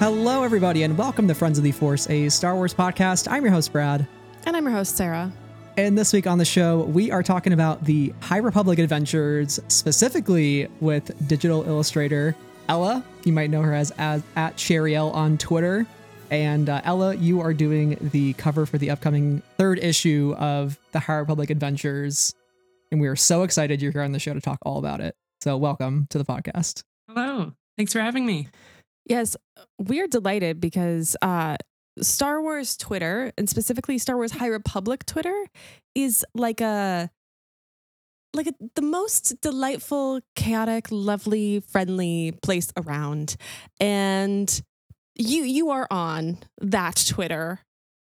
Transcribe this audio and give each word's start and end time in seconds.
Hello, 0.00 0.44
everybody, 0.44 0.84
and 0.84 0.96
welcome 0.96 1.28
to 1.28 1.34
Friends 1.34 1.58
of 1.58 1.62
the 1.62 1.72
Force, 1.72 2.08
a 2.08 2.30
Star 2.30 2.54
Wars 2.54 2.72
podcast. 2.72 3.30
I'm 3.30 3.42
your 3.42 3.52
host, 3.52 3.70
Brad. 3.70 4.06
And 4.46 4.56
I'm 4.56 4.64
your 4.64 4.72
host, 4.72 4.96
Sarah. 4.96 5.30
And 5.76 5.98
this 5.98 6.14
week 6.14 6.26
on 6.26 6.38
the 6.38 6.44
show, 6.46 6.84
we 6.84 7.10
are 7.10 7.22
talking 7.22 7.52
about 7.52 7.84
the 7.84 8.14
High 8.20 8.38
Republic 8.38 8.78
adventures, 8.78 9.60
specifically 9.68 10.68
with 10.80 11.28
digital 11.28 11.64
illustrator 11.64 12.34
Ella. 12.66 13.04
You 13.24 13.34
might 13.34 13.50
know 13.50 13.60
her 13.60 13.74
as, 13.74 13.90
as 13.98 14.22
at 14.36 14.56
cherriielle 14.56 15.14
on 15.14 15.36
Twitter. 15.36 15.84
And 16.30 16.70
uh, 16.70 16.80
Ella, 16.84 17.14
you 17.16 17.42
are 17.42 17.52
doing 17.52 17.98
the 18.00 18.32
cover 18.32 18.64
for 18.64 18.78
the 18.78 18.88
upcoming 18.88 19.42
third 19.58 19.78
issue 19.80 20.34
of 20.38 20.78
the 20.92 21.00
High 21.00 21.16
Republic 21.16 21.50
adventures. 21.50 22.34
And 22.90 23.02
we 23.02 23.08
are 23.08 23.16
so 23.16 23.42
excited 23.42 23.82
you're 23.82 23.92
here 23.92 24.00
on 24.00 24.12
the 24.12 24.18
show 24.18 24.32
to 24.32 24.40
talk 24.40 24.60
all 24.62 24.78
about 24.78 25.02
it. 25.02 25.14
So, 25.42 25.58
welcome 25.58 26.06
to 26.08 26.16
the 26.16 26.24
podcast. 26.24 26.84
Hello. 27.06 27.52
Thanks 27.76 27.92
for 27.92 28.00
having 28.00 28.24
me. 28.24 28.48
Yes, 29.10 29.36
we're 29.76 30.06
delighted 30.06 30.60
because 30.60 31.16
uh, 31.20 31.56
Star 32.00 32.40
Wars 32.40 32.76
Twitter, 32.76 33.32
and 33.36 33.50
specifically 33.50 33.98
Star 33.98 34.14
Wars 34.14 34.30
High 34.30 34.46
Republic 34.46 35.04
Twitter, 35.04 35.46
is 35.96 36.24
like 36.32 36.60
a 36.60 37.10
like 38.32 38.46
a, 38.46 38.54
the 38.76 38.82
most 38.82 39.40
delightful, 39.40 40.20
chaotic, 40.36 40.86
lovely, 40.92 41.58
friendly 41.58 42.38
place 42.40 42.72
around. 42.76 43.34
And 43.80 44.62
you 45.16 45.42
you 45.42 45.70
are 45.70 45.88
on 45.90 46.38
that 46.60 47.04
Twitter. 47.08 47.62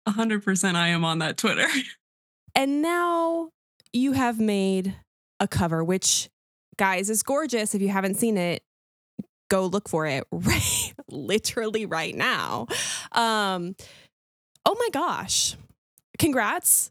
A 0.06 0.12
hundred 0.12 0.44
percent 0.44 0.78
I 0.78 0.90
am 0.90 1.04
on 1.04 1.18
that 1.20 1.38
Twitter. 1.38 1.68
And 2.56 2.84
now 2.84 3.50
you 3.94 4.12
have 4.12 4.40
made 4.40 4.96
a 5.40 5.48
cover, 5.48 5.84
which 5.84 6.30
guys 6.78 7.10
is 7.10 7.24
gorgeous. 7.24 7.74
If 7.74 7.82
you 7.82 7.90
haven't 7.90 8.18
seen 8.18 8.38
it, 8.38 8.62
go 9.54 9.66
look 9.68 9.88
for 9.88 10.06
it 10.08 10.24
right 10.32 10.94
literally 11.10 11.86
right 11.86 12.16
now. 12.16 12.66
Um 13.12 13.76
oh 14.66 14.76
my 14.80 14.90
gosh. 14.92 15.56
Congrats. 16.18 16.90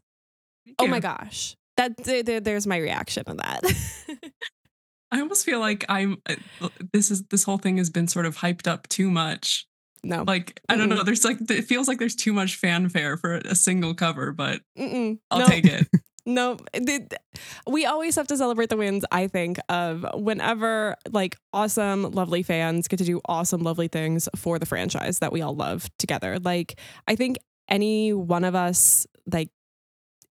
Oh 0.79 0.87
my 0.87 0.99
gosh. 0.99 1.55
That 1.77 1.97
th- 1.97 2.25
th- 2.25 2.43
there's 2.43 2.65
my 2.67 2.77
reaction 2.77 3.23
on 3.27 3.37
that. 3.37 3.61
I 5.11 5.19
almost 5.19 5.45
feel 5.45 5.59
like 5.59 5.85
I'm 5.89 6.17
uh, 6.27 6.69
this 6.91 7.11
is 7.11 7.23
this 7.29 7.43
whole 7.43 7.57
thing 7.57 7.77
has 7.77 7.89
been 7.89 8.07
sort 8.07 8.25
of 8.25 8.37
hyped 8.37 8.67
up 8.67 8.87
too 8.89 9.11
much. 9.11 9.67
no. 10.03 10.23
Like 10.25 10.59
I 10.69 10.75
don't 10.75 10.89
Mm-mm. 10.89 10.97
know, 10.97 11.03
there's 11.03 11.23
like 11.25 11.37
it 11.49 11.65
feels 11.65 11.87
like 11.87 11.99
there's 11.99 12.15
too 12.15 12.33
much 12.33 12.55
fanfare 12.55 13.17
for 13.17 13.35
a 13.35 13.55
single 13.55 13.93
cover, 13.93 14.31
but 14.31 14.61
Mm-mm. 14.77 15.19
I'll 15.31 15.39
no. 15.39 15.45
take 15.47 15.65
it. 15.65 15.87
No, 16.25 16.57
we 17.67 17.85
always 17.85 18.15
have 18.15 18.27
to 18.27 18.37
celebrate 18.37 18.69
the 18.69 18.77
wins, 18.77 19.03
I 19.11 19.27
think, 19.27 19.59
of 19.67 20.05
whenever 20.13 20.95
like 21.11 21.37
awesome, 21.51 22.03
lovely 22.11 22.43
fans 22.43 22.87
get 22.87 22.97
to 22.97 23.05
do 23.05 23.19
awesome, 23.25 23.61
lovely 23.61 23.89
things 23.89 24.29
for 24.35 24.57
the 24.57 24.65
franchise 24.65 25.19
that 25.19 25.33
we 25.33 25.41
all 25.41 25.55
love 25.55 25.89
together. 25.99 26.39
Like, 26.39 26.79
I 27.07 27.15
think 27.15 27.37
any 27.67 28.13
one 28.13 28.45
of 28.45 28.55
us, 28.55 29.05
like, 29.29 29.49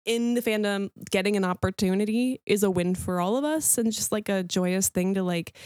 in 0.04 0.34
the 0.34 0.40
fandom, 0.40 0.90
getting 1.10 1.36
an 1.36 1.44
opportunity 1.44 2.40
is 2.46 2.62
a 2.62 2.70
win 2.70 2.94
for 2.94 3.20
all 3.20 3.36
of 3.36 3.44
us 3.44 3.78
and 3.78 3.92
just 3.92 4.12
like 4.12 4.28
a 4.28 4.42
joyous 4.42 4.88
thing 4.88 5.14
to 5.14 5.22
like 5.22 5.56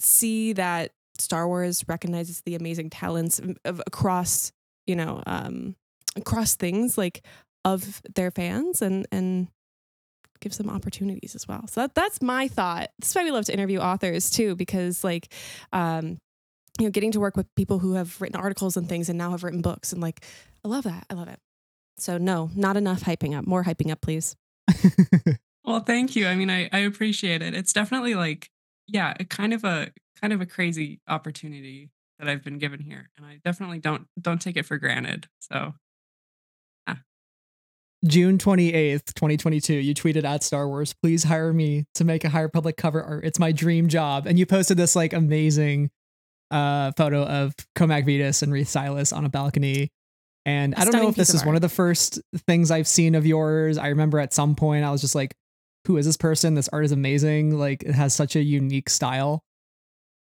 see 0.00 0.52
that 0.54 0.92
Star 1.18 1.46
Wars 1.46 1.84
recognizes 1.86 2.40
the 2.42 2.54
amazing 2.54 2.90
talents 2.90 3.40
of 3.64 3.82
across, 3.86 4.52
you 4.86 4.96
know, 4.96 5.22
um, 5.26 5.76
across 6.16 6.56
things 6.56 6.96
like 6.98 7.24
of 7.64 8.02
their 8.14 8.30
fans 8.30 8.82
and 8.82 9.06
and 9.12 9.48
gives 10.40 10.56
them 10.56 10.70
opportunities 10.70 11.34
as 11.34 11.48
well. 11.48 11.66
So 11.66 11.80
that, 11.80 11.94
that's 11.94 12.22
my 12.22 12.46
thought. 12.46 12.90
That's 13.00 13.14
why 13.14 13.24
we 13.24 13.32
love 13.32 13.46
to 13.46 13.52
interview 13.52 13.80
authors 13.80 14.30
too, 14.30 14.54
because 14.54 15.02
like 15.02 15.32
um, 15.72 16.18
you 16.78 16.86
know, 16.86 16.90
getting 16.90 17.12
to 17.12 17.20
work 17.20 17.36
with 17.36 17.52
people 17.56 17.80
who 17.80 17.94
have 17.94 18.20
written 18.20 18.36
articles 18.40 18.76
and 18.76 18.88
things 18.88 19.08
and 19.08 19.18
now 19.18 19.32
have 19.32 19.42
written 19.42 19.62
books 19.62 19.92
and 19.92 20.00
like 20.00 20.24
I 20.64 20.68
love 20.68 20.84
that. 20.84 21.06
I 21.10 21.14
love 21.14 21.28
it. 21.28 21.40
So 21.98 22.18
no, 22.18 22.50
not 22.54 22.76
enough 22.76 23.02
hyping 23.02 23.36
up. 23.36 23.46
More 23.46 23.64
hyping 23.64 23.90
up, 23.90 24.00
please. 24.00 24.36
Well, 25.68 25.80
thank 25.80 26.16
you. 26.16 26.26
I 26.26 26.34
mean, 26.34 26.48
I, 26.48 26.70
I 26.72 26.78
appreciate 26.78 27.42
it. 27.42 27.52
It's 27.52 27.74
definitely 27.74 28.14
like, 28.14 28.48
yeah, 28.86 29.12
a 29.20 29.24
kind 29.26 29.52
of 29.52 29.64
a 29.64 29.90
kind 30.18 30.32
of 30.32 30.40
a 30.40 30.46
crazy 30.46 31.02
opportunity 31.06 31.90
that 32.18 32.26
I've 32.26 32.42
been 32.42 32.56
given 32.56 32.80
here. 32.80 33.10
And 33.18 33.26
I 33.26 33.40
definitely 33.44 33.78
don't 33.78 34.06
don't 34.18 34.40
take 34.40 34.56
it 34.56 34.64
for 34.64 34.78
granted. 34.78 35.26
So 35.40 35.74
June 38.06 38.38
28th, 38.38 39.12
2022, 39.14 39.74
you 39.74 39.94
tweeted 39.94 40.24
at 40.24 40.44
Star 40.44 40.68
Wars, 40.68 40.94
please 41.02 41.24
hire 41.24 41.52
me 41.52 41.84
to 41.94 42.04
make 42.04 42.24
a 42.24 42.28
High 42.28 42.42
Republic 42.42 42.76
cover 42.76 43.02
art. 43.02 43.24
It's 43.24 43.38
my 43.38 43.50
dream 43.50 43.88
job. 43.88 44.26
And 44.26 44.38
you 44.38 44.46
posted 44.46 44.76
this 44.76 44.94
like 44.94 45.12
amazing 45.12 45.90
uh 46.50 46.92
photo 46.96 47.24
of 47.24 47.54
Cohmac 47.76 48.06
Vitus 48.06 48.42
and 48.42 48.52
Reath 48.52 48.68
Silas 48.68 49.12
on 49.12 49.24
a 49.24 49.28
balcony. 49.28 49.90
And 50.46 50.74
I 50.76 50.84
don't 50.84 50.94
know 50.94 51.08
if 51.08 51.16
this 51.16 51.34
is 51.34 51.44
one 51.44 51.56
of 51.56 51.60
the 51.60 51.68
first 51.68 52.20
things 52.46 52.70
I've 52.70 52.88
seen 52.88 53.14
of 53.14 53.26
yours. 53.26 53.76
I 53.76 53.88
remember 53.88 54.18
at 54.18 54.32
some 54.32 54.54
point 54.54 54.84
I 54.84 54.90
was 54.90 55.02
just 55.02 55.14
like, 55.14 55.34
who 55.86 55.96
is 55.98 56.06
this 56.06 56.16
person? 56.16 56.54
This 56.54 56.68
art 56.68 56.86
is 56.86 56.92
amazing. 56.92 57.58
Like 57.58 57.82
it 57.82 57.94
has 57.94 58.14
such 58.14 58.34
a 58.34 58.42
unique 58.42 58.88
style. 58.88 59.42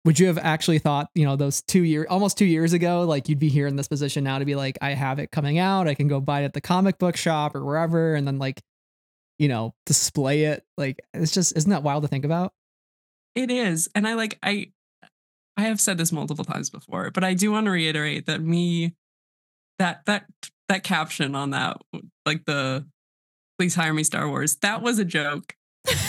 Would 0.05 0.19
you 0.19 0.27
have 0.27 0.37
actually 0.37 0.79
thought, 0.79 1.09
you 1.15 1.25
know, 1.25 1.35
those 1.35 1.61
two 1.61 1.83
years, 1.83 2.07
almost 2.09 2.37
two 2.37 2.45
years 2.45 2.73
ago, 2.73 3.03
like 3.03 3.29
you'd 3.29 3.39
be 3.39 3.49
here 3.49 3.67
in 3.67 3.77
this 3.77 3.87
position 3.87 4.23
now 4.23 4.39
to 4.39 4.45
be 4.45 4.55
like, 4.55 4.77
I 4.81 4.91
have 4.91 5.17
it 5.19 5.31
coming 5.31 5.59
out. 5.59 5.87
I 5.87 5.95
can 5.95 6.09
go 6.09 6.19
buy 6.19 6.41
it 6.41 6.45
at 6.45 6.53
the 6.53 6.61
comic 6.61 6.97
book 6.97 7.15
shop 7.15 7.55
or 7.55 7.63
wherever, 7.63 8.13
and 8.13 8.27
then 8.27 8.37
like, 8.37 8.61
you 9.39 9.47
know, 9.47 9.73
display 9.85 10.43
it. 10.45 10.63
Like 10.77 10.99
it's 11.13 11.31
just, 11.31 11.55
isn't 11.55 11.69
that 11.69 11.83
wild 11.83 12.03
to 12.03 12.09
think 12.09 12.25
about? 12.25 12.51
It 13.35 13.49
is. 13.49 13.89
And 13.95 14.07
I 14.07 14.13
like 14.13 14.37
I 14.43 14.71
I 15.57 15.63
have 15.63 15.79
said 15.79 15.97
this 15.97 16.11
multiple 16.11 16.45
times 16.45 16.69
before, 16.69 17.11
but 17.11 17.23
I 17.23 17.33
do 17.33 17.51
want 17.51 17.65
to 17.65 17.71
reiterate 17.71 18.25
that 18.25 18.41
me 18.41 18.95
that 19.79 20.05
that 20.05 20.25
that 20.69 20.83
caption 20.83 21.35
on 21.35 21.51
that 21.51 21.77
like 22.25 22.45
the 22.45 22.85
please 23.57 23.75
hire 23.75 23.93
me 23.93 24.03
Star 24.03 24.27
Wars, 24.27 24.57
that 24.57 24.81
was 24.81 24.99
a 24.99 25.05
joke. 25.05 25.55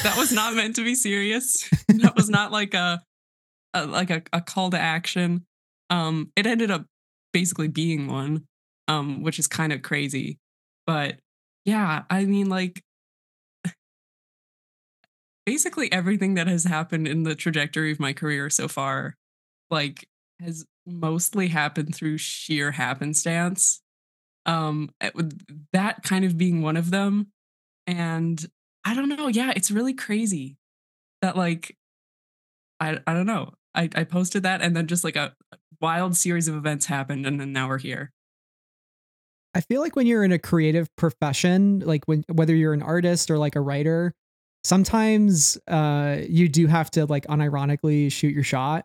That 0.03 0.17
was 0.17 0.33
not 0.33 0.55
meant 0.55 0.77
to 0.77 0.85
be 0.85 0.95
serious. 0.95 1.69
That 1.89 2.17
was 2.17 2.29
not 2.29 2.51
like 2.51 2.75
a, 2.75 3.01
a 3.75 3.87
like 3.87 4.11
a, 4.11 4.23
a 4.33 4.41
call 4.41 4.71
to 4.71 4.79
action. 4.79 5.45
Um 5.91 6.33
it 6.37 6.47
ended 6.47 6.71
up 6.71 6.87
basically 7.33 7.69
being 7.69 8.07
one, 8.07 8.47
um, 8.89 9.23
which 9.23 9.39
is 9.39 9.47
kind 9.47 9.73
of 9.73 9.83
crazy. 9.83 10.39
But 10.87 11.17
yeah, 11.65 12.05
I 12.11 12.25
mean 12.25 12.49
like 12.49 12.83
basically 15.47 15.93
everything 15.93 16.35
that 16.35 16.47
has 16.47 16.65
happened 16.65 17.07
in 17.07 17.23
the 17.23 17.35
trajectory 17.35 17.93
of 17.93 18.01
my 18.01 18.13
career 18.13 18.49
so 18.49 18.69
far 18.69 19.17
like 19.71 20.09
has 20.41 20.65
mostly 20.87 21.49
happened 21.49 21.95
through 21.95 22.19
sheer 22.19 22.73
happenstance 22.73 23.83
um 24.47 24.91
eh, 25.01 25.11
that 25.73 26.03
kind 26.03 26.25
of 26.25 26.39
being 26.39 26.63
one 26.63 26.77
of 26.77 26.91
them 26.91 27.29
and 27.87 28.47
i 28.85 28.95
don't 28.95 29.09
know 29.09 29.29
yeah 29.29 29.53
it's 29.55 29.71
really 29.71 29.95
crazy 29.95 30.57
that 31.23 31.37
like 31.37 31.77
i 32.81 32.99
i 33.07 33.15
don't 33.15 33.27
know 33.27 33.53
i 33.75 33.89
i 33.95 34.05
posted 34.05 34.43
that 34.43 34.61
and 34.63 34.77
then 34.77 34.87
just 34.87 35.05
like 35.05 35.17
a 35.17 35.35
wild 35.81 36.17
series 36.17 36.49
of 36.49 36.55
events 36.55 36.87
happened 36.87 37.27
and 37.27 37.41
then 37.41 37.53
now 37.53 37.69
we're 37.69 37.79
here 37.79 38.13
I 39.57 39.61
feel 39.61 39.81
like 39.81 39.95
when 39.95 40.07
you're 40.09 40.25
in 40.25 40.33
a 40.33 40.39
creative 40.39 40.89
profession, 40.97 41.79
like 41.79 42.03
when 42.07 42.25
whether 42.33 42.53
you're 42.55 42.73
an 42.73 42.83
artist 42.83 43.31
or 43.31 43.39
like 43.39 43.55
a 43.55 43.61
writer, 43.61 44.13
sometimes 44.65 45.57
uh 45.69 46.19
you 46.29 46.49
do 46.49 46.67
have 46.67 46.91
to 46.93 47.07
like 47.07 47.25
unironically 47.27 48.11
shoot 48.11 48.35
your 48.35 48.43
shot 48.43 48.85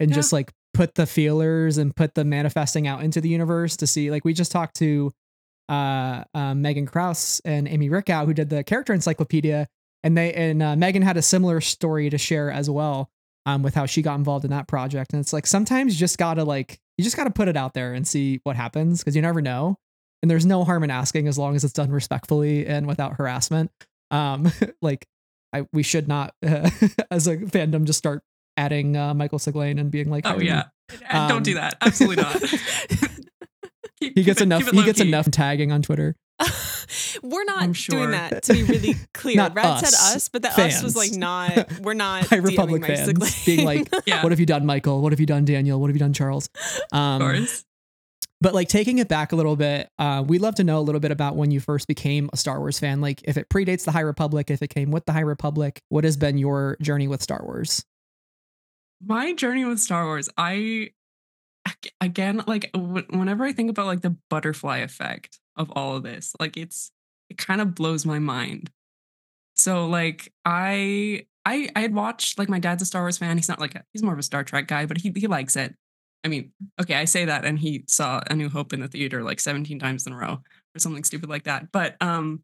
and 0.00 0.10
Yeah. 0.10 0.14
just 0.16 0.32
like 0.32 0.52
put 0.74 0.94
the 0.96 1.06
feelers 1.06 1.78
and 1.78 1.94
put 1.96 2.14
the 2.14 2.24
manifesting 2.24 2.86
out 2.86 3.02
into 3.02 3.20
the 3.20 3.28
universe 3.28 3.76
to 3.78 3.86
see 3.86 4.10
like 4.10 4.24
we 4.24 4.34
just 4.34 4.52
talked 4.52 4.76
to 4.76 5.14
uh, 5.70 6.24
uh 6.34 6.54
Megan 6.54 6.84
Crouse 6.86 7.40
and 7.44 7.66
Amy 7.66 7.88
Richau 7.88 8.26
who 8.26 8.34
did 8.34 8.50
the 8.50 8.62
character 8.64 8.92
encyclopedia 8.92 9.68
and 10.02 10.18
they 10.18 10.34
and 10.34 10.62
uh, 10.62 10.76
Megan 10.76 11.00
had 11.00 11.16
a 11.16 11.22
similar 11.22 11.60
story 11.62 12.10
to 12.10 12.18
share 12.18 12.50
as 12.50 12.68
well 12.68 13.08
um 13.46 13.62
with 13.62 13.74
how 13.74 13.86
she 13.86 14.02
got 14.02 14.14
involved 14.16 14.44
in 14.44 14.50
that 14.50 14.66
project 14.68 15.12
and 15.12 15.20
it's 15.20 15.32
like 15.32 15.46
sometimes 15.46 15.94
you 15.94 15.98
just 15.98 16.18
got 16.18 16.34
to 16.34 16.44
like 16.44 16.78
you 16.98 17.04
just 17.04 17.16
got 17.16 17.24
to 17.24 17.30
put 17.30 17.48
it 17.48 17.56
out 17.56 17.74
there 17.74 17.92
and 17.94 18.06
see 18.06 18.40
what 18.44 18.56
happens 18.56 19.00
because 19.00 19.14
you 19.16 19.22
never 19.22 19.40
know 19.42 19.76
and 20.22 20.30
there's 20.30 20.46
no 20.46 20.64
harm 20.64 20.82
in 20.84 20.90
asking 20.90 21.28
as 21.28 21.36
long 21.36 21.54
as 21.54 21.64
it's 21.64 21.72
done 21.74 21.90
respectfully 21.90 22.66
and 22.66 22.86
without 22.86 23.16
harassment. 23.16 23.70
Um, 24.10 24.50
like 24.80 25.04
I, 25.52 25.66
we 25.74 25.82
should 25.82 26.08
not, 26.08 26.32
uh, 26.46 26.70
as 27.10 27.26
a 27.26 27.36
fandom, 27.36 27.84
just 27.84 27.98
start 27.98 28.22
adding 28.56 28.96
uh, 28.96 29.12
Michael 29.12 29.38
Siglain 29.38 29.78
and 29.78 29.90
being 29.90 30.08
like, 30.08 30.24
oh 30.26 30.30
"Hire 30.30 30.42
yeah 30.42 30.62
Uh, 31.10 31.28
don't 31.28 31.42
do 31.42 31.50
Um, 31.50 31.56
that 31.56 31.76
absolutely 31.82 32.22
not 32.22 32.40
Keep- 34.00 34.14
he 34.16 34.22
gets 34.22 34.38
keep 34.38 34.46
enough. 34.46 34.66
it 34.66 34.74
He 34.74 34.82
gets 34.84 34.98
low-key. 34.98 35.08
enough 35.10 35.30
tagging 35.30 35.72
on 35.72 35.82
Twitter. 35.82 36.16
we're 37.22 37.44
not 37.44 37.62
I'm 37.62 37.72
doing 37.72 38.10
that 38.10 38.42
to 38.44 38.52
be 38.52 38.64
really 38.64 38.94
clear. 39.14 39.36
Not 39.36 39.54
Brad 39.54 39.78
said 39.78 39.88
us, 39.88 40.16
us, 40.16 40.28
but 40.28 40.42
the 40.42 40.48
us 40.48 40.82
was 40.82 40.96
like 40.96 41.12
not. 41.12 41.72
We're 41.80 41.94
not. 41.94 42.26
High 42.26 42.38
DMing 42.38 42.44
Republic 42.44 42.80
Mike 42.82 42.96
fans 42.96 43.08
Siglain. 43.08 43.46
being 43.46 43.64
like, 43.64 43.88
yeah 44.06 44.22
"What 44.22 44.32
have 44.32 44.40
you 44.40 44.46
done, 44.46 44.66
Michael? 44.66 45.00
What 45.00 45.12
have 45.12 45.20
you 45.20 45.26
done, 45.26 45.44
Daniel? 45.44 45.80
What 45.80 45.88
have 45.88 45.96
you 45.96 46.00
done, 46.00 46.12
Charles?" 46.12 46.48
Um, 46.92 47.22
of 47.22 47.28
course 47.28 47.64
But 48.40 48.52
like 48.52 48.68
taking 48.68 48.98
it 48.98 49.08
back 49.08 49.32
a 49.32 49.36
little 49.36 49.54
bit, 49.54 49.88
uh, 49.98 50.24
we'd 50.26 50.40
love 50.40 50.56
to 50.56 50.64
know 50.64 50.78
a 50.78 50.82
little 50.82 51.00
bit 51.00 51.12
about 51.12 51.36
when 51.36 51.50
you 51.52 51.60
first 51.60 51.86
became 51.86 52.28
a 52.32 52.36
Star 52.36 52.58
Wars 52.58 52.80
fan. 52.80 53.00
Like 53.00 53.22
if 53.24 53.36
it 53.36 53.48
predates 53.48 53.84
the 53.84 53.92
High 53.92 54.00
Republic, 54.00 54.50
if 54.50 54.60
it 54.60 54.68
came 54.68 54.90
with 54.90 55.04
the 55.06 55.12
High 55.12 55.20
Republic, 55.20 55.80
what 55.88 56.04
has 56.04 56.16
been 56.16 56.36
your 56.36 56.76
journey 56.82 57.06
with 57.06 57.22
Star 57.22 57.42
Wars? 57.44 57.84
my 59.06 59.32
journey 59.34 59.64
with 59.64 59.78
Star 59.80 60.04
Wars, 60.06 60.28
I 60.36 60.90
again, 62.00 62.42
like 62.46 62.70
whenever 62.74 63.44
I 63.44 63.52
think 63.52 63.70
about 63.70 63.86
like 63.86 64.00
the 64.02 64.16
butterfly 64.30 64.78
effect 64.78 65.38
of 65.56 65.70
all 65.72 65.96
of 65.96 66.02
this, 66.02 66.34
like 66.40 66.56
it's 66.56 66.90
it 67.30 67.38
kind 67.38 67.60
of 67.60 67.74
blows 67.74 68.04
my 68.04 68.18
mind. 68.18 68.70
So 69.54 69.86
like 69.86 70.32
I 70.44 71.26
I 71.44 71.68
I 71.74 71.80
had 71.80 71.94
watched 71.94 72.38
like 72.38 72.48
my 72.48 72.58
dad's 72.58 72.82
a 72.82 72.86
Star 72.86 73.02
Wars 73.02 73.18
fan. 73.18 73.36
He's 73.36 73.48
not 73.48 73.60
like 73.60 73.74
a, 73.74 73.84
he's 73.92 74.02
more 74.02 74.12
of 74.12 74.18
a 74.18 74.22
Star 74.22 74.44
Trek 74.44 74.66
guy, 74.66 74.86
but 74.86 74.98
he 74.98 75.12
he 75.14 75.26
likes 75.26 75.56
it. 75.56 75.74
I 76.24 76.28
mean, 76.28 76.52
okay, 76.80 76.94
I 76.94 77.04
say 77.04 77.26
that 77.26 77.44
and 77.44 77.58
he 77.58 77.84
saw 77.86 78.20
A 78.30 78.34
New 78.34 78.48
Hope 78.48 78.72
in 78.72 78.80
the 78.80 78.88
theater 78.88 79.22
like 79.22 79.40
17 79.40 79.78
times 79.78 80.06
in 80.06 80.12
a 80.14 80.16
row 80.16 80.38
or 80.74 80.78
something 80.78 81.04
stupid 81.04 81.28
like 81.28 81.44
that. 81.44 81.70
But 81.70 81.96
um 82.00 82.42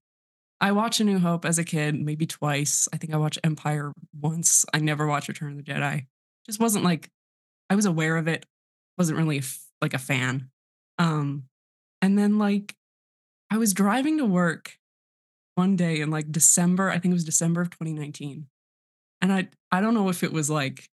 I 0.61 0.73
watched 0.73 1.01
A 1.01 1.05
New 1.05 1.19
Hope 1.19 1.47
as 1.47 1.59
a 1.59 1.65
kid, 1.65 1.95
maybe 1.95 2.27
twice. 2.27 2.87
I 2.93 2.99
think 2.99 3.15
I 3.15 3.17
watched 3.17 3.39
Empire 3.43 3.93
once. 4.21 4.67
I 4.75 4.79
never 4.79 5.07
watched 5.07 5.29
Return 5.29 5.53
of 5.53 5.57
the 5.57 5.73
Jedi. 5.73 6.07
Just 6.45 6.61
wasn't 6.61 6.85
like 6.85 7.09
I 7.71 7.75
was 7.75 7.87
aware 7.87 8.17
of 8.19 8.29
it, 8.29 8.45
wasn't 8.99 9.19
really 9.19 9.37
a 9.37 9.41
f- 9.41 9.67
like 9.81 9.95
a 9.95 9.99
fan. 9.99 10.51
Um 10.99 11.45
and 12.03 12.19
then 12.19 12.39
like 12.39 12.75
I 13.51 13.59
was 13.59 13.75
driving 13.75 14.19
to 14.19 14.25
work 14.25 14.79
one 15.55 15.77
day 15.77 16.01
in 16.01 16.11
like 16.11 16.31
December, 16.31 16.91
I 16.91 16.99
think 16.99 17.13
it 17.13 17.15
was 17.15 17.25
December 17.25 17.63
of 17.63 17.71
2019. 17.71 18.47
And 19.21 19.33
I 19.33 19.49
I 19.71 19.81
don't 19.81 19.95
know 19.95 20.09
if 20.09 20.23
it 20.23 20.33
was 20.33 20.49
like 20.49 20.89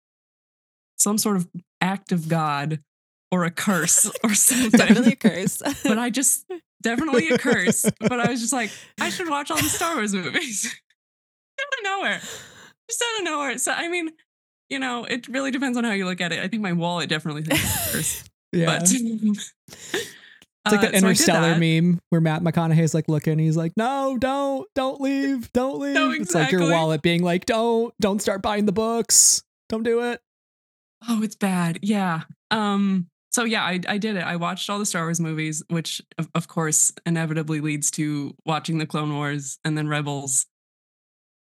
some 0.98 1.18
sort 1.18 1.36
of 1.36 1.48
act 1.80 2.12
of 2.12 2.28
God 2.28 2.80
or 3.30 3.44
a 3.44 3.50
curse 3.50 4.10
or 4.24 4.34
something. 4.34 4.70
Definitely 4.70 5.12
a 5.12 5.16
curse. 5.16 5.62
but 5.84 5.98
I 5.98 6.10
just 6.10 6.46
definitely 6.82 7.28
a 7.28 7.38
curse. 7.38 7.86
but 8.00 8.20
I 8.20 8.30
was 8.30 8.40
just 8.40 8.52
like, 8.52 8.70
I 9.00 9.10
should 9.10 9.28
watch 9.28 9.50
all 9.50 9.58
the 9.58 9.64
Star 9.64 9.94
Wars 9.94 10.14
movies. 10.14 10.66
out 11.60 11.78
of 11.78 11.84
nowhere. 11.84 12.20
Just 12.88 13.02
out 13.02 13.20
of 13.20 13.24
nowhere. 13.24 13.58
So 13.58 13.72
I 13.72 13.88
mean, 13.88 14.10
you 14.68 14.78
know, 14.78 15.04
it 15.04 15.28
really 15.28 15.50
depends 15.50 15.78
on 15.78 15.84
how 15.84 15.92
you 15.92 16.06
look 16.06 16.20
at 16.20 16.32
it. 16.32 16.40
I 16.40 16.48
think 16.48 16.62
my 16.62 16.72
wallet 16.72 17.08
definitely 17.08 17.42
thinks 17.42 17.62
it's 17.62 17.86
a 17.86 17.92
curse. 17.92 18.24
yeah. 18.52 18.66
But 18.66 18.88
It's 20.66 20.72
like 20.72 20.88
uh, 20.88 20.90
the 20.90 20.98
so 20.98 21.06
interstellar 21.06 21.58
that. 21.58 21.82
meme 21.82 22.00
where 22.10 22.20
Matt 22.20 22.42
McConaughey's 22.42 22.94
like 22.94 23.08
looking, 23.08 23.38
he's 23.38 23.56
like, 23.56 23.72
"No, 23.76 24.16
don't, 24.18 24.66
don't 24.74 25.00
leave, 25.00 25.52
don't 25.52 25.78
leave." 25.78 25.94
No, 25.94 26.10
It's 26.10 26.34
like 26.34 26.50
your 26.50 26.70
wallet 26.70 27.02
being 27.02 27.22
like, 27.22 27.46
"Don't, 27.46 27.94
don't 28.00 28.20
start 28.20 28.42
buying 28.42 28.66
the 28.66 28.72
books, 28.72 29.42
don't 29.68 29.82
do 29.82 30.02
it." 30.02 30.20
Oh, 31.08 31.22
it's 31.22 31.36
bad. 31.36 31.78
Yeah. 31.82 32.22
Um. 32.50 33.08
So 33.32 33.44
yeah, 33.44 33.62
I 33.62 33.80
I 33.86 33.98
did 33.98 34.16
it. 34.16 34.22
I 34.24 34.36
watched 34.36 34.68
all 34.70 34.78
the 34.78 34.86
Star 34.86 35.02
Wars 35.04 35.20
movies, 35.20 35.62
which 35.68 36.02
of, 36.18 36.28
of 36.34 36.48
course 36.48 36.92
inevitably 37.04 37.60
leads 37.60 37.90
to 37.92 38.34
watching 38.44 38.78
the 38.78 38.86
Clone 38.86 39.14
Wars 39.14 39.58
and 39.64 39.76
then 39.76 39.88
Rebels. 39.88 40.46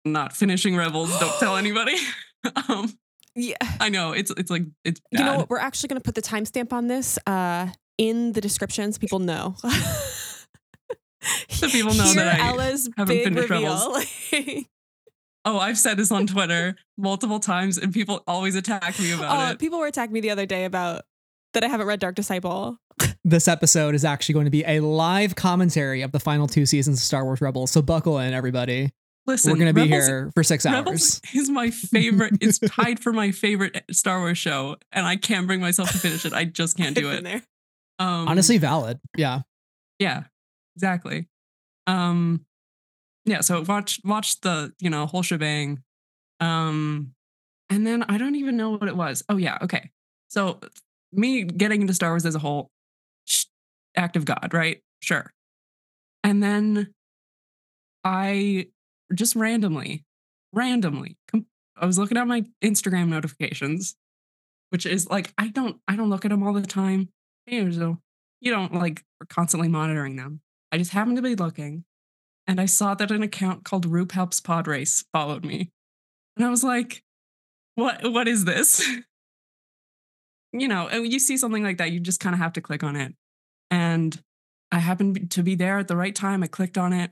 Not 0.05 0.33
finishing 0.33 0.75
Rebels. 0.75 1.17
don't 1.19 1.39
tell 1.39 1.55
anybody. 1.57 1.95
um. 2.67 2.91
yeah. 3.35 3.55
I 3.79 3.89
know 3.89 4.11
it's 4.11 4.31
it's 4.31 4.49
like 4.49 4.63
it's 4.83 4.99
bad. 5.11 5.19
You 5.19 5.25
know 5.25 5.37
what? 5.37 5.49
We're 5.49 5.59
actually 5.59 5.89
going 5.89 6.01
to 6.01 6.03
put 6.03 6.15
the 6.15 6.21
timestamp 6.21 6.73
on 6.73 6.87
this 6.87 7.17
uh, 7.25 7.67
in 7.97 8.33
the 8.33 8.41
description 8.41 8.91
so 8.91 8.99
people 8.99 9.19
know. 9.19 9.55
So 11.49 11.69
people 11.69 11.93
know 11.93 12.03
Hear 12.13 12.15
that 12.15 12.39
I 12.39 12.49
Ella's 12.49 12.89
haven't 12.97 13.15
big 13.15 13.23
finished 13.23 13.49
reveal. 13.49 14.63
Oh, 15.45 15.59
I've 15.59 15.77
said 15.77 15.97
this 15.97 16.09
on 16.09 16.25
Twitter 16.25 16.77
multiple 16.97 17.37
times, 17.37 17.77
and 17.77 17.93
people 17.93 18.23
always 18.27 18.55
attack 18.55 18.97
me 18.97 19.11
about 19.11 19.49
oh, 19.49 19.51
it. 19.51 19.59
people 19.59 19.77
were 19.77 19.87
attacking 19.87 20.13
me 20.13 20.21
the 20.21 20.29
other 20.29 20.45
day 20.45 20.63
about 20.63 21.01
that 21.53 21.65
I 21.65 21.67
haven't 21.67 21.85
read 21.85 21.99
Dark 21.99 22.15
Disciple. 22.15 22.77
This 23.25 23.47
episode 23.47 23.95
is 23.95 24.03
actually 24.03 24.33
going 24.33 24.45
to 24.45 24.51
be 24.51 24.65
a 24.65 24.81
live 24.81 25.35
commentary 25.35 26.01
of 26.01 26.11
the 26.11 26.19
final 26.19 26.45
two 26.45 26.65
seasons 26.65 26.99
of 26.99 27.03
Star 27.03 27.23
Wars 27.23 27.39
Rebels. 27.39 27.71
So 27.71 27.81
buckle 27.81 28.19
in, 28.19 28.33
everybody. 28.33 28.91
Listen, 29.25 29.51
We're 29.51 29.59
going 29.59 29.73
to 29.73 29.81
be 29.81 29.87
here 29.87 30.29
for 30.35 30.43
six 30.43 30.65
hours. 30.65 30.75
Rebels 30.77 31.21
is 31.33 31.49
my 31.49 31.69
favorite. 31.69 32.33
it's 32.41 32.59
tied 32.59 32.99
for 32.99 33.13
my 33.13 33.31
favorite 33.31 33.81
Star 33.91 34.19
Wars 34.19 34.37
show, 34.37 34.75
and 34.91 35.05
I 35.05 35.15
can't 35.15 35.47
bring 35.47 35.61
myself 35.61 35.91
to 35.91 35.97
finish 35.97 36.25
it. 36.25 36.33
I 36.33 36.43
just 36.43 36.75
can't 36.75 36.95
do 36.95 37.09
I've 37.09 37.25
it. 37.25 37.43
Um, 37.99 38.27
Honestly, 38.27 38.57
valid. 38.57 38.99
Yeah. 39.15 39.41
yeah, 39.99 40.23
exactly. 40.75 41.27
Um, 41.87 42.45
yeah. 43.25 43.41
So 43.41 43.63
watch 43.67 43.99
watch 44.03 44.41
the 44.41 44.73
you 44.79 44.89
know 44.89 45.05
whole 45.05 45.21
shebang, 45.21 45.83
um, 46.39 47.13
and 47.69 47.85
then 47.85 48.03
I 48.03 48.17
don't 48.17 48.35
even 48.35 48.57
know 48.57 48.71
what 48.71 48.87
it 48.87 48.95
was. 48.95 49.23
Oh 49.29 49.37
yeah, 49.37 49.57
okay. 49.61 49.91
So 50.29 50.59
me 51.11 51.43
getting 51.43 51.81
into 51.81 51.93
Star 51.93 52.11
Wars 52.11 52.25
as 52.25 52.35
a 52.35 52.39
whole, 52.39 52.71
act 53.95 54.15
of 54.15 54.25
God, 54.25 54.49
right? 54.53 54.81
Sure. 55.01 55.31
And 56.23 56.41
then 56.41 56.93
I 58.03 58.67
just 59.13 59.35
randomly, 59.35 60.05
randomly, 60.53 61.17
I 61.77 61.85
was 61.85 61.97
looking 61.97 62.17
at 62.17 62.27
my 62.27 62.43
Instagram 62.63 63.09
notifications, 63.09 63.95
which 64.69 64.85
is 64.85 65.09
like 65.09 65.33
I 65.37 65.49
don't 65.49 65.77
I 65.87 65.95
don't 65.95 66.09
look 66.09 66.25
at 66.25 66.29
them 66.29 66.43
all 66.43 66.53
the 66.53 66.61
time. 66.61 67.09
You 68.41 68.51
don't 68.51 68.73
like 68.73 69.03
constantly 69.29 69.67
monitoring 69.67 70.15
them. 70.15 70.41
I 70.71 70.77
just 70.77 70.91
happened 70.91 71.17
to 71.17 71.21
be 71.21 71.35
looking, 71.35 71.85
and 72.47 72.59
I 72.59 72.65
saw 72.65 72.93
that 72.95 73.11
an 73.11 73.23
account 73.23 73.63
called 73.63 73.85
Roop 73.85 74.11
Helps 74.11 74.41
Pod 74.41 74.67
Race 74.67 75.05
followed 75.13 75.45
me, 75.45 75.71
and 76.35 76.45
I 76.45 76.49
was 76.49 76.63
like, 76.63 77.03
"What? 77.75 78.11
What 78.11 78.27
is 78.27 78.45
this?" 78.45 78.85
you 80.53 80.67
know, 80.67 80.87
and 80.87 81.11
you 81.11 81.19
see 81.19 81.37
something 81.37 81.63
like 81.63 81.77
that, 81.77 81.91
you 81.91 81.99
just 81.99 82.19
kind 82.19 82.33
of 82.33 82.39
have 82.39 82.53
to 82.53 82.61
click 82.61 82.83
on 82.83 82.95
it. 82.95 83.13
And 83.71 84.19
I 84.71 84.79
happened 84.79 85.31
to 85.31 85.43
be 85.43 85.55
there 85.55 85.79
at 85.79 85.87
the 85.87 85.95
right 85.95 86.15
time. 86.15 86.43
I 86.43 86.47
clicked 86.47 86.77
on 86.77 86.93
it, 86.93 87.11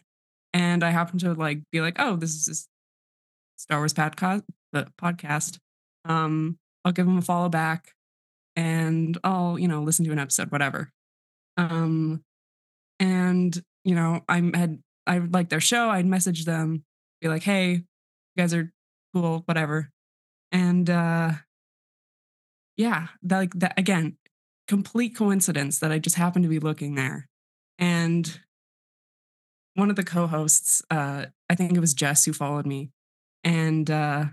and 0.54 0.84
I 0.84 0.90
happened 0.90 1.22
to 1.22 1.34
like 1.34 1.62
be 1.72 1.82
like, 1.82 1.96
"Oh, 2.00 2.16
this 2.16 2.32
is 2.32 2.46
this 2.46 2.68
Star 3.58 3.80
Wars 3.80 3.94
podcast." 3.94 4.44
The 4.74 4.88
podcast. 5.02 5.60
Um, 6.06 6.58
I'll 6.84 6.94
give 6.94 7.06
them 7.06 7.18
a 7.18 7.22
follow 7.22 7.50
back, 7.50 7.94
and 8.56 9.18
I'll 9.24 9.58
you 9.58 9.68
know 9.68 9.82
listen 9.82 10.06
to 10.06 10.12
an 10.12 10.20
episode, 10.20 10.52
whatever. 10.52 10.92
Um, 11.58 12.24
and 13.00 13.62
you 13.84 13.96
know, 13.96 14.22
I 14.28 14.52
had 14.54 14.80
I 15.08 15.20
liked 15.20 15.50
their 15.50 15.60
show. 15.60 15.90
I'd 15.90 16.06
message 16.06 16.46
them, 16.46 16.84
be 17.22 17.28
like, 17.28 17.44
"Hey, 17.44 17.72
you 17.72 17.84
guys 18.38 18.54
are 18.54 18.72
cool, 19.14 19.44
whatever." 19.46 19.90
And 20.52 20.90
uh, 20.90 21.32
yeah, 22.78 23.08
that, 23.24 23.38
like 23.38 23.54
that 23.56 23.74
again, 23.78 24.18
complete 24.68 25.16
coincidence 25.16 25.80
that 25.80 25.92
I 25.92 26.00
just 26.00 26.16
happened 26.16 26.44
to 26.44 26.50
be 26.50 26.60
looking 26.60 26.96
there, 26.96 27.28
and 27.80 28.40
one 29.76 29.90
of 29.90 29.96
the 29.96 30.04
co-hosts, 30.04 30.82
uh, 30.92 31.28
I 31.50 31.56
think 31.56 31.74
it 31.74 31.80
was 31.80 31.94
Jess 31.94 32.26
who 32.26 32.34
followed 32.34 32.66
me, 32.66 32.92
and 33.44 33.90
uh, 33.90 34.26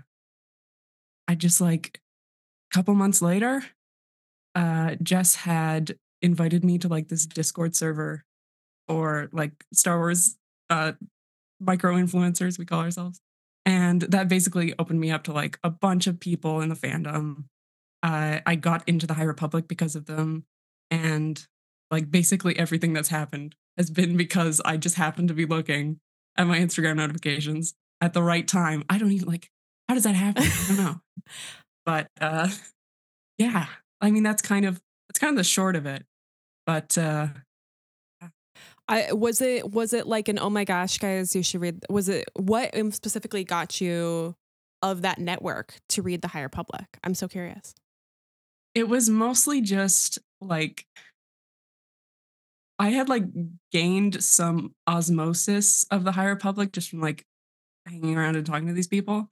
I 1.27 1.35
just 1.35 1.61
like 1.61 2.01
a 2.71 2.77
couple 2.77 2.93
months 2.93 3.21
later, 3.21 3.63
uh, 4.55 4.95
Jess 5.01 5.35
had 5.35 5.97
invited 6.21 6.63
me 6.63 6.77
to 6.79 6.87
like 6.87 7.07
this 7.07 7.25
Discord 7.25 7.75
server 7.75 8.23
or 8.87 9.29
like 9.31 9.65
Star 9.73 9.97
Wars 9.97 10.37
uh, 10.69 10.93
micro 11.59 11.95
influencers, 11.95 12.57
we 12.57 12.65
call 12.65 12.81
ourselves. 12.81 13.21
And 13.65 14.01
that 14.01 14.27
basically 14.27 14.73
opened 14.79 14.99
me 14.99 15.11
up 15.11 15.23
to 15.25 15.33
like 15.33 15.59
a 15.63 15.69
bunch 15.69 16.07
of 16.07 16.19
people 16.19 16.61
in 16.61 16.69
the 16.69 16.75
fandom. 16.75 17.45
Uh, 18.01 18.39
I 18.45 18.55
got 18.55 18.87
into 18.87 19.05
the 19.05 19.13
High 19.13 19.23
Republic 19.23 19.67
because 19.67 19.95
of 19.95 20.05
them. 20.05 20.45
And 20.89 21.45
like 21.91 22.09
basically 22.09 22.57
everything 22.57 22.93
that's 22.93 23.09
happened 23.09 23.55
has 23.77 23.89
been 23.89 24.17
because 24.17 24.61
I 24.65 24.77
just 24.77 24.95
happened 24.95 25.27
to 25.27 25.33
be 25.33 25.45
looking 25.45 25.99
at 26.37 26.47
my 26.47 26.57
Instagram 26.57 26.95
notifications 26.95 27.73
at 28.01 28.13
the 28.13 28.23
right 28.23 28.47
time. 28.47 28.83
I 28.89 28.97
don't 28.97 29.11
even 29.11 29.27
like, 29.27 29.49
how 29.87 29.95
does 29.95 30.03
that 30.03 30.15
happen? 30.15 30.43
I 30.43 30.65
don't 30.67 30.77
know. 30.77 31.01
but 31.85 32.07
uh, 32.19 32.49
yeah, 33.37 33.67
I 34.01 34.11
mean, 34.11 34.23
that's 34.23 34.41
kind 34.41 34.65
of, 34.65 34.81
that's 35.07 35.19
kind 35.19 35.31
of 35.31 35.37
the 35.37 35.43
short 35.43 35.75
of 35.75 35.85
it. 35.85 36.05
But 36.65 36.97
uh, 36.97 37.27
I 38.87 39.13
was 39.13 39.41
it 39.41 39.71
was 39.71 39.93
it 39.93 40.07
like 40.07 40.27
an 40.27 40.39
oh 40.39 40.49
my 40.49 40.63
gosh 40.65 40.97
guys 40.97 41.35
you 41.35 41.43
should 41.43 41.61
read 41.61 41.85
was 41.89 42.09
it 42.09 42.29
what 42.35 42.73
specifically 42.93 43.43
got 43.43 43.79
you 43.79 44.35
of 44.81 45.01
that 45.03 45.19
network 45.19 45.75
to 45.89 46.01
read 46.01 46.21
the 46.21 46.27
High 46.29 46.41
Republic? 46.41 46.85
I'm 47.03 47.13
so 47.13 47.27
curious. 47.27 47.75
it 48.75 48.87
was 48.87 49.09
mostly 49.09 49.61
just 49.61 50.19
like 50.41 50.85
I 52.77 52.89
had 52.89 53.09
like 53.09 53.23
gained 53.71 54.23
some 54.23 54.73
osmosis 54.87 55.83
of 55.91 56.03
the 56.03 56.13
High 56.13 56.25
Republic 56.27 56.71
just 56.71 56.89
from 56.89 57.01
like 57.01 57.25
hanging 57.85 58.17
around 58.17 58.37
and 58.37 58.45
talking 58.45 58.67
to 58.67 58.73
these 58.73 58.87
people. 58.87 59.29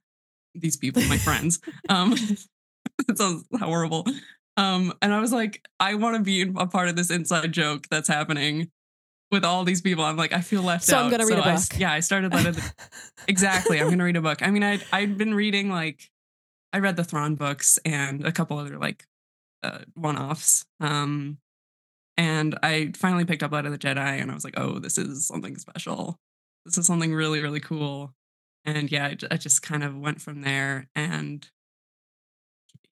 These 0.54 0.76
people, 0.76 1.02
my 1.04 1.18
friends. 1.18 1.60
Um 1.88 2.14
it 3.08 3.18
sounds 3.18 3.44
horrible. 3.58 4.06
Um, 4.58 4.92
and 5.00 5.14
I 5.14 5.20
was 5.20 5.32
like, 5.32 5.64
I 5.78 5.94
want 5.94 6.16
to 6.16 6.22
be 6.22 6.42
a 6.42 6.66
part 6.66 6.88
of 6.88 6.96
this 6.96 7.12
inside 7.12 7.52
joke 7.52 7.86
that's 7.90 8.08
happening 8.08 8.72
with 9.30 9.44
all 9.44 9.62
these 9.62 9.80
people. 9.80 10.04
I'm 10.04 10.16
like, 10.16 10.32
I 10.32 10.40
feel 10.40 10.62
left 10.62 10.84
So 10.84 10.96
out. 10.96 10.98
So 10.98 11.04
I'm 11.04 11.10
gonna 11.12 11.26
read 11.26 11.38
a 11.38 11.46
I 11.46 11.54
book. 11.54 11.62
yeah, 11.78 11.92
I 11.92 12.00
started 12.00 12.32
letting 12.34 12.60
exactly. 13.28 13.80
I'm 13.80 13.88
gonna 13.88 14.02
read 14.02 14.16
a 14.16 14.20
book. 14.20 14.42
I 14.42 14.50
mean, 14.50 14.64
I 14.64 14.80
I'd 14.92 15.16
been 15.16 15.32
reading 15.32 15.70
like 15.70 16.10
I 16.72 16.80
read 16.80 16.96
the 16.96 17.04
Thrawn 17.04 17.36
books 17.36 17.78
and 17.84 18.26
a 18.26 18.32
couple 18.32 18.58
other 18.58 18.78
like 18.78 19.06
uh, 19.62 19.78
one-offs. 19.94 20.66
Um, 20.80 21.38
and 22.16 22.58
I 22.64 22.92
finally 22.96 23.24
picked 23.24 23.44
up 23.44 23.52
Light 23.52 23.64
of 23.64 23.70
the 23.70 23.78
Jedi, 23.78 24.20
and 24.20 24.28
I 24.28 24.34
was 24.34 24.44
like, 24.44 24.58
oh, 24.58 24.80
this 24.80 24.98
is 24.98 25.24
something 25.24 25.56
special. 25.56 26.18
This 26.64 26.76
is 26.78 26.86
something 26.86 27.14
really 27.14 27.40
really 27.40 27.60
cool. 27.60 28.12
And 28.64 28.90
yeah, 28.90 29.14
I 29.30 29.36
just 29.36 29.62
kind 29.62 29.84
of 29.84 29.96
went 29.96 30.20
from 30.20 30.40
there, 30.40 30.88
and 30.96 31.48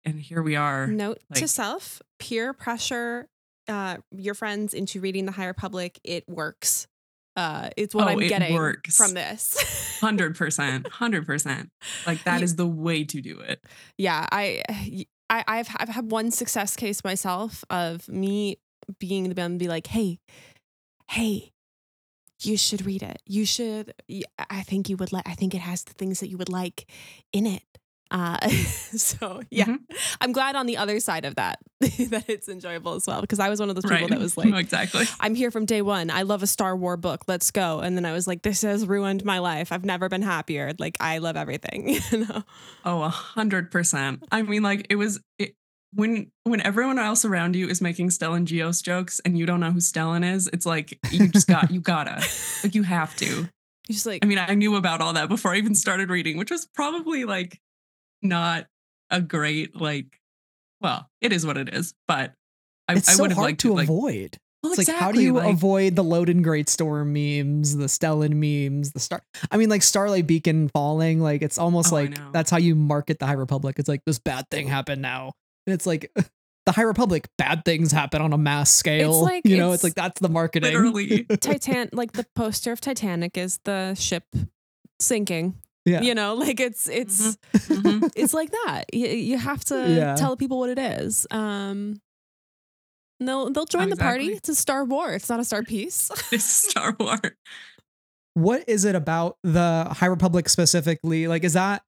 and 0.05 0.19
here 0.19 0.41
we 0.41 0.55
are. 0.55 0.87
Note 0.87 1.19
to 1.35 1.47
self: 1.47 2.01
peer 2.19 2.53
pressure 2.53 3.27
uh, 3.67 3.97
your 4.11 4.33
friends 4.33 4.73
into 4.73 4.99
reading 4.99 5.25
the 5.25 5.31
High 5.31 5.47
Republic. 5.47 5.99
It 6.03 6.23
works. 6.27 6.87
Uh, 7.35 7.69
it's 7.77 7.95
what 7.95 8.07
Oh, 8.07 8.11
I'm 8.11 8.19
getting 8.19 8.53
works. 8.53 8.95
from 8.95 9.13
this. 9.15 9.97
Hundred 9.99 10.35
percent, 10.37 10.87
hundred 10.87 11.25
percent. 11.25 11.69
Like 12.05 12.23
that 12.25 12.39
You- 12.39 12.43
is 12.43 12.55
the 12.57 12.67
way 12.67 13.03
to 13.05 13.21
do 13.21 13.39
it. 13.39 13.63
yeah, 13.97 14.27
I, 14.31 14.61
I, 15.29 15.43
I've 15.47 15.69
I've 15.77 15.89
had 15.89 16.11
one 16.11 16.29
success 16.31 16.75
case 16.75 17.03
myself 17.03 17.63
of 17.71 18.07
me 18.07 18.57
being 18.99 19.29
the 19.29 19.35
to 19.35 19.49
be 19.57 19.67
like, 19.67 19.87
hey, 19.87 20.19
hey. 21.09 21.49
You 22.41 22.57
should 22.57 22.85
read 22.85 23.03
it. 23.03 23.21
You 23.25 23.45
should. 23.45 23.93
I 24.49 24.63
think 24.63 24.89
you 24.89 24.97
would 24.97 25.13
like. 25.13 25.25
I 25.25 25.33
think 25.33 25.55
it 25.55 25.61
has 25.61 25.85
the 25.85 25.93
things 25.93 26.19
that 26.19 26.27
you 26.27 26.37
would 26.37 26.49
like 26.49 26.85
in 27.31 27.45
it. 27.45 27.63
Uh, 28.11 28.47
so 28.49 29.41
yeah, 29.49 29.65
Mhm. 29.65 29.79
I'm 30.21 30.31
glad 30.33 30.55
on 30.55 30.65
the 30.67 30.77
other 30.77 30.99
side 30.99 31.25
of 31.25 31.35
that 31.35 31.59
that 31.79 32.25
it's 32.29 32.47
enjoyable 32.47 32.93
as 32.93 33.07
well 33.07 33.21
because 33.21 33.39
I 33.39 33.49
was 33.49 33.59
one 33.59 33.69
of 33.69 33.75
those 33.75 33.83
people 33.85 33.97
Right. 33.97 34.09
that 34.09 34.19
was 34.19 34.37
like, 34.37 34.53
exactly. 34.53 35.05
I'm 35.19 35.33
here 35.35 35.49
from 35.51 35.65
day 35.65 35.81
one. 35.81 36.11
I 36.11 36.21
love 36.21 36.43
a 36.43 36.47
Star 36.47 36.75
Wars 36.75 36.99
book. 36.99 37.23
Let's 37.27 37.49
go. 37.49 37.79
And 37.79 37.97
then 37.97 38.05
I 38.05 38.11
was 38.13 38.27
like, 38.27 38.43
this 38.43 38.61
has 38.61 38.85
ruined 38.85 39.25
my 39.25 39.39
life. 39.39 39.71
I've 39.71 39.85
never 39.85 40.09
been 40.09 40.21
happier. 40.21 40.73
Like 40.77 40.97
I 40.99 41.17
love 41.17 41.35
everything. 41.37 41.89
You 42.11 42.19
know? 42.27 42.43
Oh, 42.85 43.01
a 43.01 43.09
hundred 43.09 43.71
percent. 43.71 44.23
I 44.31 44.43
mean, 44.43 44.61
like 44.61 44.85
it 44.89 44.95
was 44.95 45.19
it, 45.39 45.55
when 45.95 46.31
when 46.43 46.61
everyone 46.61 46.99
else 46.99 47.25
around 47.25 47.55
you 47.55 47.67
is 47.67 47.81
making 47.81 48.09
Stellan 48.09 48.45
Gios 48.45 48.83
jokes 48.83 49.19
and 49.25 49.37
you 49.37 49.45
don't 49.47 49.59
know 49.59 49.71
who 49.71 49.79
Stellan 49.79 50.23
is. 50.35 50.47
It's 50.53 50.65
like 50.65 50.99
you 51.11 51.27
just 51.29 51.47
got 51.47 51.71
you 51.71 51.79
gotta 51.81 52.23
like 52.63 52.75
you 52.75 52.83
have 52.83 53.15
to. 53.17 53.25
You're 53.25 53.47
just 53.89 54.05
like 54.05 54.23
I 54.23 54.27
mean, 54.27 54.37
I 54.37 54.53
knew 54.53 54.75
about 54.75 55.01
all 55.01 55.13
that 55.13 55.29
before 55.29 55.53
I 55.53 55.57
even 55.57 55.73
started 55.75 56.09
reading, 56.09 56.37
which 56.37 56.51
was 56.51 56.65
probably 56.75 57.25
like 57.25 57.59
not 58.23 58.67
a 59.09 59.21
great 59.21 59.75
like. 59.79 60.19
Well, 60.81 61.09
it 61.21 61.31
is 61.31 61.45
what 61.45 61.57
it 61.57 61.73
is, 61.73 61.93
but 62.07 62.33
I, 62.87 62.95
It's 62.95 63.07
I 63.09 63.13
so 63.13 63.23
would 63.23 63.31
have 63.31 63.37
hard 63.37 63.45
liked 63.51 63.61
to 63.61 63.73
like, 63.73 63.83
avoid. 63.85 64.37
well, 64.61 64.73
It's 64.73 64.87
like 64.87 64.97
how 64.97 65.11
do 65.13 65.21
you 65.21 65.33
like- 65.33 65.53
avoid 65.53 65.95
the 65.95 66.03
Loden 66.03 66.43
Greatstorm 66.43 67.07
memes, 67.13 67.75
the 67.77 67.85
Stellan 67.85 68.33
memes, 68.33 68.91
the 68.91 68.99
star? 68.99 69.21
I 69.51 69.57
mean, 69.57 69.69
like 69.69 69.81
Starlight 69.83 70.27
Beacon 70.27 70.67
falling. 70.69 71.21
Like 71.21 71.41
it's 71.41 71.57
almost 71.57 71.91
Oh, 71.93 71.95
like 71.97 72.31
that's 72.33 72.49
how 72.51 72.57
you 72.57 72.75
market 72.75 73.19
the 73.19 73.25
High 73.27 73.33
Republic. 73.33 73.75
It's 73.79 73.87
like 73.87 74.01
this 74.05 74.19
bad 74.19 74.49
thing 74.49 74.67
happened 74.67 75.01
now, 75.01 75.31
and 75.65 75.73
it's 75.73 75.85
like 75.85 76.11
the 76.65 76.71
High 76.73 76.81
Republic. 76.83 77.29
Bad 77.37 77.63
things 77.63 77.93
happen 77.93 78.21
on 78.21 78.33
a 78.33 78.37
mass 78.37 78.69
scale. 78.71 79.21
like- 79.21 79.45
you 79.45 79.55
know, 79.57 79.69
it's 79.71 79.75
it's 79.75 79.83
like 79.85 79.95
that's 79.95 80.19
the 80.19 80.27
marketing. 80.29 80.73
literally. 80.73 81.23
Titan 81.39 81.89
like 81.93 82.11
the 82.11 82.25
poster 82.35 82.73
of 82.73 82.81
Titanic 82.81 83.37
is 83.37 83.59
the 83.63 83.93
ship 83.95 84.25
sinking. 84.99 85.55
Yeah. 85.85 86.01
You 86.01 86.15
know, 86.15 86.35
like 86.35 86.59
it's 86.59 86.87
it's 86.87 87.35
Mhm. 87.53 88.11
it's 88.15 88.33
like 88.33 88.51
that. 88.51 88.85
You, 88.93 89.07
you 89.07 89.37
have 89.37 89.65
to 89.65 89.89
Yeah. 89.89 90.15
tell 90.15 90.37
people 90.37 90.59
what 90.59 90.69
it 90.69 90.79
is. 90.79 91.27
Um 91.31 91.99
and 93.19 93.27
they'll 93.29 93.49
they'll 93.51 93.65
join 93.65 93.89
the 93.89 93.95
party. 93.97 94.27
It's 94.33 94.49
a 94.49 94.55
Star 94.55 94.83
War. 94.85 95.13
It's 95.13 95.29
not 95.29 95.39
a 95.39 95.43
Star 95.45 95.61
Piece. 95.63 96.09
it's 96.31 96.43
Star 96.45 96.95
War. 96.99 97.17
what 98.33 98.63
is 98.67 98.85
it 98.85 98.95
about 98.95 99.37
the 99.43 99.87
High 99.91 100.07
Republic 100.07 100.49
specifically? 100.49 101.27
Like, 101.27 101.43
is 101.43 101.53
that 101.53 101.83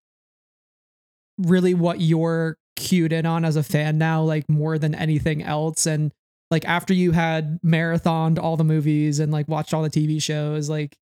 really 1.38 1.74
what 1.74 2.00
you're 2.02 2.58
cued 2.76 3.12
in 3.14 3.26
on 3.26 3.44
as 3.46 3.56
a 3.56 3.64
fan 3.64 3.98
now, 3.98 4.22
like 4.22 4.48
more 4.50 4.78
than 4.78 4.94
anything 4.96 5.42
else? 5.44 5.86
And 5.86 6.12
like 6.52 6.64
after 6.66 6.94
you 6.94 7.12
had 7.14 7.60
marathoned 7.66 8.38
all 8.40 8.58
the 8.58 8.64
movies 8.64 9.20
and 9.20 9.32
like 9.32 9.48
watched 9.48 9.74
all 9.74 9.82
the 9.82 9.90
TV 9.90 10.22
shows, 10.22 10.70
like 10.70 10.96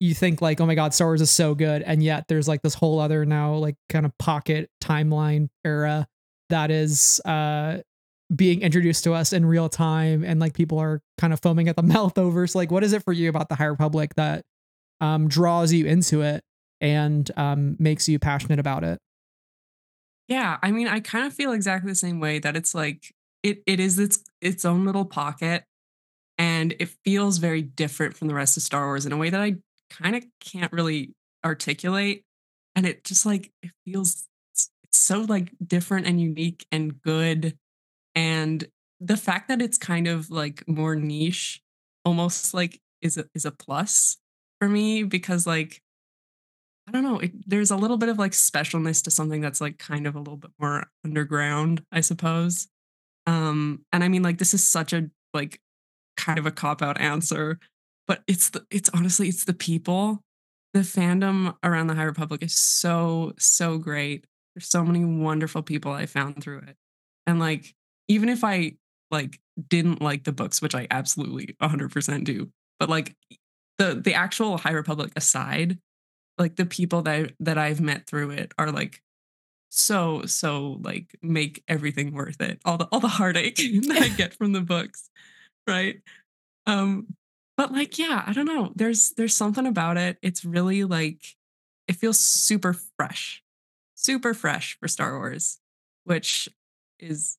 you 0.00 0.14
think 0.14 0.40
like, 0.40 0.60
oh 0.60 0.66
my 0.66 0.74
god, 0.74 0.94
Star 0.94 1.08
Wars 1.08 1.20
is 1.20 1.30
so 1.30 1.54
good, 1.54 1.82
and 1.82 2.02
yet 2.02 2.26
there's 2.28 2.48
like 2.48 2.62
this 2.62 2.74
whole 2.74 3.00
other 3.00 3.24
now 3.24 3.54
like 3.54 3.76
kind 3.88 4.06
of 4.06 4.16
pocket 4.18 4.70
timeline 4.82 5.48
era 5.64 6.06
that 6.50 6.70
is 6.70 7.20
uh 7.24 7.78
being 8.34 8.60
introduced 8.60 9.04
to 9.04 9.12
us 9.14 9.32
in 9.32 9.44
real 9.46 9.70
time 9.70 10.22
and 10.22 10.38
like 10.38 10.52
people 10.52 10.78
are 10.78 11.00
kind 11.16 11.32
of 11.32 11.40
foaming 11.40 11.68
at 11.68 11.76
the 11.76 11.82
mouth 11.94 12.18
over 12.18 12.46
so 12.46 12.58
like 12.58 12.70
what 12.70 12.84
is 12.84 12.92
it 12.92 13.02
for 13.02 13.12
you 13.12 13.30
about 13.30 13.48
the 13.48 13.54
high 13.54 13.64
republic 13.64 14.14
that 14.16 14.44
um 15.00 15.28
draws 15.28 15.72
you 15.72 15.86
into 15.86 16.20
it 16.20 16.42
and 16.80 17.30
um 17.36 17.76
makes 17.78 18.08
you 18.08 18.18
passionate 18.18 18.58
about 18.58 18.84
it? 18.84 18.98
Yeah, 20.28 20.58
I 20.62 20.72
mean, 20.72 20.88
I 20.88 21.00
kind 21.00 21.26
of 21.26 21.32
feel 21.32 21.52
exactly 21.52 21.90
the 21.90 21.96
same 21.96 22.20
way 22.20 22.38
that 22.38 22.56
it's 22.56 22.74
like 22.74 23.14
it 23.42 23.62
it 23.66 23.80
is 23.80 23.98
its 23.98 24.22
its 24.40 24.64
own 24.64 24.84
little 24.84 25.04
pocket 25.04 25.64
and 26.36 26.74
it 26.78 26.90
feels 27.04 27.38
very 27.38 27.62
different 27.62 28.16
from 28.16 28.28
the 28.28 28.34
rest 28.34 28.56
of 28.56 28.62
Star 28.62 28.86
Wars 28.86 29.06
in 29.06 29.12
a 29.12 29.16
way 29.16 29.30
that 29.30 29.40
I 29.40 29.56
kind 29.90 30.16
of 30.16 30.24
can't 30.40 30.72
really 30.72 31.14
articulate 31.44 32.24
and 32.74 32.86
it 32.86 33.04
just 33.04 33.24
like 33.24 33.52
it 33.62 33.70
feels 33.84 34.26
so 34.90 35.20
like 35.20 35.52
different 35.64 36.06
and 36.06 36.20
unique 36.20 36.66
and 36.72 37.00
good 37.02 37.56
and 38.14 38.66
the 39.00 39.16
fact 39.16 39.48
that 39.48 39.62
it's 39.62 39.78
kind 39.78 40.08
of 40.08 40.30
like 40.30 40.66
more 40.66 40.96
niche 40.96 41.60
almost 42.04 42.54
like 42.54 42.80
is 43.00 43.16
a 43.16 43.24
is 43.34 43.44
a 43.44 43.50
plus 43.50 44.16
for 44.60 44.68
me 44.68 45.02
because 45.02 45.46
like 45.46 45.82
I 46.88 46.90
don't 46.90 47.02
know. 47.02 47.18
It, 47.18 47.32
there's 47.46 47.70
a 47.70 47.76
little 47.76 47.98
bit 47.98 48.08
of 48.08 48.18
like 48.18 48.32
specialness 48.32 49.04
to 49.04 49.10
something 49.10 49.42
that's 49.42 49.60
like 49.60 49.76
kind 49.76 50.06
of 50.06 50.14
a 50.14 50.18
little 50.18 50.38
bit 50.38 50.52
more 50.58 50.86
underground, 51.04 51.84
I 51.92 52.00
suppose. 52.00 52.66
Um, 53.26 53.84
and 53.92 54.02
I 54.02 54.08
mean, 54.08 54.22
like 54.22 54.38
this 54.38 54.54
is 54.54 54.66
such 54.66 54.94
a 54.94 55.10
like 55.34 55.60
kind 56.16 56.38
of 56.38 56.46
a 56.46 56.50
cop 56.50 56.80
out 56.80 56.98
answer, 56.98 57.58
but 58.08 58.22
it's 58.26 58.50
the 58.50 58.66
it's 58.70 58.90
honestly 58.94 59.28
it's 59.28 59.44
the 59.44 59.54
people. 59.54 60.22
The 60.74 60.80
fandom 60.80 61.56
around 61.62 61.86
the 61.88 61.94
High 61.94 62.04
Republic 62.04 62.42
is 62.42 62.56
so 62.56 63.34
so 63.38 63.78
great. 63.78 64.26
There's 64.54 64.68
so 64.68 64.84
many 64.84 65.04
wonderful 65.04 65.62
people 65.62 65.92
I 65.92 66.06
found 66.06 66.42
through 66.42 66.60
it, 66.60 66.76
and 67.26 67.38
like 67.38 67.74
even 68.08 68.28
if 68.28 68.42
I 68.44 68.74
like 69.10 69.38
didn't 69.68 70.02
like 70.02 70.24
the 70.24 70.32
books, 70.32 70.62
which 70.62 70.74
I 70.74 70.86
absolutely 70.90 71.56
100% 71.60 72.24
do, 72.24 72.50
but 72.80 72.88
like 72.88 73.14
the 73.78 73.94
the 73.94 74.14
actual 74.14 74.58
High 74.58 74.72
Republic 74.72 75.12
aside, 75.16 75.78
like 76.38 76.56
the 76.56 76.66
people 76.66 77.02
that 77.02 77.32
that 77.40 77.58
I've 77.58 77.80
met 77.80 78.06
through 78.06 78.30
it 78.30 78.52
are 78.58 78.72
like 78.72 79.02
so 79.70 80.24
so 80.26 80.78
like 80.82 81.16
make 81.22 81.62
everything 81.68 82.12
worth 82.14 82.40
it. 82.40 82.60
All 82.64 82.78
the 82.78 82.86
all 82.92 83.00
the 83.00 83.08
heartache 83.08 83.56
that 83.88 84.02
I 84.02 84.08
get 84.08 84.34
from 84.34 84.52
the 84.52 84.60
books, 84.62 85.10
right? 85.66 86.00
Um 86.66 87.08
but 87.58 87.72
like 87.72 87.98
yeah, 87.98 88.22
I 88.26 88.32
don't 88.32 88.46
know. 88.46 88.72
There's 88.74 89.10
there's 89.18 89.34
something 89.36 89.66
about 89.66 89.98
it. 89.98 90.16
It's 90.22 90.46
really 90.46 90.84
like 90.84 91.20
it 91.88 91.96
feels 91.96 92.18
super 92.18 92.72
fresh. 92.96 93.42
Super 93.96 94.32
fresh 94.32 94.78
for 94.80 94.88
Star 94.88 95.18
Wars, 95.18 95.58
which 96.04 96.48
is 97.00 97.36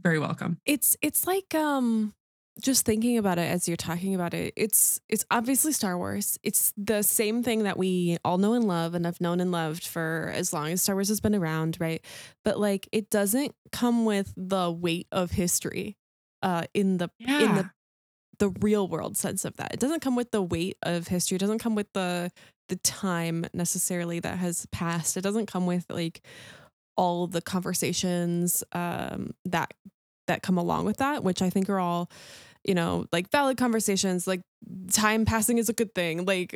very 0.00 0.18
welcome. 0.18 0.58
it's 0.66 0.96
it's 1.02 1.26
like 1.26 1.54
um 1.54 2.12
just 2.60 2.84
thinking 2.84 3.16
about 3.18 3.38
it 3.38 3.50
as 3.50 3.66
you're 3.68 3.76
talking 3.76 4.14
about 4.14 4.34
it 4.34 4.52
it's 4.56 5.00
it's 5.08 5.24
obviously 5.30 5.72
star 5.72 5.96
wars 5.96 6.38
it's 6.42 6.72
the 6.76 7.02
same 7.02 7.42
thing 7.42 7.62
that 7.62 7.78
we 7.78 8.18
all 8.24 8.36
know 8.36 8.52
and 8.54 8.66
love 8.66 8.94
and 8.94 9.06
have 9.06 9.20
known 9.20 9.40
and 9.40 9.52
loved 9.52 9.86
for 9.86 10.30
as 10.34 10.52
long 10.52 10.68
as 10.70 10.82
star 10.82 10.94
wars 10.96 11.08
has 11.08 11.20
been 11.20 11.34
around 11.34 11.78
right 11.80 12.04
but 12.44 12.58
like 12.58 12.88
it 12.92 13.08
doesn't 13.10 13.54
come 13.70 14.04
with 14.04 14.34
the 14.36 14.70
weight 14.70 15.06
of 15.12 15.30
history 15.30 15.96
uh 16.42 16.64
in 16.74 16.98
the 16.98 17.08
in 17.40 17.54
the 17.54 17.70
the 18.42 18.50
real 18.60 18.86
world 18.88 19.16
sense 19.16 19.44
of 19.44 19.56
that 19.58 19.72
it 19.72 19.80
doesn't 19.80 20.00
come 20.06 20.16
with 20.16 20.30
the 20.32 20.42
weight 20.42 20.76
of 20.82 21.06
history 21.08 21.36
it 21.36 21.38
doesn't 21.44 21.58
come 21.64 21.74
with 21.80 21.90
the 21.92 22.30
the 22.68 22.76
time 22.76 23.46
necessarily 23.54 24.18
that 24.20 24.36
has 24.38 24.66
passed 24.72 25.16
it 25.16 25.22
doesn't 25.28 25.46
come 25.46 25.64
with 25.66 25.86
like 25.90 26.20
all 26.96 27.26
the 27.26 27.40
conversations 27.40 28.64
um 28.72 29.30
that 29.44 29.72
that 30.28 30.40
come 30.42 30.56
along 30.56 30.84
with 30.84 30.98
that, 30.98 31.24
which 31.24 31.42
I 31.42 31.50
think 31.50 31.68
are 31.68 31.80
all, 31.80 32.08
you 32.64 32.74
know, 32.74 33.06
like 33.10 33.28
valid 33.32 33.56
conversations. 33.58 34.26
Like 34.26 34.40
time 34.92 35.24
passing 35.24 35.58
is 35.58 35.68
a 35.68 35.72
good 35.72 35.92
thing. 35.96 36.24
Like 36.24 36.54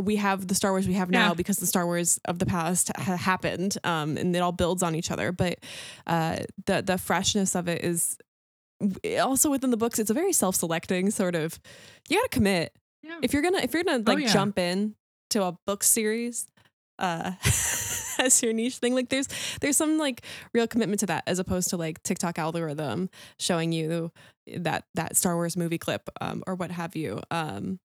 we 0.00 0.16
have 0.16 0.46
the 0.46 0.54
Star 0.54 0.70
Wars 0.72 0.86
we 0.86 0.92
have 0.94 1.08
now 1.10 1.28
Yeah. 1.28 1.34
because 1.34 1.56
the 1.56 1.66
Star 1.66 1.86
Wars 1.86 2.20
of 2.26 2.38
the 2.38 2.44
past 2.46 2.90
ha- 2.94 3.16
happened, 3.16 3.78
um, 3.84 4.18
and 4.18 4.36
it 4.36 4.40
all 4.40 4.52
builds 4.52 4.82
on 4.82 4.94
each 4.94 5.10
other. 5.10 5.32
But 5.32 5.60
uh, 6.06 6.40
the 6.66 6.82
the 6.82 6.98
freshness 6.98 7.54
of 7.56 7.68
it 7.68 7.82
is 7.82 8.18
also 9.20 9.50
within 9.50 9.70
the 9.70 9.76
books. 9.76 9.98
It's 9.98 10.10
a 10.10 10.14
very 10.14 10.32
self 10.32 10.56
selecting 10.56 11.10
sort 11.10 11.34
of. 11.34 11.58
You 12.08 12.18
got 12.18 12.30
to 12.30 12.36
commit 12.36 12.72
Yeah. 13.02 13.18
if 13.22 13.32
you're 13.32 13.42
gonna 13.42 13.58
if 13.58 13.72
you're 13.74 13.84
gonna 13.84 14.02
Oh, 14.06 14.12
like 14.12 14.24
yeah. 14.24 14.32
jump 14.32 14.58
in 14.58 14.94
to 15.30 15.42
a 15.44 15.58
book 15.66 15.82
series 15.82 16.46
uh 16.98 17.32
as 18.18 18.42
your 18.42 18.52
niche 18.54 18.78
thing 18.78 18.94
like 18.94 19.08
there's 19.10 19.28
there's 19.60 19.76
some 19.76 19.98
like 19.98 20.22
real 20.54 20.66
commitment 20.66 21.00
to 21.00 21.06
that 21.06 21.22
as 21.26 21.38
opposed 21.38 21.68
to 21.68 21.76
like 21.76 22.02
tiktok 22.02 22.38
algorithm 22.38 23.10
showing 23.38 23.70
you 23.72 24.10
that 24.56 24.84
that 24.94 25.14
star 25.14 25.34
wars 25.34 25.56
movie 25.58 25.76
clip 25.76 26.08
um 26.22 26.42
or 26.46 26.54
what 26.54 26.70
have 26.70 26.96
you 26.96 27.20
um 27.30 27.78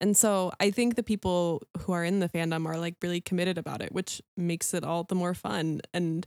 and 0.00 0.16
so 0.16 0.50
i 0.60 0.70
think 0.70 0.94
the 0.94 1.02
people 1.02 1.60
who 1.80 1.92
are 1.92 2.04
in 2.04 2.20
the 2.20 2.28
fandom 2.30 2.64
are 2.66 2.78
like 2.78 2.94
really 3.02 3.20
committed 3.20 3.58
about 3.58 3.82
it 3.82 3.92
which 3.92 4.22
makes 4.36 4.72
it 4.72 4.82
all 4.82 5.04
the 5.04 5.14
more 5.14 5.34
fun 5.34 5.82
and 5.92 6.26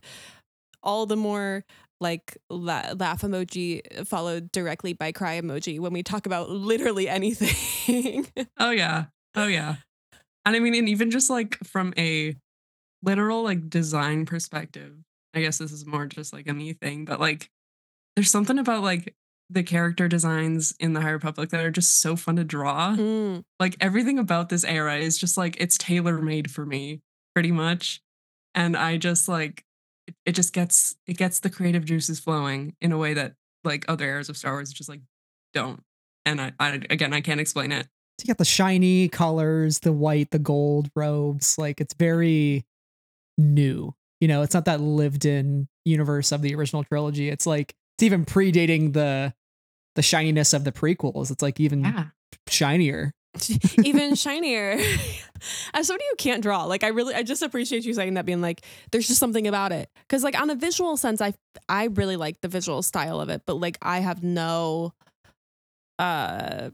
all 0.84 1.06
the 1.06 1.16
more 1.16 1.64
like 2.02 2.36
la- 2.50 2.92
laugh 2.98 3.22
emoji 3.22 4.06
followed 4.06 4.52
directly 4.52 4.92
by 4.92 5.12
cry 5.12 5.40
emoji 5.40 5.80
when 5.80 5.92
we 5.92 6.02
talk 6.02 6.26
about 6.26 6.50
literally 6.50 7.08
anything 7.08 8.26
Oh 8.58 8.70
yeah. 8.70 9.06
Oh 9.34 9.46
yeah. 9.46 9.76
And 10.44 10.56
I 10.56 10.58
mean, 10.58 10.74
and 10.74 10.88
even 10.88 11.10
just 11.10 11.30
like 11.30 11.56
from 11.64 11.94
a 11.96 12.36
literal 13.02 13.42
like 13.42 13.70
design 13.70 14.26
perspective, 14.26 14.94
I 15.34 15.40
guess 15.40 15.58
this 15.58 15.72
is 15.72 15.86
more 15.86 16.06
just 16.06 16.32
like 16.32 16.48
a 16.48 16.52
me 16.52 16.72
thing, 16.74 17.04
but 17.04 17.20
like 17.20 17.48
there's 18.16 18.30
something 18.30 18.58
about 18.58 18.82
like 18.82 19.14
the 19.50 19.62
character 19.62 20.08
designs 20.08 20.74
in 20.80 20.92
the 20.92 21.00
High 21.00 21.10
Republic 21.10 21.50
that 21.50 21.64
are 21.64 21.70
just 21.70 22.00
so 22.00 22.16
fun 22.16 22.36
to 22.36 22.44
draw. 22.44 22.94
Mm. 22.96 23.42
Like 23.60 23.76
everything 23.80 24.18
about 24.18 24.48
this 24.48 24.64
era 24.64 24.96
is 24.96 25.18
just 25.18 25.36
like 25.36 25.56
it's 25.60 25.78
tailor 25.78 26.20
made 26.20 26.50
for 26.50 26.64
me, 26.64 27.00
pretty 27.34 27.52
much. 27.52 28.00
And 28.54 28.76
I 28.76 28.96
just 28.96 29.28
like 29.28 29.64
it, 30.06 30.14
it 30.26 30.32
just 30.32 30.52
gets 30.52 30.96
it 31.06 31.16
gets 31.16 31.40
the 31.40 31.50
creative 31.50 31.84
juices 31.84 32.18
flowing 32.20 32.74
in 32.80 32.92
a 32.92 32.98
way 32.98 33.14
that 33.14 33.34
like 33.64 33.84
other 33.88 34.04
eras 34.06 34.28
of 34.28 34.36
Star 34.36 34.52
Wars 34.52 34.72
just 34.72 34.88
like 34.88 35.00
don't. 35.54 35.82
And 36.26 36.40
I, 36.40 36.52
I 36.60 36.80
again 36.90 37.12
I 37.12 37.20
can't 37.20 37.40
explain 37.40 37.72
it. 37.72 37.86
You 38.22 38.26
got 38.28 38.38
the 38.38 38.44
shiny 38.44 39.08
colors, 39.08 39.80
the 39.80 39.92
white, 39.92 40.30
the 40.30 40.38
gold 40.38 40.90
robes. 40.94 41.58
Like 41.58 41.80
it's 41.80 41.94
very 41.94 42.64
new. 43.38 43.94
You 44.20 44.28
know, 44.28 44.42
it's 44.42 44.54
not 44.54 44.66
that 44.66 44.80
lived 44.80 45.24
in 45.24 45.66
universe 45.84 46.30
of 46.30 46.42
the 46.42 46.54
original 46.54 46.84
trilogy. 46.84 47.28
It's 47.28 47.46
like 47.46 47.74
it's 47.96 48.04
even 48.04 48.24
predating 48.24 48.92
the 48.92 49.34
the 49.96 50.02
shininess 50.02 50.52
of 50.52 50.64
the 50.64 50.72
prequels. 50.72 51.30
It's 51.30 51.42
like 51.42 51.58
even 51.60 51.84
Yeah. 51.84 52.06
shinier. 52.48 53.12
even 53.84 54.14
shinier. 54.14 54.78
As 55.74 55.88
somebody 55.88 56.04
who 56.10 56.16
can't 56.16 56.42
draw, 56.42 56.64
like 56.64 56.84
I 56.84 56.88
really, 56.88 57.14
I 57.14 57.22
just 57.24 57.42
appreciate 57.42 57.84
you 57.84 57.94
saying 57.94 58.14
that, 58.14 58.24
being 58.24 58.40
like, 58.40 58.64
there's 58.92 59.08
just 59.08 59.18
something 59.18 59.48
about 59.48 59.72
it. 59.72 59.88
Because 60.02 60.22
like 60.22 60.40
on 60.40 60.50
a 60.50 60.54
visual 60.54 60.96
sense, 60.96 61.20
I 61.20 61.34
I 61.68 61.86
really 61.86 62.16
like 62.16 62.40
the 62.42 62.48
visual 62.48 62.82
style 62.82 63.20
of 63.20 63.28
it, 63.28 63.42
but 63.46 63.54
like 63.54 63.76
I 63.82 63.98
have 64.00 64.22
no 64.22 64.92
uh, 65.98 66.70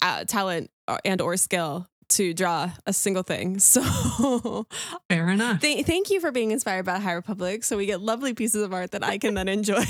uh 0.00 0.24
talent 0.24 0.70
or- 0.88 1.00
and 1.04 1.20
or 1.20 1.36
skill 1.36 1.88
to 2.10 2.34
draw 2.34 2.70
a 2.86 2.92
single 2.92 3.22
thing. 3.22 3.58
So 3.60 4.66
Fair 5.08 5.28
enough. 5.30 5.60
th- 5.60 5.84
thank 5.86 6.10
you 6.10 6.20
for 6.20 6.30
being 6.30 6.50
inspired 6.52 6.84
by 6.84 6.98
High 7.00 7.12
Republic. 7.14 7.64
So 7.64 7.76
we 7.76 7.86
get 7.86 8.00
lovely 8.00 8.34
pieces 8.34 8.62
of 8.62 8.72
art 8.72 8.92
that 8.92 9.02
I 9.02 9.18
can 9.18 9.34
then 9.34 9.48
enjoy. 9.48 9.82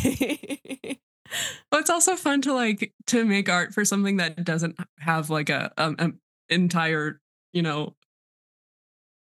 But 1.70 1.80
it's 1.80 1.90
also 1.90 2.16
fun 2.16 2.42
to 2.42 2.52
like 2.52 2.92
to 3.08 3.24
make 3.24 3.48
art 3.48 3.74
for 3.74 3.84
something 3.84 4.18
that 4.18 4.44
doesn't 4.44 4.76
have 4.98 5.30
like 5.30 5.48
a 5.48 5.72
um 5.76 5.96
an 5.98 6.18
entire, 6.48 7.20
you 7.52 7.62
know, 7.62 7.94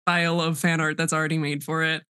file 0.06 0.42
of 0.42 0.58
fan 0.58 0.82
art 0.82 0.98
that's 0.98 1.14
already 1.14 1.38
made 1.38 1.64
for 1.64 1.84
it. 1.84 2.04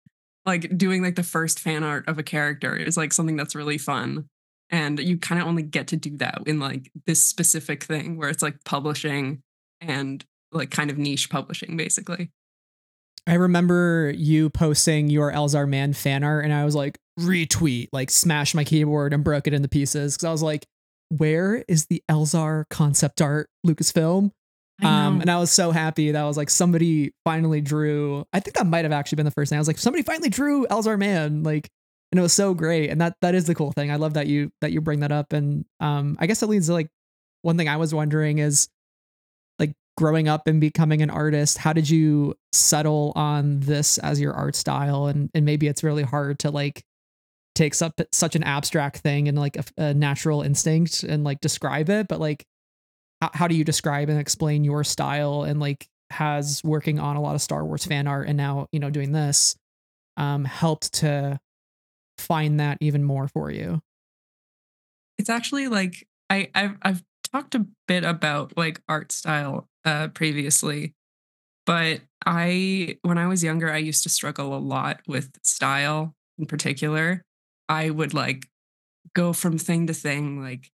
Like 0.45 0.76
doing 0.76 1.02
like 1.02 1.16
the 1.16 1.23
first 1.23 1.61
fan 1.61 1.83
art 1.83 2.09
of 2.09 2.19
a 2.19 2.23
character 2.23 2.76
is 2.76 2.97
like 2.97 3.12
something 3.12 3.37
that's 3.37 3.55
really 3.55 3.78
fun. 3.78 4.28
And 4.71 4.99
you 4.99 5.19
kind 5.19 5.40
of 5.40 5.47
only 5.47 5.62
get 5.62 5.88
to 5.88 5.97
do 5.97 6.16
that 6.19 6.43
in 6.47 6.59
like 6.59 6.90
this 7.07 7.25
specific 7.25 7.85
thing 7.85 8.16
where 8.16 8.28
it's 8.28 8.43
like 8.43 8.64
publishing 8.64 9.43
and 9.81 10.25
like 10.52 10.71
kind 10.71 10.90
of 10.90 10.99
niche 10.99 11.31
publishing 11.31 11.76
basically. 11.76 12.31
I 13.26 13.35
remember 13.35 14.12
you 14.16 14.50
posting 14.50 15.11
your 15.11 15.33
Elzar 15.33 15.68
Mann 15.68 15.92
fan 15.92 16.23
art, 16.23 16.45
and 16.45 16.54
I 16.54 16.64
was 16.64 16.75
like, 16.75 16.99
retweet, 17.18 17.88
like 17.92 18.11
smash 18.11 18.54
my 18.54 18.64
keyboard 18.64 19.12
and 19.12 19.25
broke 19.25 19.47
it 19.47 19.54
into 19.54 19.68
pieces 19.68 20.14
because 20.14 20.25
I 20.25 20.33
was 20.33 20.42
like, 20.42 20.66
where 21.09 21.64
is 21.68 21.87
the 21.87 22.02
Elzar 22.09 22.64
concept 22.68 23.21
art 23.21 23.49
Lucasfilm? 23.66 24.30
Um, 24.83 25.23
and 25.23 25.30
I 25.30 25.38
was 25.38 25.50
so 25.50 25.71
happy 25.71 26.12
that 26.12 26.23
I 26.23 26.26
was 26.26 26.37
like, 26.37 26.50
somebody 26.50 27.12
finally 27.25 27.62
drew. 27.62 28.26
I 28.33 28.40
think 28.40 28.56
that 28.56 28.66
might 28.66 28.85
have 28.85 28.92
actually 28.92 29.16
been 29.16 29.25
the 29.25 29.30
first 29.30 29.49
thing. 29.49 29.56
I 29.56 29.60
was 29.60 29.69
like, 29.69 29.78
somebody 29.78 30.02
finally 30.02 30.28
drew 30.28 30.67
Elzar 30.67 30.99
Mann, 30.99 31.43
like, 31.43 31.71
and 32.12 32.19
it 32.19 32.23
was 32.23 32.34
so 32.34 32.52
great. 32.52 32.91
And 32.91 33.00
that 33.00 33.17
that 33.23 33.34
is 33.34 33.47
the 33.47 33.54
cool 33.54 33.73
thing. 33.73 33.91
I 33.91 33.97
love 33.97 34.15
that 34.15 34.26
you 34.26 34.50
that 34.60 34.73
you 34.73 34.80
bring 34.80 35.00
that 35.00 35.12
up. 35.12 35.32
And 35.32 35.65
um, 35.80 36.17
I 36.21 36.26
guess 36.26 36.43
it 36.43 36.49
leads 36.49 36.67
to 36.67 36.75
like 36.75 36.89
one 37.43 37.56
thing 37.56 37.69
I 37.69 37.78
was 37.78 37.95
wondering 37.95 38.39
is 38.39 38.69
growing 39.97 40.28
up 40.28 40.47
and 40.47 40.61
becoming 40.61 41.02
an 41.02 41.11
artist. 41.11 41.59
How 41.59 41.73
did 41.73 41.89
you 41.89 42.35
settle 42.52 43.13
on 43.17 43.61
this 43.61 43.99
as 43.99 44.21
your 44.21 44.35
art 44.35 44.54
style? 44.54 45.06
And 45.06 45.30
and 45.35 45.45
maybe 45.45 45.67
it's 45.67 45.82
really 45.82 46.02
hard 46.02 46.39
to 46.41 46.50
like 46.50 46.85
take 47.54 47.75
such 47.75 47.93
such 48.13 48.37
an 48.37 48.43
abstract 48.43 48.99
thing 48.99 49.28
and 49.28 49.39
like 49.39 49.56
a, 49.56 49.65
a 49.78 49.95
natural 49.95 50.43
instinct 50.43 51.02
and 51.02 51.25
like 51.25 51.41
describe 51.41 51.89
it, 51.89 52.09
but 52.09 52.21
like 52.21 52.45
how, 53.21 53.30
how 53.32 53.49
do 53.49 53.54
you 53.54 53.65
describe 53.65 54.09
and 54.09 54.21
explain 54.21 54.65
your 54.65 54.85
style 54.85 55.43
and 55.43 55.59
like 55.61 55.89
has 56.11 56.63
working 56.63 56.99
on 57.00 57.17
a 57.17 57.21
lot 57.21 57.35
of 57.35 57.43
Star 57.43 57.65
Wars 57.65 57.85
fan 57.85 58.06
art 58.06 58.28
and 58.28 58.37
now 58.37 58.69
you 58.71 58.78
know 58.78 58.91
doing 58.91 59.13
this 59.13 59.56
um 60.17 60.45
helped 60.45 60.93
to 60.95 61.41
find 62.19 62.61
that 62.61 62.78
even 62.80 63.02
more 63.02 63.26
for 63.26 63.50
you 63.50 63.80
it's 65.19 65.28
actually 65.28 65.67
like 65.69 66.06
I 66.30 66.49
I've 66.54 66.76
I've 66.82 67.02
talked 67.28 67.54
a 67.54 67.67
bit 67.89 68.04
about 68.04 68.56
like 68.56 68.80
art 68.89 69.12
style 69.12 69.69
uh 69.84 70.08
previously, 70.08 70.95
but 71.65 72.00
I 72.25 72.99
when 73.02 73.19
I 73.19 73.26
was 73.26 73.45
younger 73.45 73.71
I 73.73 73.78
used 73.78 74.02
to 74.04 74.08
struggle 74.08 74.56
a 74.56 74.58
lot 74.58 75.00
with 75.06 75.30
style 75.43 76.15
in 76.39 76.47
particular. 76.47 77.23
I 77.69 77.91
would 77.91 78.15
like 78.15 78.47
go 79.15 79.32
from 79.32 79.58
thing 79.58 79.86
to 79.86 79.95
thing 79.95 80.41
like 80.43 80.71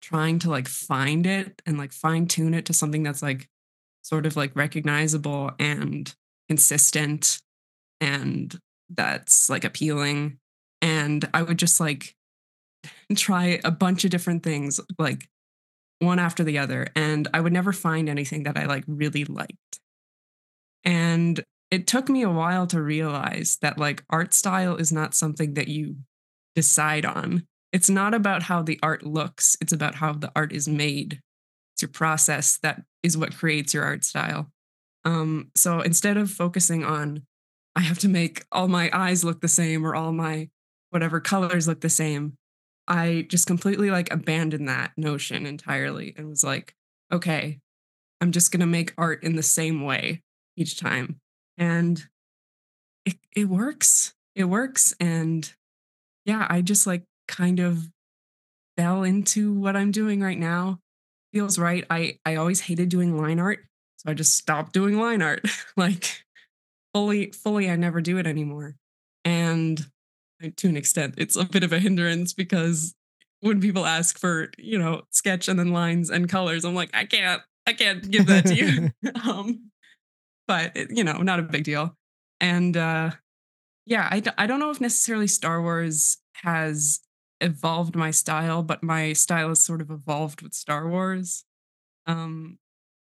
trying 0.00 0.38
to 0.40 0.50
like 0.50 0.68
find 0.68 1.26
it 1.26 1.60
and 1.66 1.78
like 1.78 1.92
fine 1.92 2.26
tune 2.26 2.54
it 2.54 2.66
to 2.66 2.72
something 2.72 3.02
that's 3.02 3.22
like 3.22 3.48
sort 4.02 4.26
of 4.26 4.36
like 4.36 4.54
recognizable 4.54 5.50
and 5.58 6.14
consistent 6.48 7.40
and 8.00 8.58
that's 8.90 9.50
like 9.50 9.64
appealing 9.64 10.38
and 10.80 11.28
I 11.34 11.42
would 11.42 11.58
just 11.58 11.80
like 11.80 12.14
try 13.14 13.60
a 13.64 13.70
bunch 13.70 14.04
of 14.04 14.10
different 14.10 14.42
things 14.42 14.80
like 14.98 15.28
one 16.00 16.18
after 16.18 16.44
the 16.44 16.58
other 16.58 16.86
and 16.94 17.26
i 17.34 17.40
would 17.40 17.52
never 17.52 17.72
find 17.72 18.08
anything 18.08 18.44
that 18.44 18.56
i 18.56 18.64
like 18.66 18.84
really 18.86 19.24
liked. 19.24 19.80
And 20.84 21.42
it 21.70 21.86
took 21.86 22.08
me 22.08 22.22
a 22.22 22.30
while 22.30 22.66
to 22.68 22.80
realize 22.80 23.58
that 23.60 23.78
like 23.78 24.04
art 24.08 24.32
style 24.32 24.76
is 24.76 24.90
not 24.90 25.14
something 25.14 25.54
that 25.54 25.68
you 25.68 25.96
decide 26.54 27.04
on. 27.04 27.44
It's 27.72 27.90
not 27.90 28.14
about 28.14 28.44
how 28.44 28.62
the 28.62 28.78
art 28.82 29.04
looks 29.04 29.56
it's 29.60 29.72
about 29.72 29.96
how 29.96 30.12
the 30.12 30.32
art 30.34 30.52
is 30.52 30.68
made. 30.68 31.20
It's 31.74 31.82
your 31.82 31.90
process 31.90 32.58
that 32.62 32.82
is 33.02 33.16
what 33.16 33.36
creates 33.36 33.74
your 33.74 33.84
art 33.84 34.04
style. 34.04 34.50
Um 35.04 35.50
so 35.54 35.80
instead 35.80 36.16
of 36.16 36.30
focusing 36.30 36.84
on 36.84 37.22
i 37.76 37.80
have 37.80 37.98
to 38.00 38.08
make 38.08 38.44
all 38.50 38.68
my 38.68 38.90
eyes 38.92 39.24
look 39.24 39.40
the 39.40 39.48
same 39.48 39.86
or 39.86 39.94
all 39.94 40.12
my 40.12 40.48
whatever 40.90 41.20
colors 41.20 41.68
look 41.68 41.80
the 41.80 41.90
same 41.90 42.36
I 42.88 43.26
just 43.28 43.46
completely 43.46 43.90
like 43.90 44.12
abandoned 44.12 44.68
that 44.68 44.92
notion 44.96 45.46
entirely 45.46 46.14
and 46.16 46.28
was 46.28 46.42
like, 46.42 46.74
okay, 47.12 47.60
I'm 48.20 48.32
just 48.32 48.50
going 48.50 48.60
to 48.60 48.66
make 48.66 48.94
art 48.98 49.22
in 49.22 49.36
the 49.36 49.42
same 49.42 49.84
way 49.84 50.22
each 50.56 50.80
time. 50.80 51.20
And 51.58 52.02
it, 53.04 53.16
it 53.36 53.44
works. 53.44 54.14
It 54.34 54.44
works. 54.44 54.94
And 54.98 55.52
yeah, 56.24 56.46
I 56.48 56.62
just 56.62 56.86
like 56.86 57.04
kind 57.28 57.60
of 57.60 57.88
fell 58.76 59.02
into 59.02 59.52
what 59.52 59.76
I'm 59.76 59.90
doing 59.90 60.20
right 60.20 60.38
now. 60.38 60.80
Feels 61.32 61.58
right. 61.58 61.84
I, 61.90 62.18
I 62.24 62.36
always 62.36 62.60
hated 62.62 62.88
doing 62.88 63.20
line 63.20 63.38
art. 63.38 63.60
So 63.98 64.10
I 64.10 64.14
just 64.14 64.34
stopped 64.34 64.72
doing 64.72 64.98
line 64.98 65.20
art. 65.20 65.46
like 65.76 66.24
fully, 66.94 67.32
fully, 67.32 67.70
I 67.70 67.76
never 67.76 68.00
do 68.00 68.16
it 68.18 68.26
anymore. 68.26 68.76
And 69.24 69.84
to 70.56 70.68
an 70.68 70.76
extent 70.76 71.14
it's 71.18 71.36
a 71.36 71.44
bit 71.44 71.64
of 71.64 71.72
a 71.72 71.78
hindrance 71.78 72.32
because 72.32 72.94
when 73.40 73.60
people 73.60 73.86
ask 73.86 74.18
for 74.18 74.50
you 74.58 74.78
know 74.78 75.02
sketch 75.10 75.48
and 75.48 75.58
then 75.58 75.72
lines 75.72 76.10
and 76.10 76.28
colors 76.28 76.64
i'm 76.64 76.74
like 76.74 76.90
i 76.94 77.04
can't 77.04 77.42
i 77.66 77.72
can't 77.72 78.10
give 78.10 78.26
that 78.26 78.46
to 78.46 78.54
you. 78.54 78.90
Um 79.24 79.70
but 80.46 80.76
it, 80.76 80.90
you 80.90 81.04
know 81.04 81.18
not 81.18 81.38
a 81.40 81.42
big 81.42 81.64
deal. 81.64 81.94
And 82.40 82.76
uh 82.76 83.10
yeah 83.86 84.08
I, 84.10 84.20
d- 84.20 84.30
I 84.38 84.46
don't 84.46 84.60
know 84.60 84.70
if 84.70 84.80
necessarily 84.80 85.26
star 85.28 85.62
wars 85.62 86.18
has 86.44 87.00
evolved 87.40 87.96
my 87.96 88.10
style 88.10 88.62
but 88.62 88.82
my 88.82 89.12
style 89.12 89.48
has 89.50 89.64
sort 89.64 89.80
of 89.80 89.90
evolved 89.90 90.42
with 90.42 90.54
star 90.54 90.88
wars 90.88 91.44
um 92.06 92.58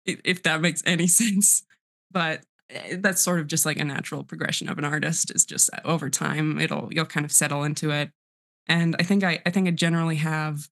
i- 0.09 0.19
if 0.25 0.43
that 0.45 0.61
makes 0.61 0.83
any 0.87 1.07
sense. 1.23 1.65
But 2.11 2.41
eh, 2.41 2.43
that's 2.95 3.23
sort 3.23 3.41
of 3.41 3.47
just 3.47 3.65
like 3.65 3.79
a 3.79 3.85
natural 3.85 4.25
progression 4.25 4.69
of 4.69 4.79
an 4.79 4.85
artist 4.85 5.31
is 5.35 5.45
just 5.45 5.71
over 5.85 6.11
time 6.11 6.59
it'll 6.59 6.89
you'll 6.93 7.05
kind 7.05 7.25
of 7.25 7.33
settle 7.33 7.63
into 7.65 7.91
it. 7.91 8.11
And 8.69 8.97
i 8.99 9.03
think 9.03 9.23
i 9.23 9.41
i 9.47 9.51
think 9.51 9.69
i 9.69 9.71
generally 9.71 10.17
have 10.17 10.69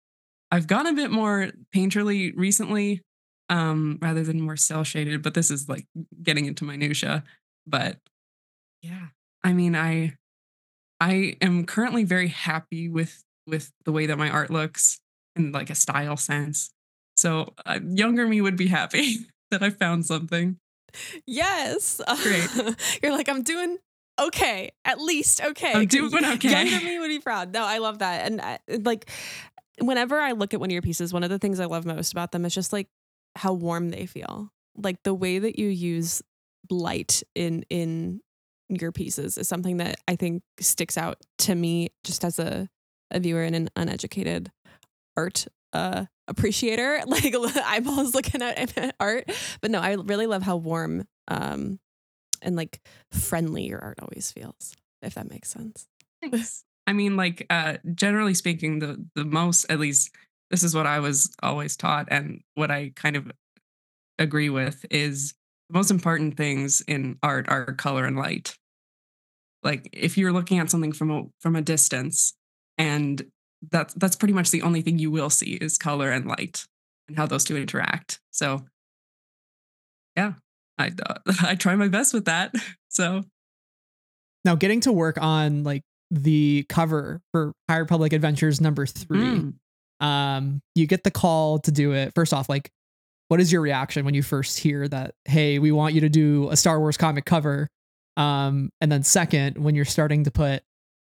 i've 0.50 0.66
gone 0.66 0.86
a 0.86 0.92
bit 0.92 1.10
more 1.10 1.50
painterly 1.74 2.32
recently 2.36 3.02
um 3.48 3.98
rather 4.02 4.24
than 4.24 4.40
more 4.40 4.56
cel 4.56 4.84
shaded 4.84 5.22
but 5.22 5.34
this 5.34 5.50
is 5.50 5.68
like 5.68 5.86
getting 6.22 6.46
into 6.46 6.64
minutia 6.64 7.22
but 7.66 7.98
yeah 8.82 9.08
i 9.44 9.52
mean 9.52 9.76
i 9.76 10.14
i 11.00 11.36
am 11.40 11.66
currently 11.66 12.04
very 12.04 12.28
happy 12.28 12.88
with 12.88 13.22
with 13.46 13.70
the 13.84 13.92
way 13.92 14.06
that 14.06 14.18
my 14.18 14.30
art 14.30 14.50
looks 14.50 14.98
in 15.36 15.52
like 15.52 15.70
a 15.70 15.74
style 15.74 16.16
sense. 16.16 16.70
So 17.16 17.54
uh, 17.66 17.80
younger 17.86 18.26
me 18.26 18.40
would 18.40 18.56
be 18.56 18.68
happy 18.68 19.26
that 19.50 19.62
i 19.62 19.70
found 19.70 20.06
something 20.06 20.56
yes. 21.26 22.00
Great. 22.22 22.76
You're 23.02 23.12
like, 23.12 23.28
I'm 23.28 23.42
doing 23.42 23.78
okay, 24.20 24.70
at 24.84 25.00
least 25.00 25.42
okay. 25.42 25.72
I'm 25.72 25.86
doing 25.86 26.24
okay. 26.24 26.68
Younger 26.68 26.84
me 26.84 26.98
would 26.98 27.08
be 27.08 27.20
proud. 27.20 27.52
No, 27.52 27.64
I 27.64 27.78
love 27.78 27.98
that. 27.98 28.26
And 28.26 28.40
I, 28.40 28.58
like, 28.68 29.10
whenever 29.80 30.18
I 30.20 30.32
look 30.32 30.54
at 30.54 30.60
one 30.60 30.70
of 30.70 30.72
your 30.72 30.82
pieces, 30.82 31.12
one 31.12 31.24
of 31.24 31.30
the 31.30 31.38
things 31.38 31.60
I 31.60 31.66
love 31.66 31.84
most 31.84 32.12
about 32.12 32.32
them 32.32 32.44
is 32.44 32.54
just 32.54 32.72
like 32.72 32.88
how 33.36 33.52
warm 33.52 33.90
they 33.90 34.06
feel. 34.06 34.50
Like 34.76 35.02
the 35.02 35.14
way 35.14 35.38
that 35.38 35.58
you 35.58 35.68
use 35.68 36.22
light 36.70 37.22
in 37.34 37.64
in 37.70 38.20
your 38.68 38.92
pieces 38.92 39.36
is 39.36 39.48
something 39.48 39.76
that 39.78 39.96
I 40.08 40.16
think 40.16 40.42
sticks 40.60 40.96
out 40.96 41.18
to 41.38 41.54
me 41.54 41.90
just 42.02 42.24
as 42.24 42.38
a, 42.38 42.68
a 43.10 43.20
viewer 43.20 43.42
and 43.42 43.54
an 43.54 43.68
uneducated 43.76 44.50
art 45.16 45.46
uh, 45.74 46.06
appreciator. 46.28 47.02
Like 47.06 47.34
eyeballs 47.64 48.14
looking 48.14 48.42
at 48.42 48.94
art. 48.98 49.30
But 49.60 49.70
no, 49.70 49.80
I 49.80 49.94
really 49.94 50.26
love 50.26 50.42
how 50.42 50.56
warm 50.56 51.06
um, 51.28 51.78
and 52.42 52.56
like 52.56 52.80
friendly 53.12 53.66
your 53.66 53.80
art 53.80 53.98
always 54.00 54.32
feels, 54.32 54.74
if 55.02 55.14
that 55.14 55.30
makes 55.30 55.50
sense. 55.50 55.86
Thanks. 56.20 56.64
I 56.86 56.92
mean, 56.92 57.16
like 57.16 57.46
uh, 57.50 57.78
generally 57.94 58.34
speaking, 58.34 58.78
the 58.78 59.04
the 59.14 59.24
most 59.24 59.66
at 59.70 59.80
least 59.80 60.10
this 60.50 60.62
is 60.62 60.74
what 60.74 60.86
I 60.86 61.00
was 61.00 61.32
always 61.42 61.76
taught, 61.76 62.08
and 62.10 62.42
what 62.54 62.70
I 62.70 62.92
kind 62.94 63.16
of 63.16 63.30
agree 64.18 64.50
with 64.50 64.84
is 64.90 65.34
the 65.70 65.78
most 65.78 65.90
important 65.90 66.36
things 66.36 66.82
in 66.86 67.18
art 67.22 67.48
are 67.48 67.74
color 67.74 68.04
and 68.04 68.16
light. 68.16 68.56
Like 69.62 69.88
if 69.92 70.18
you're 70.18 70.32
looking 70.32 70.58
at 70.58 70.70
something 70.70 70.92
from 70.92 71.10
a 71.10 71.22
from 71.40 71.56
a 71.56 71.62
distance, 71.62 72.34
and 72.76 73.24
that's 73.70 73.94
that's 73.94 74.16
pretty 74.16 74.34
much 74.34 74.50
the 74.50 74.62
only 74.62 74.82
thing 74.82 74.98
you 74.98 75.10
will 75.10 75.30
see 75.30 75.54
is 75.54 75.78
color 75.78 76.10
and 76.10 76.26
light 76.26 76.66
and 77.08 77.16
how 77.16 77.26
those 77.26 77.44
two 77.44 77.56
interact. 77.56 78.20
So, 78.30 78.64
yeah, 80.16 80.34
I 80.78 80.92
uh, 81.06 81.14
I 81.42 81.54
try 81.54 81.76
my 81.76 81.88
best 81.88 82.14
with 82.14 82.26
that. 82.26 82.54
So 82.94 83.24
now 84.44 84.54
getting 84.54 84.82
to 84.82 84.92
work 84.92 85.18
on 85.20 85.64
like 85.64 85.82
the 86.12 86.64
cover 86.68 87.20
for 87.32 87.52
High 87.68 87.78
Republic 87.78 88.12
Adventures 88.12 88.60
number 88.60 88.86
three. 88.86 89.18
Mm. 89.18 89.54
Um, 90.00 90.60
you 90.76 90.86
get 90.86 91.02
the 91.02 91.10
call 91.10 91.58
to 91.60 91.72
do 91.72 91.92
it. 91.92 92.12
First 92.14 92.32
off, 92.32 92.48
like, 92.48 92.70
what 93.28 93.40
is 93.40 93.50
your 93.50 93.62
reaction 93.62 94.04
when 94.04 94.14
you 94.14 94.22
first 94.22 94.60
hear 94.60 94.86
that? 94.86 95.14
Hey, 95.24 95.58
we 95.58 95.72
want 95.72 95.94
you 95.94 96.02
to 96.02 96.08
do 96.08 96.50
a 96.50 96.56
Star 96.56 96.78
Wars 96.78 96.96
comic 96.96 97.24
cover. 97.24 97.68
Um, 98.16 98.70
and 98.80 98.92
then 98.92 99.02
second, 99.02 99.58
when 99.58 99.74
you're 99.74 99.84
starting 99.84 100.24
to 100.24 100.30
put, 100.30 100.62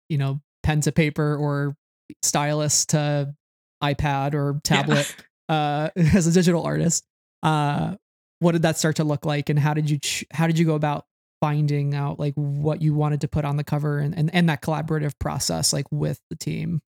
you 0.08 0.16
know, 0.16 0.40
pen 0.62 0.80
to 0.82 0.92
paper 0.92 1.36
or 1.36 1.76
stylus 2.22 2.86
to 2.86 3.34
iPad 3.82 4.34
or 4.34 4.60
tablet 4.64 5.14
yeah. 5.48 5.90
uh, 5.96 6.00
as 6.14 6.26
a 6.26 6.32
digital 6.32 6.62
artist, 6.62 7.04
uh, 7.42 7.94
what 8.40 8.52
did 8.52 8.62
that 8.62 8.78
start 8.78 8.96
to 8.96 9.04
look 9.04 9.24
like, 9.24 9.48
and 9.48 9.58
how 9.58 9.74
did 9.74 9.88
you 9.88 9.98
ch- 9.98 10.24
how 10.32 10.46
did 10.46 10.58
you 10.58 10.64
go 10.64 10.74
about 10.74 11.06
finding 11.40 11.94
out 11.94 12.18
like 12.18 12.34
what 12.34 12.80
you 12.80 12.94
wanted 12.94 13.20
to 13.20 13.28
put 13.28 13.44
on 13.44 13.56
the 13.56 13.64
cover 13.64 13.98
and, 13.98 14.16
and, 14.16 14.34
and 14.34 14.48
that 14.48 14.62
collaborative 14.62 15.12
process 15.18 15.72
like 15.72 15.86
with 15.90 16.20
the 16.30 16.36
team? 16.36 16.80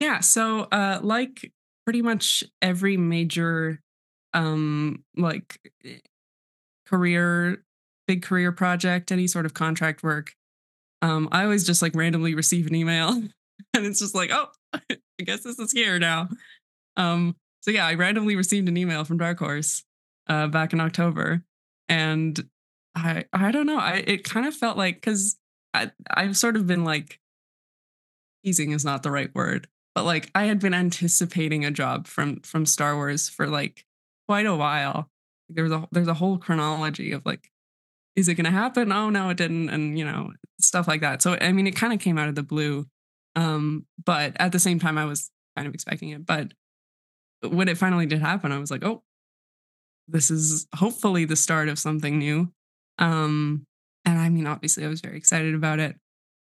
Yeah. 0.00 0.20
So 0.20 0.68
uh 0.70 1.00
like 1.02 1.52
pretty 1.84 2.02
much 2.02 2.44
every 2.62 2.96
major 2.96 3.80
um 4.34 5.04
like 5.16 5.58
career 6.86 7.64
big 8.06 8.22
career 8.22 8.52
project, 8.52 9.10
any 9.10 9.26
sort 9.26 9.46
of 9.46 9.54
contract 9.54 10.02
work, 10.02 10.34
um, 11.02 11.28
I 11.32 11.44
always 11.44 11.66
just 11.66 11.82
like 11.82 11.94
randomly 11.94 12.34
receive 12.34 12.66
an 12.66 12.74
email 12.74 13.22
and 13.76 13.84
it's 13.84 14.00
just 14.00 14.14
like, 14.14 14.30
oh, 14.32 14.46
I 14.72 15.22
guess 15.24 15.42
this 15.42 15.58
is 15.58 15.72
here 15.72 15.98
now. 15.98 16.28
Um, 16.96 17.36
so 17.60 17.70
yeah, 17.70 17.86
I 17.86 17.94
randomly 17.94 18.36
received 18.36 18.68
an 18.68 18.76
email 18.76 19.04
from 19.04 19.18
Dark 19.18 19.38
Horse 19.38 19.84
uh, 20.28 20.46
back 20.46 20.72
in 20.72 20.80
October, 20.80 21.42
and 21.88 22.48
I 22.94 23.24
I 23.32 23.50
don't 23.50 23.66
know. 23.66 23.78
I 23.78 24.04
it 24.06 24.24
kind 24.24 24.46
of 24.46 24.54
felt 24.54 24.76
like 24.76 24.96
because 24.96 25.36
I 25.72 25.90
I've 26.10 26.36
sort 26.36 26.56
of 26.56 26.66
been 26.66 26.84
like 26.84 27.20
teasing 28.44 28.72
is 28.72 28.84
not 28.84 29.02
the 29.02 29.10
right 29.10 29.34
word, 29.34 29.66
but 29.94 30.04
like 30.04 30.30
I 30.34 30.44
had 30.44 30.60
been 30.60 30.74
anticipating 30.74 31.64
a 31.64 31.70
job 31.70 32.06
from 32.06 32.40
from 32.40 32.66
Star 32.66 32.94
Wars 32.94 33.28
for 33.28 33.46
like 33.46 33.84
quite 34.28 34.46
a 34.46 34.54
while. 34.54 35.10
There's 35.48 35.72
a 35.72 35.88
there's 35.90 36.08
a 36.08 36.14
whole 36.14 36.38
chronology 36.38 37.12
of 37.12 37.24
like, 37.26 37.50
is 38.14 38.28
it 38.28 38.34
gonna 38.34 38.50
happen? 38.50 38.92
Oh 38.92 39.10
no, 39.10 39.30
it 39.30 39.36
didn't, 39.36 39.70
and 39.70 39.98
you 39.98 40.04
know 40.04 40.32
stuff 40.60 40.86
like 40.86 41.00
that. 41.00 41.22
So 41.22 41.36
I 41.40 41.52
mean, 41.52 41.66
it 41.66 41.76
kind 41.76 41.92
of 41.92 41.98
came 41.98 42.18
out 42.18 42.28
of 42.28 42.34
the 42.34 42.42
blue, 42.42 42.86
um, 43.36 43.86
but 44.04 44.32
at 44.36 44.52
the 44.52 44.58
same 44.58 44.78
time, 44.78 44.98
I 44.98 45.04
was 45.04 45.30
kind 45.56 45.68
of 45.68 45.74
expecting 45.74 46.10
it. 46.10 46.26
But 46.26 46.52
when 47.42 47.68
it 47.68 47.78
finally 47.78 48.06
did 48.06 48.20
happen, 48.20 48.52
I 48.52 48.58
was 48.58 48.70
like, 48.70 48.84
oh, 48.84 49.02
this 50.08 50.30
is 50.30 50.66
hopefully 50.74 51.24
the 51.24 51.36
start 51.36 51.68
of 51.68 51.78
something 51.78 52.18
new. 52.18 52.52
Um, 52.98 53.66
and 54.04 54.18
I 54.18 54.28
mean, 54.28 54.46
obviously, 54.46 54.84
I 54.84 54.88
was 54.88 55.00
very 55.00 55.16
excited 55.16 55.54
about 55.54 55.78
it, 55.78 55.96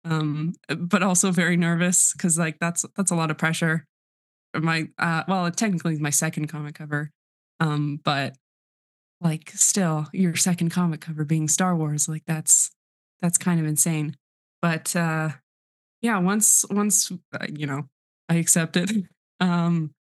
um, 0.03 0.53
but 0.77 1.03
also 1.03 1.31
very 1.31 1.57
nervous 1.57 2.13
because 2.13 2.37
like 2.37 2.57
that's 2.59 2.85
that's 2.97 3.11
a 3.11 3.15
lot 3.15 3.31
of 3.31 3.37
pressure. 3.37 3.85
My 4.53 4.87
uh, 4.97 5.23
well, 5.27 5.49
technically 5.51 5.97
my 5.97 6.09
second 6.09 6.47
comic 6.47 6.75
cover, 6.75 7.11
um, 7.59 7.99
but 8.03 8.35
like 9.21 9.51
still 9.51 10.07
your 10.11 10.35
second 10.35 10.71
comic 10.71 11.01
cover 11.01 11.23
being 11.23 11.47
Star 11.47 11.75
Wars, 11.75 12.09
like 12.09 12.23
that's 12.25 12.71
that's 13.21 13.37
kind 13.37 13.59
of 13.59 13.67
insane. 13.67 14.17
But 14.61 14.95
uh, 14.95 15.29
yeah, 16.01 16.17
once 16.17 16.65
once 16.69 17.11
uh, 17.11 17.45
you 17.49 17.65
know 17.67 17.83
I 18.29 18.35
accepted, 18.35 19.07
um, 19.39 19.91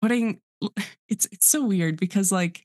putting 0.00 0.40
it's 1.08 1.26
it's 1.32 1.48
so 1.48 1.64
weird 1.64 1.98
because 1.98 2.32
like 2.32 2.64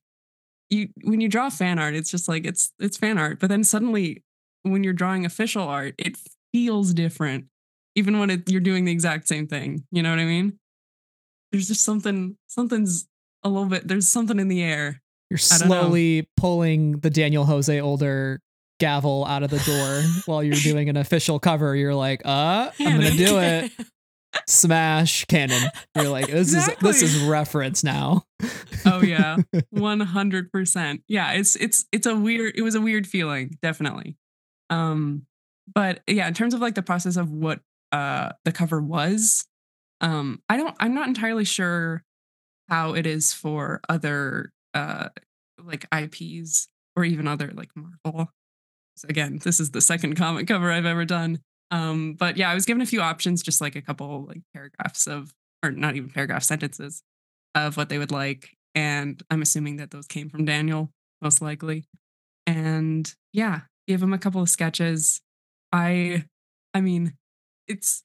you 0.69 0.89
when 1.03 1.21
you 1.21 1.29
draw 1.29 1.49
fan 1.49 1.79
art, 1.79 1.95
it's 1.95 2.11
just 2.11 2.27
like 2.27 2.45
it's 2.45 2.71
it's 2.79 2.97
fan 2.97 3.17
art. 3.17 3.39
But 3.39 3.49
then 3.49 3.63
suddenly 3.63 4.23
when 4.63 4.83
you're 4.83 4.93
drawing 4.93 5.25
official 5.25 5.63
art, 5.63 5.95
it 5.97 6.17
feels 6.51 6.93
different, 6.93 7.45
even 7.95 8.19
when 8.19 8.29
it, 8.29 8.49
you're 8.49 8.61
doing 8.61 8.85
the 8.85 8.91
exact 8.91 9.27
same 9.27 9.47
thing. 9.47 9.83
You 9.91 10.03
know 10.03 10.09
what 10.09 10.19
I 10.19 10.25
mean? 10.25 10.59
There's 11.51 11.67
just 11.67 11.83
something 11.83 12.37
something's 12.47 13.07
a 13.43 13.49
little 13.49 13.67
bit. 13.67 13.87
There's 13.87 14.09
something 14.09 14.39
in 14.39 14.47
the 14.47 14.63
air. 14.63 15.01
You're 15.29 15.37
slowly 15.39 16.27
pulling 16.37 16.99
the 16.99 17.09
Daniel 17.09 17.45
Jose 17.45 17.79
Older 17.81 18.39
gavel 18.83 19.23
out 19.25 19.43
of 19.43 19.49
the 19.49 19.59
door 19.59 20.03
while 20.25 20.43
you're 20.43 20.55
doing 20.55 20.89
an 20.89 20.97
official 20.97 21.39
cover. 21.39 21.73
You're 21.73 21.95
like, 21.95 22.21
uh, 22.25 22.69
I'm 22.81 22.97
gonna 22.97 23.11
do 23.11 23.39
it. 23.39 23.71
smash 24.45 25.23
canon. 25.25 25.69
You're 25.95 26.09
like, 26.09 26.27
this 26.27 26.53
exactly. 26.53 26.89
is 26.89 26.99
this 26.99 27.15
is 27.15 27.23
reference 27.23 27.81
now. 27.81 28.25
oh 28.85 29.01
yeah. 29.01 29.37
One 29.69 30.01
hundred 30.01 30.51
percent. 30.51 31.01
Yeah, 31.07 31.31
it's 31.31 31.55
it's 31.55 31.85
it's 31.93 32.05
a 32.05 32.13
weird 32.13 32.57
it 32.57 32.61
was 32.61 32.75
a 32.75 32.81
weird 32.81 33.07
feeling, 33.07 33.57
definitely. 33.61 34.17
Um, 34.69 35.27
but 35.73 36.01
yeah, 36.05 36.27
in 36.27 36.33
terms 36.33 36.53
of 36.53 36.59
like 36.59 36.75
the 36.75 36.83
process 36.83 37.15
of 37.15 37.31
what 37.31 37.61
uh 37.93 38.33
the 38.43 38.51
cover 38.51 38.81
was, 38.81 39.45
um, 40.01 40.41
I 40.49 40.57
don't 40.57 40.75
I'm 40.77 40.93
not 40.93 41.07
entirely 41.07 41.45
sure 41.45 42.03
how 42.67 42.95
it 42.95 43.07
is 43.07 43.31
for 43.31 43.79
other 43.87 44.51
uh 44.73 45.07
like 45.63 45.85
IPs 45.95 46.67
or 46.97 47.05
even 47.05 47.29
other 47.29 47.49
like 47.53 47.69
Marvel. 47.77 48.29
Again, 49.07 49.39
this 49.43 49.59
is 49.59 49.71
the 49.71 49.81
second 49.81 50.15
comic 50.15 50.47
cover 50.47 50.71
I've 50.71 50.85
ever 50.85 51.05
done. 51.05 51.39
Um, 51.71 52.13
but 52.13 52.37
yeah, 52.37 52.51
I 52.51 52.53
was 52.53 52.65
given 52.65 52.81
a 52.81 52.85
few 52.85 53.01
options, 53.01 53.41
just 53.41 53.59
like 53.59 53.75
a 53.75 53.81
couple 53.81 54.25
like 54.27 54.41
paragraphs 54.53 55.07
of, 55.07 55.33
or 55.63 55.71
not 55.71 55.95
even 55.95 56.09
paragraph 56.09 56.43
sentences 56.43 57.01
of 57.55 57.77
what 57.77 57.89
they 57.89 57.97
would 57.97 58.11
like. 58.11 58.55
And 58.75 59.21
I'm 59.29 59.41
assuming 59.41 59.77
that 59.77 59.91
those 59.91 60.07
came 60.07 60.29
from 60.29 60.45
Daniel, 60.45 60.91
most 61.21 61.41
likely. 61.41 61.85
And 62.45 63.11
yeah, 63.31 63.61
give 63.87 64.01
him 64.01 64.13
a 64.13 64.19
couple 64.19 64.41
of 64.41 64.49
sketches. 64.49 65.21
I, 65.71 66.25
I 66.73 66.81
mean, 66.81 67.13
it's, 67.67 68.03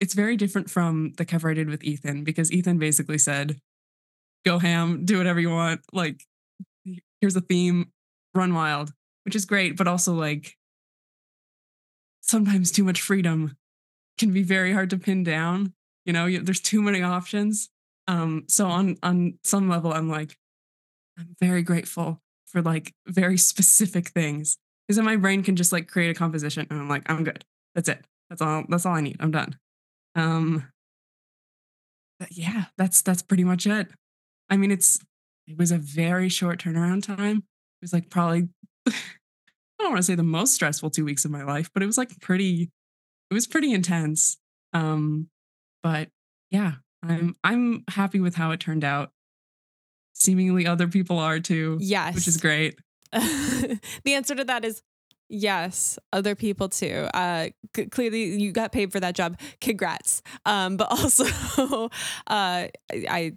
it's 0.00 0.14
very 0.14 0.36
different 0.36 0.70
from 0.70 1.12
the 1.16 1.24
cover 1.24 1.50
I 1.50 1.54
did 1.54 1.68
with 1.68 1.84
Ethan 1.84 2.24
because 2.24 2.52
Ethan 2.52 2.78
basically 2.78 3.18
said, 3.18 3.58
go 4.44 4.58
ham, 4.58 5.04
do 5.04 5.16
whatever 5.16 5.40
you 5.40 5.50
want. 5.50 5.80
Like, 5.92 6.24
here's 7.20 7.36
a 7.36 7.40
theme, 7.40 7.92
run 8.34 8.52
wild, 8.52 8.92
which 9.24 9.36
is 9.36 9.44
great, 9.44 9.76
but 9.76 9.88
also 9.88 10.14
like 10.14 10.56
sometimes 12.20 12.70
too 12.70 12.84
much 12.84 13.00
freedom 13.00 13.56
can 14.18 14.32
be 14.32 14.42
very 14.42 14.72
hard 14.72 14.90
to 14.90 14.98
pin 14.98 15.24
down. 15.24 15.72
You 16.04 16.12
know, 16.12 16.30
there's 16.38 16.60
too 16.60 16.82
many 16.82 17.02
options. 17.02 17.68
Um, 18.06 18.44
so 18.48 18.66
on 18.66 18.96
on 19.02 19.38
some 19.42 19.68
level, 19.68 19.92
I'm 19.92 20.08
like, 20.08 20.36
I'm 21.18 21.34
very 21.40 21.62
grateful 21.62 22.20
for 22.46 22.62
like 22.62 22.92
very 23.06 23.38
specific 23.38 24.08
things 24.08 24.58
because 24.86 24.96
then 24.96 25.04
my 25.04 25.16
brain 25.16 25.42
can 25.42 25.56
just 25.56 25.72
like 25.72 25.88
create 25.88 26.10
a 26.10 26.14
composition, 26.14 26.66
and 26.70 26.78
I'm 26.78 26.88
like, 26.88 27.10
I'm 27.10 27.24
good. 27.24 27.44
That's 27.74 27.88
it. 27.88 28.04
That's 28.28 28.42
all. 28.42 28.64
That's 28.68 28.86
all 28.86 28.94
I 28.94 29.00
need. 29.00 29.16
I'm 29.20 29.30
done. 29.30 29.58
Um, 30.14 30.66
yeah, 32.30 32.66
that's 32.76 33.02
that's 33.02 33.22
pretty 33.22 33.44
much 33.44 33.66
it. 33.66 33.88
I 34.50 34.56
mean, 34.56 34.70
it's 34.70 34.98
it 35.46 35.58
was 35.58 35.72
a 35.72 35.78
very 35.78 36.28
short 36.28 36.60
turnaround 36.60 37.02
time. 37.04 37.38
It 37.38 37.82
was 37.82 37.92
like 37.92 38.10
probably 38.10 38.48
don't 38.86 39.92
want 39.92 39.96
to 39.98 40.02
say 40.02 40.14
the 40.14 40.22
most 40.22 40.54
stressful 40.54 40.90
two 40.90 41.04
weeks 41.04 41.24
of 41.24 41.30
my 41.30 41.44
life, 41.44 41.70
but 41.72 41.82
it 41.82 41.86
was 41.86 41.98
like 41.98 42.20
pretty, 42.20 42.70
it 43.30 43.34
was 43.34 43.46
pretty 43.46 43.72
intense. 43.72 44.38
Um, 44.72 45.28
but 45.82 46.08
yeah, 46.50 46.74
I'm 47.02 47.36
I'm 47.44 47.84
happy 47.88 48.20
with 48.20 48.34
how 48.34 48.50
it 48.50 48.60
turned 48.60 48.84
out. 48.84 49.10
Seemingly 50.14 50.66
other 50.66 50.88
people 50.88 51.18
are 51.18 51.40
too. 51.40 51.78
Yes. 51.80 52.14
Which 52.14 52.28
is 52.28 52.36
great. 52.36 52.78
the 53.12 53.80
answer 54.06 54.34
to 54.34 54.44
that 54.44 54.64
is 54.64 54.82
yes, 55.28 55.98
other 56.12 56.34
people 56.34 56.68
too. 56.68 57.08
Uh, 57.12 57.48
c- 57.74 57.86
clearly 57.86 58.40
you 58.40 58.52
got 58.52 58.72
paid 58.72 58.92
for 58.92 59.00
that 59.00 59.14
job. 59.14 59.38
Congrats. 59.60 60.22
Um, 60.46 60.76
but 60.76 60.88
also, 60.90 61.90
uh, 62.26 62.68
I, 62.92 63.32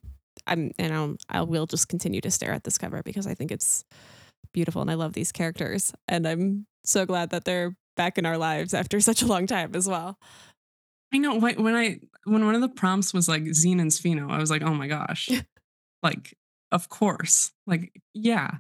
I'm, 0.46 0.72
you 0.78 0.90
know, 0.90 1.18
I 1.30 1.42
will 1.42 1.66
just 1.66 1.90
continue 1.90 2.22
to 2.22 2.32
stare 2.32 2.54
at 2.54 2.64
this 2.64 2.78
cover 2.78 3.02
because 3.04 3.28
I 3.28 3.34
think 3.34 3.52
it's 3.52 3.84
beautiful 4.54 4.82
and 4.82 4.92
I 4.92 4.96
love 4.96 5.14
these 5.14 5.32
characters. 5.32 5.94
And 6.08 6.28
I'm 6.28 6.66
so 6.84 7.06
glad 7.06 7.30
that 7.32 7.46
they're 7.46 7.76
back 7.96 8.18
in 8.18 8.26
our 8.26 8.38
lives 8.38 8.74
after 8.74 9.00
such 9.02 9.22
a 9.22 9.28
long 9.28 9.48
time 9.48 9.76
as 9.76 9.88
well. 9.88 10.18
I 11.14 11.20
know 11.20 11.36
when 11.40 11.76
I 11.76 12.00
when 12.26 12.46
one 12.46 12.56
of 12.56 12.62
the 12.62 12.68
prompts 12.70 13.14
was 13.14 13.30
like 13.30 13.44
Zeen 13.44 13.80
and 13.80 13.92
Svi'no, 13.92 14.30
I 14.30 14.40
was 14.40 14.52
like, 14.52 14.62
oh 14.62 14.74
my 14.74 14.88
gosh, 14.88 15.30
like 16.04 16.36
of 16.72 16.90
course, 16.90 17.54
like 17.66 17.94
yeah, 18.14 18.56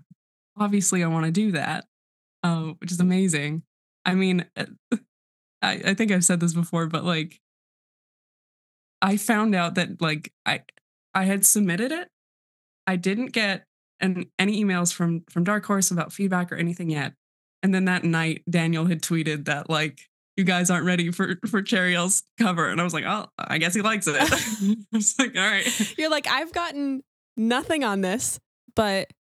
obviously 0.57 1.03
I 1.03 1.07
want 1.07 1.25
to 1.25 1.31
do 1.31 1.51
that, 1.51 1.85
uh, 2.43 2.73
which 2.79 2.91
is 2.91 3.01
amazing. 3.01 3.63
I 4.05 4.15
mean, 4.15 4.45
uh, 4.55 4.65
I 5.61 5.81
I 5.87 5.93
think 5.93 6.11
I've 6.11 6.23
said 6.23 6.39
this 6.39 6.53
before, 6.53 6.87
but 6.87 7.03
like 7.03 7.41
I 9.01 9.17
found 9.17 9.53
out 9.53 9.75
that 9.75 10.01
like 10.01 10.31
I 10.45 10.61
I 11.13 11.25
had 11.25 11.45
submitted 11.45 11.91
it, 11.91 12.09
I 12.85 12.95
didn't 12.95 13.33
get 13.33 13.65
an, 13.99 14.25
any 14.37 14.63
emails 14.63 14.93
from 14.93 15.23
from 15.29 15.43
Dark 15.43 15.65
Horse 15.65 15.91
about 15.91 16.13
feedback 16.13 16.51
or 16.51 16.55
anything 16.55 16.89
yet, 16.89 17.13
and 17.63 17.73
then 17.73 17.85
that 17.85 18.03
night 18.03 18.43
Daniel 18.49 18.85
had 18.85 19.01
tweeted 19.01 19.45
that 19.45 19.69
like 19.69 19.99
you 20.37 20.43
guys 20.43 20.69
aren't 20.69 20.85
ready 20.85 21.11
for 21.11 21.35
for 21.47 21.61
cherriielle's 21.61 22.23
cover. 22.39 22.69
And 22.69 22.79
I 22.79 22.83
was 22.83 22.93
like, 22.93 23.05
oh, 23.05 23.25
I 23.37 23.57
guess 23.57 23.73
he 23.73 23.81
likes 23.81 24.07
it. 24.07 24.15
I 24.21 24.75
was 24.93 25.15
like, 25.17 25.35
all 25.35 25.41
right. 25.41 25.97
You're 25.97 26.11
like, 26.11 26.27
I've 26.27 26.53
gotten 26.53 27.03
nothing 27.35 27.83
on 27.83 28.01
this, 28.01 28.39
but 28.75 29.11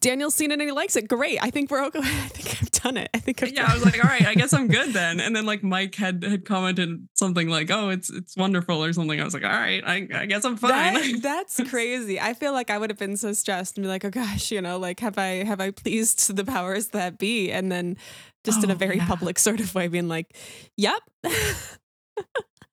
Daniel's 0.00 0.34
seen 0.34 0.50
it 0.50 0.54
and 0.54 0.62
he 0.62 0.72
likes 0.72 0.94
it. 0.96 1.08
Great. 1.08 1.38
I 1.42 1.50
think 1.50 1.70
we're 1.70 1.84
okay. 1.86 1.98
I 2.02 2.28
think 2.28 2.62
I've 2.62 2.70
done 2.70 2.96
it. 2.96 3.08
I 3.14 3.18
think 3.18 3.42
I've 3.42 3.52
yeah. 3.52 3.66
I 3.68 3.74
was 3.74 3.84
like, 3.84 4.02
all 4.02 4.08
right, 4.08 4.26
I 4.26 4.34
guess 4.34 4.52
I'm 4.52 4.68
good 4.68 4.92
then. 4.92 5.20
And 5.20 5.34
then 5.34 5.46
like 5.46 5.62
Mike 5.62 5.94
had 5.94 6.22
had 6.22 6.44
commented 6.44 7.08
something 7.14 7.48
like, 7.48 7.70
oh, 7.70 7.88
it's 7.88 8.10
it's 8.10 8.36
wonderful 8.36 8.84
or 8.84 8.92
something. 8.92 9.20
I 9.20 9.24
was 9.24 9.34
like, 9.34 9.44
all 9.44 9.50
right, 9.50 9.82
I, 9.84 10.08
I 10.14 10.26
guess 10.26 10.44
I'm 10.44 10.56
fine. 10.56 10.94
That, 10.94 11.18
that's 11.22 11.60
crazy. 11.70 12.20
I 12.20 12.34
feel 12.34 12.52
like 12.52 12.70
I 12.70 12.78
would 12.78 12.90
have 12.90 12.98
been 12.98 13.16
so 13.16 13.32
stressed 13.32 13.78
and 13.78 13.84
be 13.84 13.88
like, 13.88 14.04
oh 14.04 14.10
gosh, 14.10 14.50
you 14.50 14.60
know, 14.60 14.78
like 14.78 15.00
have 15.00 15.18
I 15.18 15.44
have 15.44 15.60
I 15.60 15.70
pleased 15.70 16.34
the 16.34 16.44
powers 16.44 16.88
that 16.88 17.18
be? 17.18 17.50
And 17.50 17.72
then 17.72 17.96
just 18.44 18.60
oh, 18.60 18.64
in 18.64 18.70
a 18.70 18.74
oh, 18.74 18.76
very 18.76 18.98
yeah. 18.98 19.06
public 19.06 19.38
sort 19.38 19.60
of 19.60 19.74
way, 19.74 19.88
being 19.88 20.08
like, 20.08 20.36
"Yep." 20.76 21.00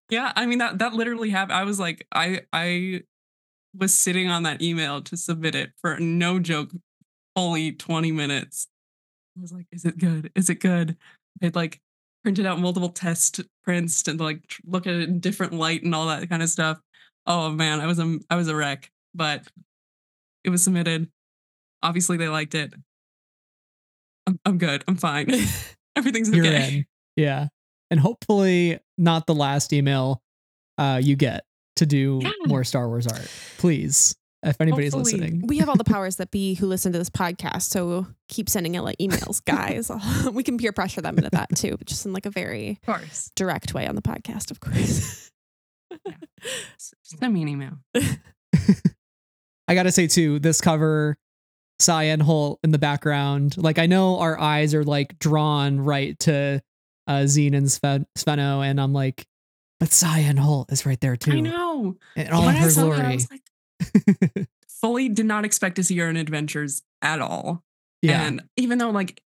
yeah, 0.10 0.32
I 0.36 0.46
mean 0.46 0.60
that 0.60 0.80
that 0.80 0.94
literally 0.94 1.30
happened. 1.30 1.58
I 1.58 1.64
was 1.64 1.80
like, 1.80 2.06
I 2.12 2.42
I 2.52 3.04
was 3.78 3.98
sitting 3.98 4.30
on 4.30 4.44
that 4.44 4.62
email 4.62 5.02
to 5.02 5.18
submit 5.18 5.56
it 5.56 5.72
for 5.82 5.98
no 6.00 6.40
joke, 6.40 6.70
only 7.36 7.72
twenty 7.72 8.12
minutes. 8.12 8.67
I 9.38 9.41
was 9.41 9.52
like, 9.52 9.67
"Is 9.72 9.86
it 9.86 9.98
good? 9.98 10.32
Is 10.36 10.50
it 10.50 10.60
good?" 10.60 10.98
I'd 11.41 11.56
like 11.56 11.80
printed 12.24 12.46
out 12.46 12.60
multiple 12.60 12.89
test 12.89 13.41
prints 13.63 14.08
and 14.08 14.19
like 14.19 14.41
look 14.65 14.88
at 14.88 14.93
it 14.93 15.10
in 15.10 15.19
different 15.19 15.54
light 15.54 15.84
and 15.84 15.93
all 15.93 16.08
that 16.08 16.30
kind 16.30 16.41
of 16.43 16.50
stuff. 16.50 16.80
Oh 17.26 17.50
man, 17.50 17.82
I 17.82 17.88
was 17.88 18.00
a 18.00 18.19
I 18.30 18.36
was 18.36 18.48
a 18.48 18.56
wreck, 18.56 18.91
but 19.13 19.48
it 20.43 20.50
was 20.50 20.63
submitted. 20.63 21.10
Obviously, 21.82 22.17
they 22.17 22.30
liked 22.30 22.56
it. 22.56 22.74
I'm, 24.28 24.39
I'm 24.46 24.58
good. 24.58 24.84
I'm 24.88 24.96
fine. 24.96 25.28
Everything's 25.96 26.30
okay. 26.30 26.38
You're 26.38 26.46
in. 26.46 26.86
Yeah. 27.15 27.50
And 27.91 28.00
hopefully 28.00 28.80
not 28.98 29.28
the 29.28 29.36
last 29.36 29.72
email 29.72 30.24
uh, 30.80 31.00
you 31.00 31.15
get 31.15 31.46
to 31.76 31.86
do 31.86 32.22
yeah. 32.24 32.32
more 32.48 32.63
Star 32.63 32.88
Wars 32.88 33.06
art. 33.06 33.30
Please. 33.60 34.15
If 34.44 34.60
anybody's 34.60 34.94
hopefully. 34.94 35.20
listening. 35.22 35.48
We 35.48 35.58
have 35.60 35.70
all 35.70 35.76
the 35.76 35.84
powers 35.86 36.18
that 36.18 36.30
be 36.32 36.56
who 36.56 36.68
listen 36.68 36.92
to 36.92 36.98
this 36.98 37.10
podcast. 37.10 37.64
So 37.64 38.08
keep 38.28 38.50
sending 38.50 38.76
out 38.76 38.84
like 38.84 38.98
emails, 38.98 39.44
guys. 39.46 39.90
we 40.34 40.44
can 40.44 40.58
peer 40.58 40.72
pressure 40.74 41.02
them 41.02 41.18
into 41.18 41.30
that 41.32 41.50
too, 41.56 41.78
but 41.78 41.88
just 41.88 42.06
in 42.06 42.14
like 42.14 42.26
a 42.26 42.30
very 42.30 42.80
of 42.88 42.96
course. 43.00 43.32
direct 43.36 43.74
way 43.74 43.88
on 43.88 43.96
the 43.96 44.02
podcast, 44.02 44.52
of 44.52 44.60
course. 44.60 45.32
yeah. 46.06 46.14
Send 46.78 47.34
me 47.34 47.42
an 47.44 47.48
email. 47.48 47.78
I 49.68 49.76
gotta 49.76 49.92
say 49.92 50.08
too, 50.08 50.40
this 50.40 50.60
cover 50.60 51.16
Sian 51.80 52.20
Holt 52.20 52.60
in 52.64 52.72
the 52.72 52.78
background. 52.80 53.56
Like 53.58 53.80
I 53.80 53.86
know 53.86 54.20
our 54.20 54.38
eyes 54.40 54.74
are 54.74 54.84
like 54.84 55.18
drawn 55.20 55.80
right 55.80 56.18
to 56.20 56.62
uh 57.08 57.26
Zeen 57.26 57.54
and 57.56 57.72
Sven- 57.72 58.06
Svi'no, 58.18 58.66
and 58.66 58.80
I'm 58.80 58.94
like, 58.94 59.26
but 59.80 59.92
Sian 59.92 60.38
Holt 60.38 60.72
is 60.72 60.86
right 60.86 61.00
there 61.00 61.16
too. 61.16 61.32
I 61.32 61.40
know. 61.40 61.96
And 62.16 62.30
all 62.30 62.46
when 62.46 62.56
of 62.56 62.62
her 62.62 62.72
glory. 62.72 63.18
Like, 63.32 63.42
fully 64.67 65.10
did 65.10 65.26
not 65.26 65.46
expect 65.46 65.76
to 65.78 65.84
see 65.84 65.98
her 65.98 66.10
in 66.10 66.17
adventures 66.17 66.82
at 67.02 67.22
all. 67.22 67.63
Yeah. 68.02 68.26
And 68.26 68.43
even 68.58 68.78
though 68.78 68.89
like 68.89 69.22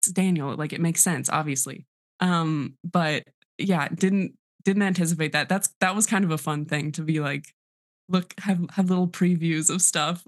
it's 0.00 0.12
Daniel, 0.12 0.54
like 0.54 0.72
it 0.72 0.80
makes 0.80 1.02
sense, 1.02 1.28
obviously. 1.28 1.86
Um, 2.20 2.76
but 2.84 3.24
yeah, 3.58 3.88
didn't 3.88 4.34
didn't 4.64 4.82
anticipate 4.82 5.32
that. 5.32 5.48
That's 5.48 5.70
that 5.80 5.94
was 5.94 6.06
kind 6.06 6.24
of 6.24 6.30
a 6.30 6.38
fun 6.38 6.64
thing 6.64 6.92
to 6.92 7.02
be 7.02 7.20
like, 7.20 7.54
look, 8.08 8.34
have 8.40 8.64
have 8.72 8.88
little 8.88 9.08
previews 9.08 9.70
of 9.70 9.82
stuff 9.82 10.24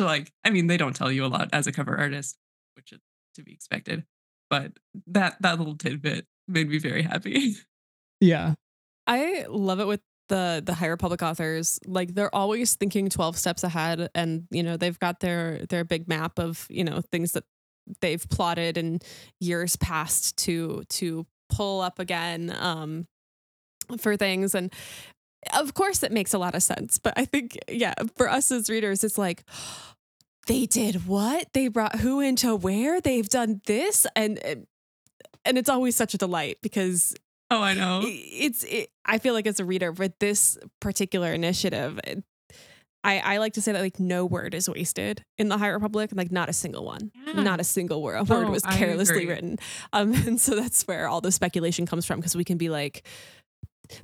like, 0.00 0.32
I 0.44 0.50
mean, 0.50 0.66
they 0.66 0.76
don't 0.76 0.96
tell 0.96 1.12
you 1.12 1.24
a 1.24 1.28
lot 1.28 1.50
as 1.52 1.66
a 1.66 1.72
cover 1.72 1.96
artist, 1.96 2.36
which 2.74 2.92
is 2.92 3.00
to 3.36 3.42
be 3.42 3.52
expected. 3.52 4.04
But 4.50 4.72
that 5.06 5.36
that 5.40 5.58
little 5.58 5.76
tidbit 5.76 6.26
made 6.48 6.68
me 6.68 6.78
very 6.78 7.02
happy. 7.02 7.56
Yeah. 8.20 8.54
I 9.06 9.44
love 9.50 9.80
it 9.80 9.86
with 9.86 10.00
the 10.28 10.62
the 10.64 10.74
High 10.74 10.86
Republic 10.86 11.22
authors. 11.22 11.78
Like 11.86 12.14
they're 12.14 12.34
always 12.34 12.74
thinking 12.74 13.08
12 13.08 13.36
steps 13.36 13.64
ahead 13.64 14.10
and 14.14 14.46
you 14.50 14.62
know, 14.62 14.76
they've 14.76 14.98
got 14.98 15.20
their 15.20 15.64
their 15.68 15.84
big 15.84 16.08
map 16.08 16.38
of, 16.38 16.66
you 16.70 16.84
know, 16.84 17.00
things 17.12 17.32
that 17.32 17.44
they've 18.00 18.26
plotted 18.30 18.78
in 18.78 19.00
years 19.40 19.76
past 19.76 20.36
to 20.38 20.84
to 20.88 21.26
pull 21.50 21.80
up 21.80 21.98
again 21.98 22.54
um 22.58 23.06
for 23.98 24.16
things. 24.16 24.54
And 24.54 24.72
of 25.52 25.74
course 25.74 26.02
it 26.02 26.10
makes 26.10 26.32
a 26.32 26.38
lot 26.38 26.54
of 26.54 26.62
sense 26.62 26.96
but 26.98 27.12
i 27.18 27.26
think 27.26 27.58
yeah 27.68 27.92
for 28.16 28.30
us 28.30 28.50
as 28.50 28.70
readers 28.70 29.04
it's 29.04 29.18
like 29.18 29.44
they 30.46 30.66
did 30.66 31.06
what? 31.06 31.48
They 31.52 31.68
brought 31.68 32.00
who 32.00 32.20
into 32.20 32.54
where? 32.54 33.00
They've 33.00 33.28
done 33.28 33.60
this? 33.66 34.06
And 34.14 34.38
and 35.44 35.58
it's 35.58 35.68
always 35.68 35.96
such 35.96 36.14
a 36.14 36.18
delight 36.18 36.58
because 36.62 37.14
oh 37.54 37.62
i 37.62 37.74
know 37.74 38.02
it's 38.04 38.64
it, 38.64 38.90
i 39.04 39.18
feel 39.18 39.34
like 39.34 39.46
as 39.46 39.60
a 39.60 39.64
reader 39.64 39.92
with 39.92 40.12
this 40.18 40.58
particular 40.80 41.32
initiative 41.32 41.98
I, 43.04 43.18
I 43.18 43.36
like 43.36 43.52
to 43.52 43.60
say 43.60 43.72
that 43.72 43.82
like 43.82 44.00
no 44.00 44.24
word 44.24 44.54
is 44.54 44.66
wasted 44.66 45.22
in 45.36 45.50
the 45.50 45.58
High 45.58 45.68
Republic, 45.68 46.10
like 46.14 46.32
not 46.32 46.48
a 46.48 46.54
single 46.54 46.86
one, 46.86 47.12
yeah. 47.26 47.42
not 47.42 47.60
a 47.60 47.64
single 47.64 48.02
word, 48.02 48.26
word 48.30 48.46
oh, 48.46 48.50
was 48.50 48.62
carelessly 48.62 49.26
written. 49.26 49.58
Um, 49.92 50.14
and 50.26 50.40
so 50.40 50.56
that's 50.56 50.84
where 50.84 51.06
all 51.06 51.20
the 51.20 51.30
speculation 51.30 51.84
comes 51.84 52.06
from 52.06 52.18
because 52.18 52.34
we 52.34 52.44
can 52.44 52.56
be 52.56 52.70
like, 52.70 53.06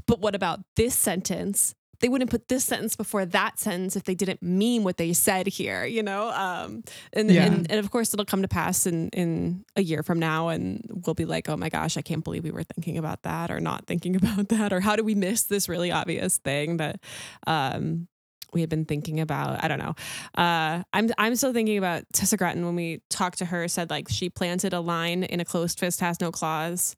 but 0.07 0.21
what 0.21 0.35
about 0.35 0.61
this 0.77 0.95
sentence? 0.95 1.75
They 2.01 2.09
wouldn't 2.09 2.31
put 2.31 2.49
this 2.49 2.65
sentence 2.65 2.97
before 2.97 3.25
that 3.27 3.59
sentence 3.59 3.97
if 3.97 4.05
they 4.05 4.15
didn't 4.15 4.43
mean 4.43 4.85
what 4.85 4.97
they 4.97 5.13
said 5.13 5.47
here, 5.47 5.85
you 5.85 6.03
know? 6.03 6.31
Um, 6.31 6.83
and, 7.13 7.31
yeah. 7.31 7.45
and, 7.45 7.71
and 7.71 7.81
of 7.81 7.91
course, 7.91 8.13
it'll 8.13 8.27
come 8.27 8.43
to 8.43 8.49
pass 8.49 8.87
in, 8.87 9.09
in 9.11 9.65
a 9.77 9.83
year 9.83 10.03
from 10.03 10.19
now, 10.19 10.49
and 10.49 10.85
we'll 11.07 11.15
be 11.15 11.25
like, 11.25 11.49
oh 11.49 11.57
my 11.57 11.69
gosh, 11.69 11.97
I 11.97 12.03
can't 12.03 12.25
believe 12.25 12.45
we 12.45 12.51
were 12.51 12.65
thinking 12.65 12.99
about 12.99 13.23
that 13.23 13.51
or 13.51 13.61
not 13.61 13.87
thinking 13.87 14.17
about 14.23 14.49
that, 14.49 14.73
or 14.73 14.81
how 14.81 14.97
do 14.97 15.05
we 15.05 15.15
miss 15.15 15.45
this 15.45 15.69
really 15.69 15.93
obvious 15.93 16.39
thing 16.39 16.79
that 16.79 17.01
um, 17.47 18.09
we 18.53 18.61
had 18.61 18.71
been 18.71 18.85
thinking 18.85 19.21
about. 19.21 19.63
I 19.63 19.69
don't 19.69 19.79
know. 19.79 19.95
Uh, 20.35 20.83
I'm 20.93 21.11
I'm 21.19 21.37
still 21.37 21.53
thinking 21.53 21.79
about 21.79 22.05
Tessa 22.13 22.37
Gratton 22.37 22.65
when 22.65 22.75
we 22.75 23.01
talked 23.11 23.39
to 23.39 23.45
her. 23.45 23.69
Said 23.69 23.91
like 23.91 24.09
she 24.09 24.29
planted 24.29 24.73
a 24.73 24.81
line 24.81 25.23
in 25.23 25.41
a 25.41 25.45
closed 25.45 25.79
fist 25.79 26.01
has 26.01 26.21
no 26.21 26.33
claws 26.33 26.97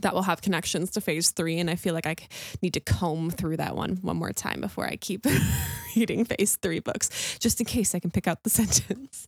that 0.00 0.14
will 0.14 0.22
have 0.22 0.42
connections 0.42 0.90
to 0.90 1.00
phase 1.00 1.30
three. 1.30 1.58
And 1.58 1.70
I 1.70 1.76
feel 1.76 1.94
like 1.94 2.06
I 2.06 2.16
need 2.62 2.74
to 2.74 2.80
comb 2.80 3.30
through 3.30 3.56
that 3.58 3.76
one 3.76 3.96
one 4.02 4.16
more 4.16 4.32
time 4.32 4.60
before 4.60 4.86
I 4.86 4.96
keep 4.96 5.26
reading 5.96 6.24
phase 6.24 6.56
three 6.56 6.80
books, 6.80 7.38
just 7.38 7.60
in 7.60 7.66
case 7.66 7.94
I 7.94 8.00
can 8.00 8.10
pick 8.10 8.26
out 8.26 8.42
the 8.42 8.50
sentence. 8.60 9.26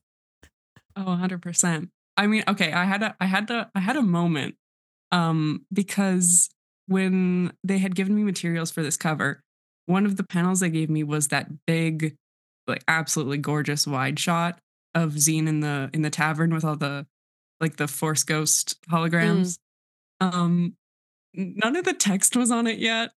Oh, 0.96 1.04
100%. 1.04 1.88
I 2.16 2.26
mean, 2.26 2.42
okay, 2.48 2.72
I 2.72 2.84
had 2.84 3.02
a 3.02 3.16
I 3.20 3.26
had 3.26 3.50
a 3.50 3.70
I 3.74 3.80
had 3.80 3.96
a 3.96 4.02
moment 4.02 4.56
um 5.12 5.64
because 5.72 6.50
when 6.86 7.52
they 7.64 7.78
had 7.78 7.94
given 7.94 8.14
me 8.14 8.24
materials 8.24 8.70
for 8.70 8.82
this 8.82 8.96
cover, 8.96 9.42
one 9.86 10.04
of 10.04 10.16
the 10.16 10.24
panels 10.24 10.60
they 10.60 10.70
gave 10.70 10.90
me 10.90 11.02
was 11.02 11.28
that 11.28 11.48
big 11.66 12.16
like 12.66 12.82
absolutely 12.88 13.38
gorgeous 13.38 13.86
wide 13.86 14.18
shot 14.18 14.58
of 14.94 15.18
Zeen 15.18 15.48
in 15.48 15.60
the 15.60 15.90
in 15.92 16.02
the 16.02 16.10
tavern 16.10 16.52
with 16.52 16.64
all 16.64 16.76
the 16.76 17.06
like 17.60 17.76
the 17.76 17.88
force 17.88 18.24
ghost 18.24 18.78
holograms. 18.90 19.40
Mm. 19.40 19.58
Um, 20.20 20.74
none 21.34 21.76
of 21.76 21.84
the 21.84 21.94
text 21.94 22.36
was 22.36 22.50
on 22.50 22.66
it 22.66 22.78
yet, 22.78 23.10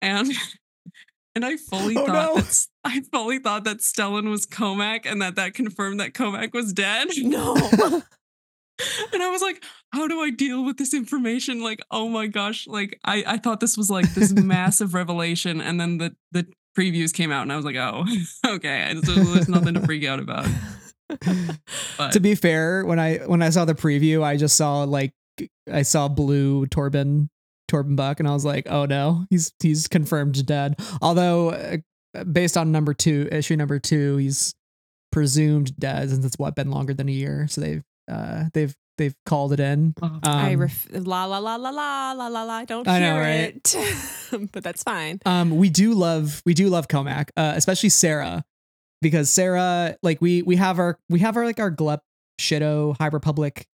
and 0.00 0.30
and 1.34 1.44
I 1.44 1.56
fully 1.56 1.96
oh, 1.96 2.06
thought 2.06 2.34
no. 2.36 2.40
that 2.40 2.66
I 2.84 3.00
fully 3.12 3.38
thought 3.38 3.64
that 3.64 3.78
Stellan 3.78 4.30
was 4.30 4.46
Cohmac, 4.46 5.00
and 5.04 5.22
that 5.22 5.36
that 5.36 5.54
confirmed 5.54 6.00
that 6.00 6.14
Cohmac 6.14 6.52
was 6.52 6.72
dead. 6.72 7.08
No. 8.80 9.12
and 9.12 9.22
I 9.24 9.28
was 9.28 9.42
like, 9.42 9.64
how 9.92 10.06
do 10.06 10.20
I 10.20 10.30
deal 10.30 10.64
with 10.64 10.76
this 10.76 10.94
information? 10.94 11.64
Like, 11.64 11.80
oh 11.90 12.08
my 12.08 12.28
gosh, 12.28 12.68
like 12.68 13.00
I, 13.04 13.24
I 13.26 13.36
thought 13.38 13.58
this 13.58 13.76
was 13.76 13.90
like 13.90 14.14
this 14.14 14.32
massive 14.32 14.94
revelation. 14.94 15.60
And 15.60 15.80
then 15.80 15.98
the 15.98 16.14
the 16.30 16.46
previews 16.78 17.12
came 17.12 17.32
out 17.32 17.42
and 17.42 17.52
I 17.52 17.56
was 17.56 17.64
like, 17.64 17.74
oh, 17.74 18.04
okay. 18.46 18.94
So 19.02 19.14
there's 19.14 19.48
nothing 19.48 19.74
to 19.74 19.80
freak 19.80 20.04
out 20.04 20.20
about. 20.20 20.46
To 22.12 22.20
be 22.20 22.36
fair, 22.36 22.84
when 22.84 23.00
I 23.00 23.18
when 23.18 23.42
I 23.42 23.50
saw 23.50 23.64
the 23.64 23.74
preview, 23.74 24.22
I 24.22 24.36
just 24.36 24.56
saw 24.56 24.84
like 24.84 25.12
I 25.70 25.82
saw 25.82 26.08
blue 26.08 26.66
Torban 26.66 27.28
Torban 27.70 27.96
Buck, 27.96 28.20
and 28.20 28.28
I 28.28 28.32
was 28.32 28.44
like, 28.44 28.66
oh 28.70 28.86
no, 28.86 29.26
he's 29.30 29.52
he's 29.60 29.88
confirmed 29.88 30.44
dead. 30.46 30.76
Although 31.02 31.50
uh, 31.50 32.24
based 32.24 32.56
on 32.56 32.72
number 32.72 32.94
two 32.94 33.28
issue 33.30 33.56
number 33.56 33.78
two, 33.78 34.16
he's 34.16 34.54
presumed 35.12 35.76
dead 35.78 36.10
since 36.10 36.24
it's 36.24 36.38
what 36.38 36.54
been 36.54 36.70
longer 36.70 36.94
than 36.94 37.08
a 37.08 37.12
year. 37.12 37.46
So 37.48 37.60
they've 37.60 37.82
uh, 38.10 38.44
they've 38.54 38.74
they've 38.96 39.14
called 39.26 39.52
it 39.52 39.60
in. 39.60 39.94
Oh, 40.02 40.18
I 40.24 40.54
Um, 40.54 40.60
ref- 40.60 40.86
la 40.90 41.24
la 41.26 41.38
la 41.38 41.56
la 41.56 41.70
la 41.70 42.12
la 42.12 42.26
la 42.28 42.42
la. 42.44 42.64
Don't 42.64 42.88
I 42.88 42.98
hear 42.98 43.14
know, 43.14 43.20
right? 43.20 43.74
it, 43.74 44.50
but 44.52 44.64
that's 44.64 44.82
fine. 44.82 45.20
Um, 45.26 45.56
we 45.56 45.68
do 45.70 45.94
love 45.94 46.42
we 46.46 46.54
do 46.54 46.68
love 46.68 46.88
Cohmac, 46.88 47.30
uh, 47.36 47.52
especially 47.56 47.90
Sarah, 47.90 48.44
because 49.02 49.30
Sarah, 49.30 49.96
like 50.02 50.20
we 50.22 50.42
we 50.42 50.56
have 50.56 50.78
our 50.78 50.98
we 51.08 51.20
have 51.20 51.36
our 51.36 51.44
like 51.44 51.60
our 51.60 51.70
Glep 51.70 52.00
Shido 52.40 52.96
High 52.98 53.08
Republic, 53.08 53.66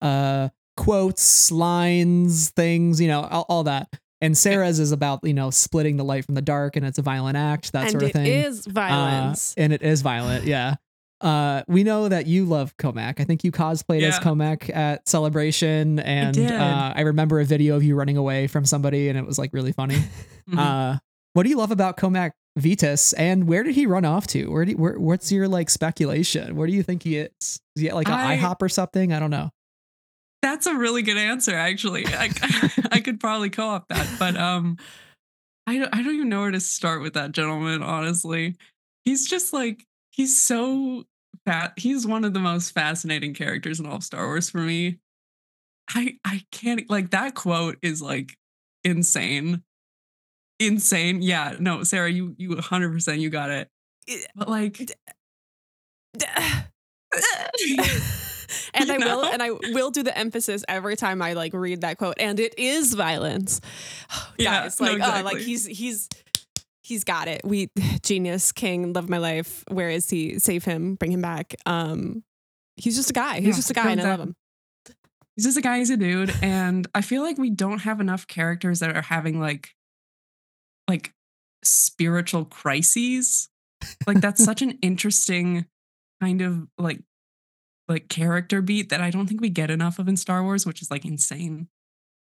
uh, 0.00 0.48
quotes, 0.76 1.50
lines, 1.52 2.50
things, 2.50 3.00
you 3.00 3.08
know, 3.08 3.22
all, 3.22 3.46
all 3.48 3.64
that. 3.64 3.88
And 4.20 4.36
Sarah's 4.38 4.78
is 4.80 4.90
about 4.92 5.20
you 5.22 5.34
know 5.34 5.50
splitting 5.50 5.96
the 5.98 6.04
light 6.04 6.24
from 6.24 6.34
the 6.34 6.42
dark, 6.42 6.76
and 6.76 6.86
it's 6.86 6.98
a 6.98 7.02
violent 7.02 7.36
act, 7.36 7.72
that 7.72 7.82
and 7.82 7.90
sort 7.90 8.02
of 8.04 8.08
it 8.10 8.12
thing. 8.14 8.26
is 8.26 8.66
Uh, 8.66 8.70
violence. 8.70 9.54
and 9.56 9.72
it 9.72 9.82
is 9.82 10.00
violent, 10.02 10.44
yeah. 10.46 10.76
Uh, 11.20 11.62
we 11.68 11.84
know 11.84 12.08
that 12.08 12.26
you 12.26 12.44
love 12.44 12.76
Cohmac. 12.76 13.18
I 13.20 13.24
think 13.24 13.44
you 13.44 13.52
cosplayed 13.52 14.02
as 14.02 14.14
Yeah. 14.14 14.20
Cohmac 14.20 14.74
at 14.74 15.08
Celebration, 15.08 15.98
and 16.00 16.34
did. 16.34 16.50
uh, 16.50 16.92
I 16.96 17.02
remember 17.02 17.40
a 17.40 17.44
video 17.44 17.76
of 17.76 17.82
you 17.82 17.94
running 17.96 18.16
away 18.16 18.46
from 18.46 18.64
somebody, 18.64 19.08
and 19.08 19.18
it 19.18 19.26
was 19.26 19.38
like 19.38 19.52
really 19.52 19.72
funny. 19.72 19.96
mhm. 20.50 20.58
Uh, 20.58 20.98
what 21.34 21.42
do 21.42 21.50
you 21.50 21.56
love 21.56 21.70
about 21.70 21.96
Cohmac 21.98 22.32
Vitus, 22.56 23.12
and 23.14 23.46
where 23.46 23.62
did 23.62 23.74
he 23.74 23.84
run 23.86 24.04
off 24.04 24.26
to? 24.28 24.46
Where 24.50 24.64
do 24.64 24.70
you, 24.72 24.76
where, 24.78 24.98
what's 24.98 25.30
your 25.32 25.48
like 25.48 25.68
speculation? 25.70 26.56
Where 26.56 26.66
do 26.66 26.72
you 26.72 26.82
think 26.82 27.02
he 27.02 27.16
is? 27.16 27.30
Is 27.40 27.60
he 27.76 27.88
at 27.88 27.94
like 27.94 28.06
an 28.08 28.14
I- 28.14 28.36
IHOP 28.38 28.56
or 28.62 28.68
something? 28.68 29.12
I 29.12 29.18
don't 29.18 29.30
know. 29.30 29.50
That's 30.44 30.66
a 30.66 30.74
really 30.74 31.00
good 31.00 31.16
answer, 31.16 31.54
actually. 31.54 32.04
I, 32.06 32.28
I 32.92 33.00
could 33.00 33.18
probably 33.18 33.48
co-op 33.48 33.88
that, 33.88 34.06
but 34.18 34.36
um, 34.36 34.76
I 35.66 35.78
don't, 35.78 35.88
I 35.90 36.02
don't 36.02 36.14
even 36.14 36.28
know 36.28 36.42
where 36.42 36.50
to 36.50 36.60
start 36.60 37.00
with 37.00 37.14
that 37.14 37.32
gentleman. 37.32 37.82
Honestly, 37.82 38.54
he's 39.06 39.26
just 39.26 39.54
like 39.54 39.86
he's 40.10 40.38
so 40.38 41.04
fat. 41.46 41.72
He's 41.78 42.06
one 42.06 42.26
of 42.26 42.34
the 42.34 42.40
most 42.40 42.72
fascinating 42.72 43.32
characters 43.32 43.80
in 43.80 43.86
all 43.86 43.96
of 43.96 44.04
Star 44.04 44.26
Wars 44.26 44.50
for 44.50 44.58
me. 44.58 44.98
I 45.94 46.18
I 46.26 46.42
can't 46.52 46.90
like 46.90 47.12
that 47.12 47.34
quote 47.34 47.78
is 47.80 48.02
like 48.02 48.36
insane, 48.84 49.62
insane. 50.60 51.22
Yeah, 51.22 51.56
no, 51.58 51.84
Sarah, 51.84 52.10
you 52.10 52.34
you 52.36 52.50
100 52.50 52.92
percent 52.92 53.18
you 53.18 53.30
got 53.30 53.48
it. 53.48 53.68
But 54.36 54.50
like, 54.50 54.92
and 58.74 58.90
I 58.90 58.96
You 58.96 59.04
will 59.04 59.24
and 59.24 59.42
I 59.42 59.50
will 59.50 59.90
do 59.90 60.02
the 60.02 60.16
emphasis 60.16 60.64
every 60.68 60.96
time 60.96 61.22
I 61.22 61.32
like 61.34 61.52
read 61.54 61.82
that 61.82 61.98
quote. 61.98 62.16
And 62.18 62.38
it 62.40 62.58
is 62.58 62.94
violence. 62.94 63.60
Yeah, 64.38 64.62
Guys, 64.64 64.80
no, 64.80 64.92
like 64.92 65.02
oh, 65.02 65.22
like 65.24 65.38
he's 65.38 65.64
he's 65.66 66.08
he's 66.82 67.04
got 67.04 67.28
it. 67.28 67.42
We 67.44 67.70
genius, 68.02 68.52
king, 68.52 68.92
love 68.92 69.08
my 69.08 69.18
life. 69.18 69.64
Where 69.70 69.90
is 69.90 70.10
he? 70.10 70.38
Save 70.38 70.64
him, 70.64 70.94
bring 70.96 71.12
him 71.12 71.22
back. 71.22 71.54
Um 71.66 72.24
he's 72.76 72.96
just 72.96 73.10
a 73.10 73.12
guy. 73.12 73.36
He's 73.36 73.46
Yeah, 73.46 73.52
just 73.54 73.70
a 73.70 73.74
guy 73.74 73.90
and 73.90 74.00
I 74.00 74.04
love 74.10 74.20
him. 74.20 74.36
he's 75.36 75.44
just 75.44 75.56
a 75.56 75.60
guy, 75.62 75.78
he's 75.78 75.90
a 75.90 75.96
dude. 75.96 76.32
And 76.42 76.86
I 76.94 77.00
feel 77.00 77.22
like 77.22 77.38
we 77.38 77.50
don't 77.50 77.80
have 77.80 78.00
enough 78.00 78.26
characters 78.26 78.80
that 78.80 78.96
are 78.96 79.02
having 79.02 79.40
like 79.40 79.70
like 80.88 81.12
spiritual 81.64 82.44
crises. 82.44 83.48
Like 84.06 84.20
that's 84.20 84.44
such 84.50 84.62
an 84.62 84.78
interesting 84.82 85.66
kind 86.20 86.42
of 86.42 86.66
like 86.78 87.00
like 87.88 88.08
character 88.08 88.62
beat 88.62 88.88
that 88.88 89.00
I 89.00 89.10
don't 89.10 89.26
think 89.26 89.40
we 89.40 89.50
get 89.50 89.70
enough 89.70 89.98
of 89.98 90.08
in 90.08 90.16
Star 90.16 90.42
Wars, 90.42 90.66
which 90.66 90.82
is 90.82 90.90
like 90.90 91.04
insane. 91.04 91.68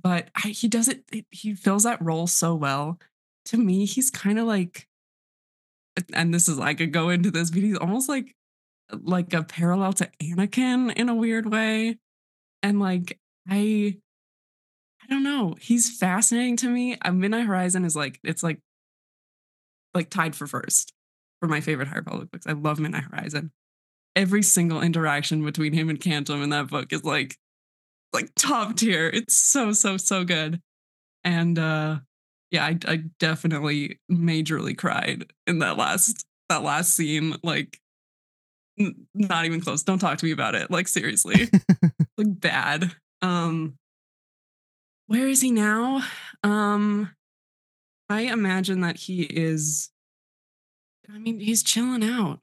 But 0.02 0.28
I, 0.36 0.48
he 0.48 0.68
does 0.68 0.88
it, 0.88 1.04
he 1.30 1.54
fills 1.54 1.84
that 1.84 2.02
role 2.02 2.26
so 2.26 2.54
well. 2.54 2.98
To 3.46 3.56
me, 3.56 3.84
he's 3.84 4.10
kind 4.10 4.38
of 4.38 4.46
like 4.46 4.88
and 6.12 6.34
this 6.34 6.48
is 6.48 6.58
I 6.58 6.74
could 6.74 6.92
go 6.92 7.08
into 7.08 7.30
this, 7.30 7.50
but 7.50 7.62
he's 7.62 7.78
almost 7.78 8.08
like 8.08 8.34
like 8.92 9.32
a 9.32 9.42
parallel 9.42 9.92
to 9.94 10.10
Anakin 10.22 10.92
in 10.94 11.08
a 11.08 11.14
weird 11.14 11.50
way. 11.50 11.98
And 12.62 12.80
like 12.80 13.18
I 13.48 13.96
I 15.02 15.06
don't 15.08 15.22
know. 15.22 15.54
He's 15.60 15.96
fascinating 15.96 16.56
to 16.58 16.68
me. 16.68 16.96
Midnight 17.10 17.46
Horizon 17.46 17.84
is 17.84 17.94
like 17.94 18.18
it's 18.24 18.42
like 18.42 18.60
like 19.92 20.10
tied 20.10 20.34
for 20.34 20.46
first 20.46 20.92
for 21.40 21.48
my 21.48 21.60
favorite 21.60 21.88
High 21.88 21.98
Republic 21.98 22.30
books. 22.30 22.46
I 22.46 22.52
love 22.52 22.78
Midnight 22.78 23.04
Horizon. 23.04 23.52
Every 24.16 24.42
single 24.42 24.80
interaction 24.80 25.44
between 25.44 25.72
him 25.72 25.88
and 25.88 25.98
Kantam 25.98 26.42
in 26.42 26.50
that 26.50 26.68
book 26.68 26.92
is 26.92 27.04
like 27.04 27.36
like 28.12 28.30
top 28.36 28.76
tier. 28.76 29.08
It's 29.08 29.36
so 29.36 29.72
so 29.72 29.96
so 29.96 30.24
good. 30.24 30.60
And 31.24 31.58
uh 31.58 31.98
yeah, 32.54 32.66
I, 32.66 32.78
I 32.86 32.96
definitely 33.18 33.98
majorly 34.08 34.78
cried 34.78 35.32
in 35.48 35.58
that 35.58 35.76
last 35.76 36.24
that 36.48 36.62
last 36.62 36.94
scene. 36.94 37.34
Like, 37.42 37.80
n- 38.78 39.06
not 39.12 39.44
even 39.44 39.60
close. 39.60 39.82
Don't 39.82 39.98
talk 39.98 40.18
to 40.18 40.24
me 40.24 40.30
about 40.30 40.54
it. 40.54 40.70
Like 40.70 40.86
seriously, 40.86 41.48
like 42.16 42.40
bad. 42.40 42.92
Um, 43.22 43.76
where 45.08 45.26
is 45.26 45.40
he 45.40 45.50
now? 45.50 46.04
Um, 46.44 47.10
I 48.08 48.20
imagine 48.22 48.82
that 48.82 48.98
he 48.98 49.22
is. 49.22 49.90
I 51.12 51.18
mean, 51.18 51.40
he's 51.40 51.64
chilling 51.64 52.04
out 52.04 52.38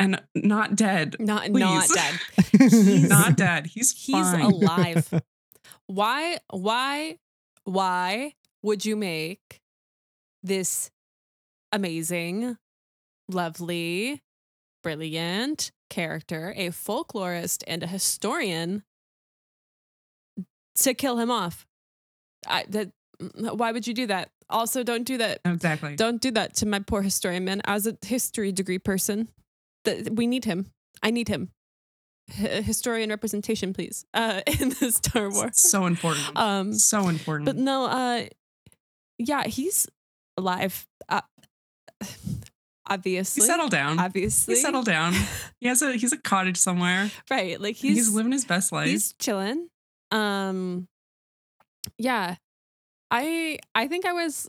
and 0.00 0.20
not 0.34 0.74
dead. 0.74 1.16
Not 1.20 1.50
not 1.50 1.88
dead. 1.94 2.14
He's 2.58 3.08
not 3.08 3.36
dead. 3.36 3.66
He's 3.66 3.92
He's 3.92 4.14
fine. 4.14 4.40
alive. 4.40 5.22
why 5.86 6.38
why 6.50 7.18
why 7.64 8.32
would 8.62 8.84
you 8.84 8.96
make 8.96 9.60
this 10.42 10.90
amazing 11.72 12.56
lovely 13.28 14.22
brilliant 14.82 15.70
character 15.90 16.54
a 16.56 16.68
folklorist 16.68 17.62
and 17.66 17.82
a 17.82 17.86
historian 17.86 18.82
to 20.76 20.94
kill 20.94 21.18
him 21.18 21.30
off 21.30 21.66
I, 22.46 22.64
that 22.68 22.90
mm, 23.20 23.56
why 23.56 23.72
would 23.72 23.86
you 23.86 23.92
do 23.92 24.06
that 24.06 24.30
also 24.48 24.82
don't 24.82 25.04
do 25.04 25.18
that 25.18 25.40
exactly. 25.44 25.96
don't 25.96 26.20
do 26.20 26.30
that 26.30 26.54
to 26.56 26.66
my 26.66 26.78
poor 26.78 27.02
historian 27.02 27.44
man 27.44 27.60
as 27.64 27.86
a 27.86 27.96
history 28.02 28.52
degree 28.52 28.78
person 28.78 29.28
that 29.84 30.14
we 30.14 30.26
need 30.26 30.44
him 30.44 30.66
i 31.02 31.10
need 31.10 31.28
him 31.28 31.50
H- 32.38 32.64
historian 32.64 33.10
representation 33.10 33.72
please 33.72 34.04
uh 34.14 34.40
in 34.60 34.70
the 34.70 34.92
star 34.92 35.30
wars 35.30 35.58
so 35.60 35.86
important. 35.86 36.36
um 36.36 36.72
so 36.74 37.08
important. 37.08 37.46
but 37.46 37.56
no 37.56 37.84
uh 37.86 38.24
yeah 39.18 39.44
he's 39.46 39.86
alive 40.36 40.86
uh, 41.08 41.20
he 43.04 43.22
settled 43.22 43.70
down. 43.70 43.98
obviously 44.00 44.54
He 44.54 44.60
settled 44.60 44.86
down. 44.86 45.14
He 45.60 45.68
has 45.68 45.82
a 45.82 45.92
he's 45.92 46.12
a 46.12 46.16
cottage 46.18 46.56
somewhere. 46.56 47.10
right 47.30 47.60
like 47.60 47.76
He's, 47.76 47.96
he's 47.96 48.14
living 48.14 48.32
his 48.32 48.44
best 48.44 48.72
life. 48.72 48.88
he's 48.88 49.12
chilling 49.18 49.68
um 50.10 50.88
yeah 51.98 52.36
i 53.10 53.58
i 53.74 53.86
think 53.86 54.06
i 54.06 54.12
was 54.12 54.48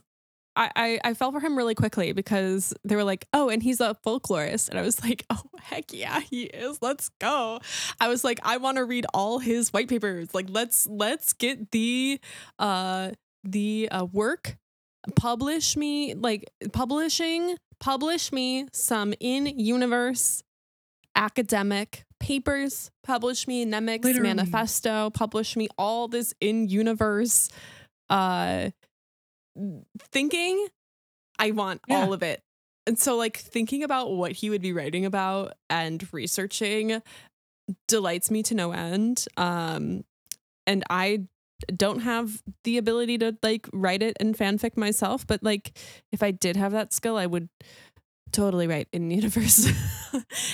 I, 0.54 0.70
I 0.76 1.00
I 1.04 1.14
fell 1.14 1.32
for 1.32 1.40
him 1.40 1.56
really 1.56 1.74
quickly 1.74 2.12
because 2.12 2.74
they 2.84 2.96
were 2.96 3.04
like, 3.04 3.26
oh, 3.32 3.48
and 3.48 3.62
he's 3.62 3.80
a 3.80 3.96
folklorist. 4.06 4.68
And 4.68 4.78
I 4.78 4.82
was 4.82 5.02
like, 5.04 5.24
oh, 5.30 5.42
heck 5.60 5.92
yeah, 5.92 6.20
he 6.20 6.44
is. 6.44 6.78
Let's 6.82 7.10
go. 7.20 7.60
I 8.00 8.08
was 8.08 8.24
like, 8.24 8.40
I 8.42 8.58
want 8.58 8.76
to 8.76 8.84
read 8.84 9.06
all 9.14 9.38
his 9.38 9.72
white 9.72 9.88
papers. 9.88 10.34
Like, 10.34 10.46
let's 10.48 10.86
let's 10.86 11.32
get 11.32 11.70
the 11.70 12.20
uh 12.58 13.10
the 13.44 13.88
uh, 13.90 14.04
work, 14.04 14.56
publish 15.16 15.76
me, 15.76 16.14
like 16.14 16.44
publishing, 16.72 17.56
publish 17.80 18.30
me 18.32 18.68
some 18.72 19.14
in 19.20 19.46
universe 19.46 20.42
academic 21.16 22.04
papers, 22.20 22.90
publish 23.02 23.48
me 23.48 23.64
Nemec's 23.64 24.04
Literally. 24.04 24.28
manifesto, 24.28 25.10
publish 25.10 25.56
me 25.56 25.68
all 25.76 26.08
this 26.08 26.34
in 26.40 26.68
universe 26.68 27.48
uh 28.10 28.70
thinking 29.98 30.66
I 31.38 31.50
want 31.50 31.80
Yeah. 31.88 32.02
all 32.04 32.12
of 32.12 32.22
it. 32.22 32.42
And 32.86 32.98
so 32.98 33.16
like 33.16 33.36
thinking 33.36 33.82
about 33.82 34.10
what 34.12 34.32
he 34.32 34.50
would 34.50 34.62
be 34.62 34.72
writing 34.72 35.04
about 35.04 35.54
and 35.70 36.06
researching 36.12 37.00
delights 37.88 38.30
me 38.30 38.42
to 38.44 38.54
no 38.54 38.72
end. 38.72 39.24
Um 39.36 40.04
and 40.66 40.84
I 40.90 41.24
don't 41.76 42.00
have 42.00 42.42
the 42.64 42.76
ability 42.78 43.18
to 43.18 43.36
like 43.42 43.68
write 43.72 44.02
it 44.02 44.16
in 44.18 44.34
fanfic 44.34 44.76
myself, 44.76 45.26
but 45.26 45.42
like 45.42 45.78
if 46.10 46.22
I 46.22 46.32
did 46.32 46.56
have 46.56 46.72
that 46.72 46.92
skill, 46.92 47.16
I 47.16 47.26
would 47.26 47.48
totally 48.32 48.66
write 48.66 48.88
in 48.92 49.10
universe 49.22 49.68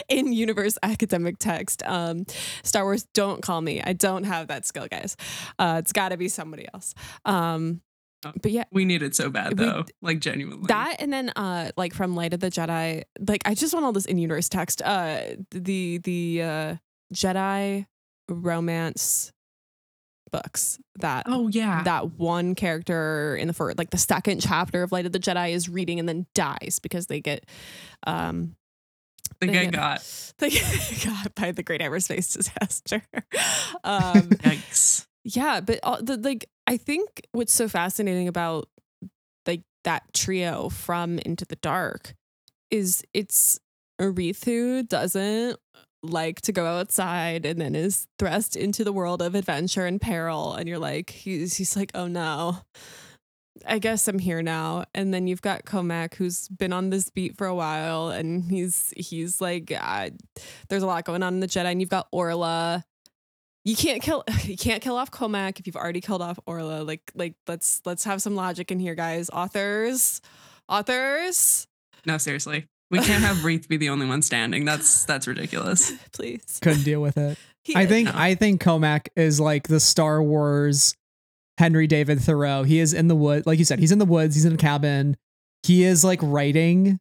in 0.09 0.33
universe 0.33 0.77
academic 0.83 1.39
text. 1.39 1.83
Um 1.87 2.27
Star 2.63 2.85
Wars 2.85 3.07
don't 3.15 3.41
call 3.43 3.61
me. 3.63 3.81
I 3.83 3.95
don't 3.95 4.25
have 4.25 4.49
that 4.49 4.67
skill, 4.67 4.87
guys. 4.91 5.17
Uh 5.59 5.77
it's 5.79 5.93
got 5.93 6.11
to 6.11 6.17
be 6.19 6.29
somebody 6.29 6.67
else. 6.75 6.95
Um. 7.25 7.81
But 8.23 8.51
yeah, 8.51 8.65
we 8.73 8.85
need 8.85 9.03
it 9.03 9.15
so 9.15 9.31
bad 9.31 9.59
We- 9.59 9.65
though. 9.65 9.85
like 10.03 10.19
genuinely. 10.21 10.67
that 10.69 10.97
and 11.01 11.13
then 11.13 11.31
uh 11.37 11.71
like 11.77 11.95
from 11.95 12.15
Light 12.17 12.35
of 12.35 12.41
the 12.41 12.51
Jedi, 12.51 13.05
like 13.27 13.43
I 13.45 13.55
just 13.55 13.73
want 13.73 13.85
all 13.87 13.93
this 13.93 14.07
in 14.07 14.19
universe 14.19 14.49
text. 14.49 14.83
Uh 14.83 15.37
the 15.53 15.99
the 15.99 16.43
uh 16.43 16.77
Jedi 17.15 17.87
romance 18.29 19.33
books 20.31 20.79
that 21.01 21.23
oh 21.27 21.49
yeah. 21.49 21.83
that 21.85 22.13
one 22.19 22.55
character 22.55 23.35
in 23.37 23.49
the 23.49 23.55
first 23.55 23.79
like 23.79 23.89
the 23.91 23.97
second 23.99 24.41
chapter 24.41 24.83
of 24.83 24.93
Light 24.93 25.07
of 25.07 25.13
the 25.13 25.19
Jedi 25.19 25.53
is 25.53 25.69
reading 25.71 25.99
and 25.99 26.07
then 26.09 26.27
dies 26.35 26.81
because 26.83 27.07
they 27.07 27.21
get 27.21 27.47
um 28.07 28.55
They 29.41 29.47
get- 29.47 29.73
got. 29.73 30.03
They 30.39 30.51
get 30.51 31.01
got 31.05 31.35
by 31.35 31.53
the 31.53 31.63
Great 31.65 31.81
Hyperspace 31.83 32.33
disaster. 32.35 33.03
um, 33.85 34.29
Yikes. 34.45 35.07
yeah, 35.25 35.61
but 35.61 35.81
all, 35.83 36.01
the, 36.01 36.17
like 36.17 36.49
I 36.69 36.77
think 36.77 37.27
what's 37.33 37.55
so 37.55 37.67
fascinating 37.67 38.29
about 38.29 38.69
like 39.47 39.63
that 39.85 40.13
trio 40.13 40.69
from 40.69 41.19
Into 41.19 41.47
the 41.47 41.57
Dark 41.57 42.15
is 42.71 43.03
it's 43.15 43.59
Arethu 43.99 44.87
doesn't 44.87 45.59
like 46.03 46.43
to 46.43 46.53
go 46.53 46.67
outside 46.67 47.47
and 47.47 47.59
then 47.59 47.75
is 47.75 48.07
thrust 48.19 48.55
into 48.55 48.85
the 48.85 48.93
world 48.93 49.23
of 49.23 49.35
adventure 49.35 49.87
and 49.87 50.01
peril 50.01 50.53
and 50.55 50.69
you're 50.69 50.79
like 50.79 51.11
he's 51.11 51.57
he's 51.57 51.75
like 51.75 51.91
oh 51.95 52.07
no. 52.07 52.59
I 53.67 53.81
guess 53.81 54.07
I'm 54.07 54.21
here 54.21 54.41
now. 54.41 54.85
And 54.95 55.13
then 55.13 55.27
you've 55.27 55.43
got 55.43 55.65
Cohmac 55.65 56.15
who's 56.15 56.49
been 56.49 56.73
on 56.73 56.91
this 56.91 57.11
beat 57.11 57.37
for 57.37 57.47
a 57.47 57.55
while 57.55 58.11
and 58.11 58.45
he's 58.51 58.93
he's 58.97 59.41
like 59.41 59.73
uh, 59.75 60.11
there's 60.69 60.83
a 60.83 60.87
lot 60.87 61.05
going 61.05 61.23
on 61.23 61.35
in 61.35 61.41
the 61.41 61.49
Jedi. 61.49 61.65
And 61.65 61.81
you've 61.81 61.91
got 61.91 62.09
Orla 62.13 62.85
you 63.69 63.77
can't 63.77 64.01
kill 64.03 64.25
you 64.45 64.57
can't 64.57 64.83
kill 64.83 64.97
off 64.97 65.11
Cohmac 65.11 65.61
if 65.61 65.67
you've 65.67 65.77
already 65.77 66.01
killed 66.01 66.23
off 66.23 66.39
Orla 66.47 66.83
like 66.83 67.13
like 67.15 67.35
let's 67.47 67.83
let's 67.85 68.05
have 68.05 68.23
some 68.23 68.35
logic 68.35 68.71
in 68.71 68.81
here 68.81 68.95
guys 68.95 69.29
authors 69.31 70.21
authors 70.69 71.67
No, 72.07 72.19
seriously. 72.19 72.67
We 72.91 73.01
can't 73.01 73.23
have 73.23 73.45
Reath 73.45 73.69
be 73.69 73.77
the 73.77 73.91
only 73.91 74.07
one 74.07 74.23
standing. 74.23 74.65
That's 74.65 75.05
that's 75.05 75.27
ridiculous. 75.27 75.93
please 76.13 76.59
Couldn't 76.63 76.85
deal 76.85 77.03
with 77.03 77.19
it. 77.19 77.39
He 77.65 77.77
I 77.77 77.85
think 77.85 78.07
No. 78.07 78.13
I 78.15 78.35
think 78.35 78.63
Cohmac 78.63 79.09
is 79.15 79.39
like 79.39 79.69
the 79.69 79.79
Star 79.79 80.23
Wars 80.23 80.97
Henry 81.59 81.87
David 81.87 82.19
Thoreau. 82.19 82.63
He 82.63 82.79
is 82.79 82.95
in 82.95 83.09
the 83.09 83.17
wood, 83.17 83.45
like 83.45 83.59
you 83.59 83.67
said, 83.67 83.79
he's 83.79 83.93
in 83.93 83.99
the 83.99 84.07
woods, 84.07 84.35
he's 84.35 84.47
in 84.47 84.55
a 84.55 84.57
cabin. 84.57 85.19
He 85.65 85.83
is 85.85 86.03
like 86.03 86.21
writing 86.23 86.99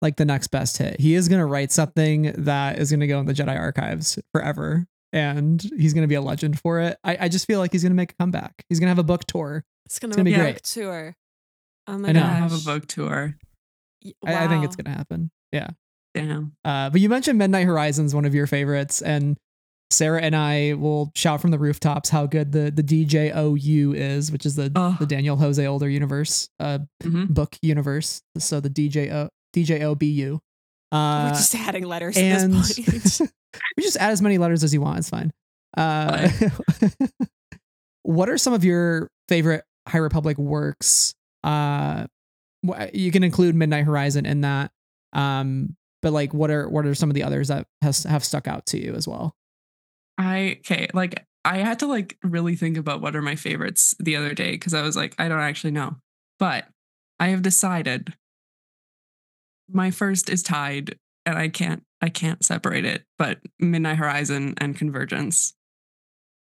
like 0.00 0.14
the 0.14 0.24
next 0.24 0.48
best 0.48 0.78
hit. 0.78 1.00
He 1.00 1.14
is 1.16 1.28
gonna 1.28 1.46
write 1.46 1.72
something 1.72 2.32
that 2.38 2.78
is 2.78 2.92
gonna 2.92 3.08
go 3.08 3.18
in 3.18 3.26
the 3.26 3.32
Jedi 3.32 3.58
archives 3.58 4.20
forever. 4.32 4.86
And 5.14 5.62
he's 5.78 5.94
gonna 5.94 6.08
be 6.08 6.16
a 6.16 6.20
legend 6.20 6.58
for 6.58 6.80
it. 6.80 6.98
I, 7.04 7.16
I 7.20 7.28
just 7.28 7.46
feel 7.46 7.60
like 7.60 7.72
he's 7.72 7.82
gonna 7.84 7.94
make 7.94 8.12
a 8.12 8.16
comeback. 8.16 8.52
He's 8.68 8.80
gonna 8.80 8.90
have 8.90 8.98
a 8.98 9.02
book 9.04 9.24
tour. 9.24 9.64
it's 9.86 9.98
gonna, 9.98 10.14
be 10.16 10.22
be 10.24 10.34
a 10.34 10.38
great. 10.38 10.54
book 10.56 10.62
tour 10.62 11.16
oh 11.86 11.98
my 11.98 12.08
I 12.08 12.12
know. 12.12 12.20
gosh 12.20 12.28
Gonna 12.30 12.48
have 12.48 12.52
a 12.52 12.64
book 12.64 12.86
tour. 12.88 13.36
I 14.26 14.48
think 14.48 14.64
it's 14.64 14.76
gonna 14.76 14.94
happen. 14.96 15.30
Yeah. 15.52 15.68
Damn. 16.14 16.56
Uh, 16.64 16.90
but 16.90 17.00
you 17.00 17.08
mentioned 17.08 17.38
Midnight 17.38 17.64
Horizons, 17.66 18.14
one 18.14 18.24
of 18.24 18.34
your 18.34 18.46
favorites, 18.46 19.00
and 19.02 19.36
Sarah 19.90 20.20
and 20.22 20.34
I 20.34 20.72
will 20.74 21.12
shout 21.14 21.40
from 21.40 21.50
the 21.52 21.58
rooftops 21.58 22.08
how 22.08 22.26
good 22.26 22.50
the 22.52 22.70
the 22.70 22.82
DJOU 22.82 23.94
is, 23.94 24.32
which 24.32 24.44
is 24.46 24.56
the 24.56 24.72
Oh. 24.74 24.96
the 24.98 25.06
Daniel 25.06 25.36
Jose 25.36 25.64
Older 25.64 25.88
universe, 25.88 26.48
uh, 26.58 26.80
Mhm. 27.04 27.28
book 27.28 27.56
universe. 27.62 28.20
So 28.38 28.58
the 28.60 28.70
DJO 28.70 29.28
DJOBU. 29.54 30.30
we're 30.92 30.98
Uh, 30.98 31.28
just 31.30 31.54
adding 31.54 31.84
letters 31.84 32.16
and 32.16 32.54
at 32.54 32.62
this 32.62 33.18
point 33.18 33.32
we 33.76 33.82
just 33.82 33.96
add 33.96 34.10
as 34.10 34.22
many 34.22 34.38
letters 34.38 34.64
as 34.64 34.72
you 34.72 34.80
want. 34.80 34.98
It's 34.98 35.10
fine. 35.10 35.32
Uh, 35.76 36.28
what 38.02 38.28
are 38.28 38.38
some 38.38 38.52
of 38.52 38.64
your 38.64 39.10
favorite 39.28 39.64
High 39.88 39.98
Republic 39.98 40.38
works? 40.38 41.14
Uh, 41.42 42.06
you 42.92 43.10
can 43.10 43.22
include 43.22 43.54
Midnight 43.54 43.84
Horizon 43.84 44.26
in 44.26 44.42
that. 44.42 44.70
Um, 45.12 45.76
but 46.02 46.12
like, 46.12 46.34
what 46.34 46.50
are 46.50 46.68
what 46.68 46.86
are 46.86 46.94
some 46.94 47.10
of 47.10 47.14
the 47.14 47.22
others 47.22 47.48
that 47.48 47.66
has 47.82 48.04
have 48.04 48.24
stuck 48.24 48.46
out 48.46 48.66
to 48.66 48.82
you 48.82 48.94
as 48.94 49.08
well? 49.08 49.34
I 50.18 50.58
okay, 50.60 50.88
like 50.94 51.24
I 51.44 51.58
had 51.58 51.78
to 51.80 51.86
like 51.86 52.18
really 52.22 52.56
think 52.56 52.76
about 52.76 53.00
what 53.00 53.16
are 53.16 53.22
my 53.22 53.36
favorites 53.36 53.94
the 53.98 54.16
other 54.16 54.34
day 54.34 54.52
because 54.52 54.74
I 54.74 54.82
was 54.82 54.96
like, 54.96 55.14
I 55.18 55.28
don't 55.28 55.40
actually 55.40 55.72
know. 55.72 55.96
But 56.38 56.66
I 57.20 57.28
have 57.28 57.42
decided 57.42 58.14
my 59.70 59.90
first 59.90 60.28
is 60.28 60.42
tied 60.42 60.98
and 61.26 61.38
I 61.38 61.48
can't 61.48 61.82
I 62.00 62.08
can't 62.08 62.44
separate 62.44 62.84
it, 62.84 63.04
but 63.18 63.38
Midnight 63.58 63.96
Horizon 63.96 64.54
and 64.58 64.76
Convergence. 64.76 65.54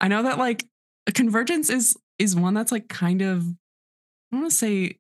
I 0.01 0.09
know 0.09 0.22
that 0.25 0.39
like 0.39 0.64
Convergence 1.14 1.70
is 1.70 1.97
is 2.18 2.37
one 2.37 2.55
that's 2.55 2.72
like 2.72 2.89
kind 2.89 3.22
of 3.22 3.45
I 4.33 4.37
want 4.37 4.51
to 4.51 4.57
say 4.57 4.99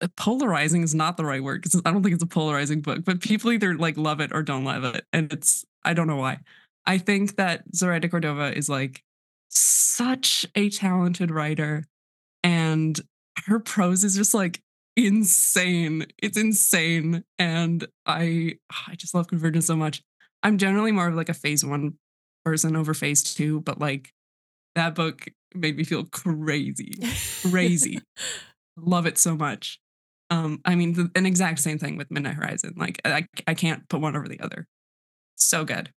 uh, 0.00 0.08
polarizing 0.16 0.82
is 0.82 0.94
not 0.94 1.16
the 1.16 1.24
right 1.24 1.42
word 1.42 1.62
because 1.62 1.80
I 1.84 1.92
don't 1.92 2.02
think 2.02 2.14
it's 2.14 2.24
a 2.24 2.28
polarizing 2.28 2.80
book, 2.80 3.04
but 3.04 3.20
people 3.20 3.52
either 3.52 3.76
like 3.76 3.96
love 3.96 4.20
it 4.20 4.32
or 4.32 4.42
don't 4.42 4.64
love 4.64 4.84
it. 4.84 5.04
And 5.12 5.32
it's 5.32 5.64
I 5.84 5.94
don't 5.94 6.06
know 6.06 6.16
why. 6.16 6.38
I 6.86 6.98
think 6.98 7.36
that 7.36 7.64
Zoraida 7.74 8.08
Cordova 8.08 8.56
is 8.56 8.68
like 8.68 9.02
such 9.48 10.46
a 10.54 10.70
talented 10.70 11.30
writer 11.30 11.84
and 12.42 13.00
her 13.46 13.58
prose 13.58 14.04
is 14.04 14.16
just 14.16 14.34
like 14.34 14.60
insane. 14.96 16.06
It's 16.22 16.38
insane. 16.38 17.24
And 17.38 17.86
I 18.06 18.54
I 18.88 18.94
just 18.96 19.14
love 19.14 19.28
Convergence 19.28 19.66
so 19.66 19.76
much. 19.76 20.02
I'm 20.42 20.58
generally 20.58 20.92
more 20.92 21.08
of 21.08 21.14
like 21.14 21.28
a 21.28 21.34
phase 21.34 21.64
one 21.64 21.94
person 22.44 22.76
over 22.76 22.94
phase 22.94 23.22
two, 23.34 23.60
but 23.60 23.80
like 23.80 24.12
that 24.74 24.94
book 24.94 25.26
made 25.54 25.76
me 25.76 25.84
feel 25.84 26.04
crazy. 26.04 26.92
Crazy. 27.48 28.00
love 28.76 29.06
it 29.06 29.18
so 29.18 29.36
much. 29.36 29.78
Um, 30.30 30.60
I 30.64 30.74
mean, 30.74 30.94
the, 30.94 31.10
an 31.14 31.26
exact 31.26 31.60
same 31.60 31.78
thing 31.78 31.96
with 31.96 32.10
Midnight 32.10 32.34
Horizon. 32.34 32.74
Like, 32.76 33.00
I, 33.04 33.26
I 33.46 33.54
can't 33.54 33.88
put 33.88 34.00
one 34.00 34.16
over 34.16 34.26
the 34.26 34.40
other. 34.40 34.66
So 35.36 35.64
good. 35.64 35.90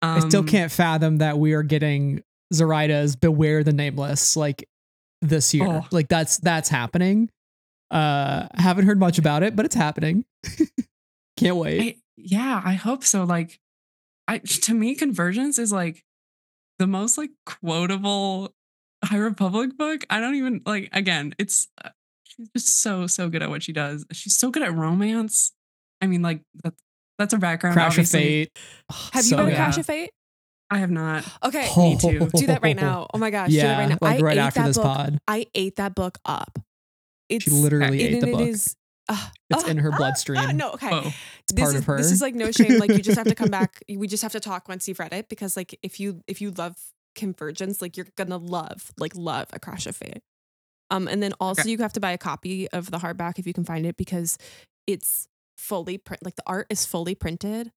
I 0.00 0.20
still 0.20 0.40
Um, 0.40 0.46
can't 0.46 0.72
fathom 0.72 1.18
that 1.18 1.38
we 1.38 1.52
are 1.52 1.62
getting 1.62 2.22
Zoraida's 2.54 3.16
Beware 3.16 3.64
the 3.64 3.72
Nameless 3.72 4.36
like 4.36 4.66
this 5.20 5.52
year. 5.52 5.66
Oh. 5.66 5.86
Like 5.90 6.08
that's 6.08 6.38
that's 6.38 6.68
happening. 6.68 7.30
Uh, 7.90 8.46
haven't 8.54 8.86
heard 8.86 8.98
much 8.98 9.18
about 9.18 9.42
it, 9.42 9.56
but 9.56 9.64
it's 9.64 9.74
happening. 9.74 10.24
can't 11.36 11.56
wait. 11.56 11.80
I, 11.80 11.96
yeah, 12.16 12.60
I 12.64 12.74
hope 12.74 13.04
so. 13.04 13.24
Like, 13.24 13.60
I 14.26 14.38
to 14.38 14.74
me, 14.74 14.94
Convergence 14.94 15.58
is 15.58 15.72
like 15.72 16.04
the 16.78 16.86
most 16.86 17.16
like 17.18 17.30
quotable 17.46 18.54
High 19.04 19.16
Republic 19.18 19.76
book. 19.76 20.04
I 20.10 20.20
don't 20.20 20.34
even 20.34 20.62
like. 20.66 20.90
Again, 20.92 21.34
it's 21.38 21.68
uh, 21.82 21.90
she's 22.24 22.48
just 22.54 22.80
so 22.80 23.06
so 23.06 23.28
good 23.28 23.42
at 23.42 23.48
what 23.48 23.62
she 23.62 23.72
does. 23.72 24.04
She's 24.12 24.36
so 24.36 24.50
good 24.50 24.62
at 24.62 24.74
romance. 24.74 25.52
I 26.02 26.06
mean, 26.06 26.22
like 26.22 26.42
that, 26.62 26.74
that's 27.18 27.32
her 27.32 27.38
background. 27.38 27.74
Crash 27.74 27.94
of 27.94 28.04
obviously. 28.04 28.20
Fate. 28.20 28.58
have 29.12 29.24
So 29.24 29.36
you 29.36 29.42
read 29.42 29.50
good. 29.50 29.56
Crash 29.56 29.78
of 29.78 29.86
Fate 29.86 30.10
I 30.70 30.78
have 30.78 30.90
not. 30.90 31.24
okay 31.44 31.68
Need 31.76 32.00
to. 32.00 32.28
do 32.34 32.46
that 32.46 32.62
right 32.62 32.76
now 32.76 33.06
oh 33.14 33.18
my 33.18 33.30
gosh 33.30 33.50
do 33.50 33.56
that 33.60 33.78
right 33.78 33.88
now 33.88 33.98
like 34.00 34.18
I 34.18 34.22
right 34.22 34.36
ate 34.36 34.40
after 34.40 34.60
that 34.60 34.66
this 34.66 34.76
book 34.76 34.86
pod. 34.86 35.18
I 35.26 35.46
ate 35.54 35.76
that 35.76 35.94
book 35.94 36.18
up 36.24 36.58
it's 37.28 37.44
She 37.44 37.50
literally 37.50 38.04
and 38.06 38.14
ate 38.16 38.20
the 38.20 38.28
it 38.28 38.32
book. 38.32 38.40
is- 38.48 38.76
uh, 39.10 39.28
It's 39.48 39.64
uh, 39.64 39.68
in 39.68 39.78
her 39.78 39.90
uh, 39.90 39.94
uh, 39.94 39.96
bloodstream. 39.96 40.56
no 40.56 40.72
okay 40.72 40.90
Whoa. 40.90 40.98
It's 41.40 41.52
this 41.52 41.62
part 41.64 41.74
is, 41.74 41.80
of 41.80 41.84
her. 41.86 41.96
This 41.96 42.12
is 42.12 42.20
like 42.20 42.34
no 42.34 42.50
shame. 42.52 42.78
Like 42.78 42.90
you 42.90 43.02
just 43.02 43.16
have 43.16 43.26
to 43.28 43.34
come 43.34 43.48
back. 43.58 43.82
We 43.88 44.06
just 44.06 44.22
have 44.22 44.32
to 44.32 44.40
talk 44.40 44.68
once 44.68 44.86
you've 44.86 44.98
read 44.98 45.12
it 45.14 45.28
because 45.30 45.56
like 45.56 45.78
if 45.82 45.98
you 45.98 46.22
if 46.26 46.40
you 46.42 46.50
love 46.50 46.76
Convergence, 47.14 47.80
like 47.80 47.96
you're 47.96 48.06
gonna 48.16 48.36
love 48.36 48.92
like 48.98 49.16
love 49.16 49.48
A 49.54 49.58
Crash 49.58 49.86
of 49.86 49.96
Fate. 49.96 50.20
Um, 50.90 51.08
and 51.08 51.22
then 51.22 51.32
also 51.40 51.62
Okay. 51.62 51.70
you 51.70 51.78
have 51.78 51.92
to 51.94 52.00
buy 52.00 52.12
a 52.12 52.18
copy 52.18 52.68
of 52.70 52.90
the 52.90 52.98
hardback 52.98 53.38
if 53.38 53.46
you 53.46 53.52
can 53.54 53.64
find 53.64 53.84
it 53.86 53.96
because 53.96 54.36
it's 54.86 55.26
fully 55.56 55.96
print. 55.98 56.22
Like 56.24 56.36
the 56.36 56.42
art 56.46 56.66
is 56.70 56.84
fully 56.84 57.14
printed 57.14 57.72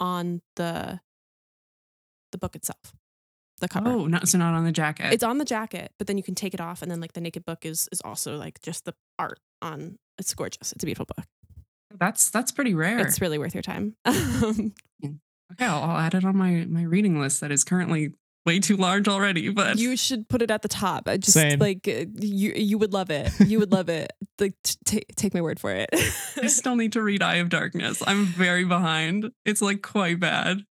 on 0.00 0.42
the 0.56 1.00
the 2.30 2.38
book 2.38 2.54
itself, 2.54 2.94
the 3.58 3.68
cover. 3.68 3.88
Oh, 3.90 4.06
no, 4.06 4.20
so 4.24 4.38
not 4.38 4.54
on 4.54 4.64
the 4.64 4.72
jacket. 4.72 5.12
It's 5.12 5.22
on 5.24 5.38
the 5.38 5.44
jacket, 5.44 5.92
but 5.98 6.06
then 6.06 6.16
you 6.16 6.22
can 6.22 6.34
take 6.34 6.54
it 6.54 6.60
off, 6.60 6.82
and 6.82 6.90
then 6.90 7.00
like 7.00 7.12
the 7.12 7.20
naked 7.20 7.44
book 7.44 7.64
is 7.66 7.88
is 7.92 8.00
also 8.02 8.36
like 8.36 8.60
just 8.62 8.84
the 8.84 8.94
art 9.18 9.40
on. 9.62 9.98
It's 10.18 10.34
gorgeous. 10.34 10.72
It's 10.72 10.82
a 10.82 10.86
beautiful 10.86 11.06
book. 11.06 11.26
that's 11.98 12.30
that's 12.30 12.52
pretty 12.52 12.74
rare. 12.74 12.98
It's 12.98 13.20
really 13.20 13.38
worth 13.38 13.54
your 13.54 13.62
time. 13.62 13.94
Um, 14.06 14.72
okay, 15.52 15.64
I'll, 15.64 15.82
I'll 15.82 15.96
add 15.98 16.14
it 16.14 16.24
on 16.24 16.36
my 16.36 16.66
my 16.68 16.82
reading 16.82 17.20
list 17.20 17.40
that 17.40 17.50
is 17.50 17.64
currently 17.64 18.12
way 18.44 18.58
too 18.60 18.76
large 18.76 19.08
already. 19.08 19.48
But 19.48 19.78
you 19.78 19.96
should 19.96 20.28
put 20.28 20.42
it 20.42 20.50
at 20.50 20.60
the 20.62 20.68
top. 20.68 21.08
I 21.08 21.16
just 21.16 21.32
Same. 21.34 21.58
like 21.58 21.88
uh, 21.88 22.04
you 22.20 22.52
you 22.54 22.76
would 22.78 22.92
love 22.92 23.10
it. 23.10 23.32
You 23.46 23.58
would 23.60 23.72
love 23.72 23.88
it. 23.88 24.12
Like 24.38 24.54
t- 24.62 24.76
t- 24.84 25.06
take 25.16 25.32
my 25.34 25.40
word 25.40 25.58
for 25.58 25.70
it. 25.70 25.88
I 26.36 26.46
still 26.48 26.76
need 26.76 26.92
to 26.92 27.02
read 27.02 27.22
Eye 27.22 27.36
of 27.36 27.48
Darkness. 27.48 28.02
I'm 28.06 28.26
very 28.26 28.64
behind. 28.64 29.30
It's 29.46 29.62
like 29.62 29.80
quite 29.82 30.20
bad. 30.20 30.64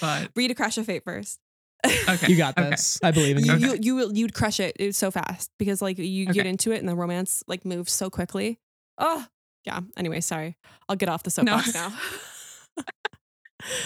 But 0.00 0.30
Read 0.34 0.50
a 0.50 0.54
Crash 0.54 0.78
of 0.78 0.86
Fate 0.86 1.04
first. 1.04 1.38
Okay, 1.86 2.26
You 2.28 2.36
got 2.36 2.56
okay. 2.58 2.70
this. 2.70 2.98
I 3.02 3.10
believe 3.10 3.36
in 3.36 3.44
you. 3.44 3.52
You, 3.52 3.56
Okay. 3.56 3.66
you 3.66 3.78
you 3.82 3.94
will 3.96 4.12
you'd 4.16 4.34
crush 4.34 4.60
it. 4.60 4.76
It's 4.78 4.98
so 4.98 5.10
fast 5.10 5.50
because 5.58 5.82
like 5.82 5.98
you 5.98 6.26
get 6.26 6.46
into 6.46 6.72
it 6.72 6.78
and 6.78 6.88
the 6.88 6.94
romance 6.94 7.42
like 7.46 7.64
moves 7.64 7.92
so 7.92 8.08
quickly. 8.10 8.58
Oh 8.98 9.26
yeah. 9.64 9.80
Anyway, 9.96 10.20
sorry. 10.20 10.56
I'll 10.88 10.96
get 10.96 11.08
off 11.08 11.22
the 11.22 11.42
No. 11.42 11.58
soapbox 11.58 11.74
now. 11.74 11.92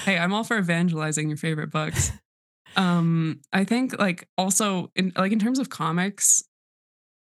Hey, 0.06 0.16
I'm 0.16 0.32
all 0.32 0.42
for 0.42 0.56
evangelizing 0.56 1.28
your 1.28 1.36
favorite 1.36 1.70
books. 1.70 2.10
um, 2.76 3.40
I 3.52 3.64
think 3.64 3.98
like 3.98 4.26
also 4.38 4.90
in 4.96 5.12
like 5.16 5.32
in 5.32 5.38
terms 5.38 5.58
of 5.58 5.68
comics, 5.68 6.42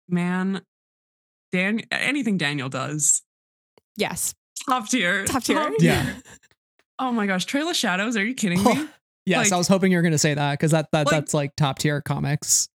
man, 0.08 0.60
Dan 1.50 1.80
anything 1.90 2.38
Daniel 2.38 2.68
does, 2.68 3.22
yes. 3.96 4.32
top 4.68 4.88
tier. 4.88 5.24
Top 5.24 5.42
tier. 5.42 5.72
Yeah. 5.80 6.06
Oh 7.00 7.10
my 7.10 7.26
gosh, 7.26 7.44
Trail 7.46 7.68
of 7.68 7.74
Shadows, 7.76 8.16
are 8.16 8.24
you 8.24 8.34
kidding 8.34 8.62
me? 8.62 8.88
Yes, 9.26 9.46
like- 9.46 9.52
I 9.52 9.58
was 9.58 9.68
hoping 9.68 9.92
you 9.92 9.98
were 9.98 10.02
gonna 10.02 10.16
say 10.18 10.34
that 10.34 10.52
because 10.52 10.70
that, 10.70 10.88
that 10.92 11.06
Like- 11.06 11.10
that's 11.14 11.34
like 11.34 11.56
top 11.56 11.78
tier 11.78 12.00
comics. 12.00 12.68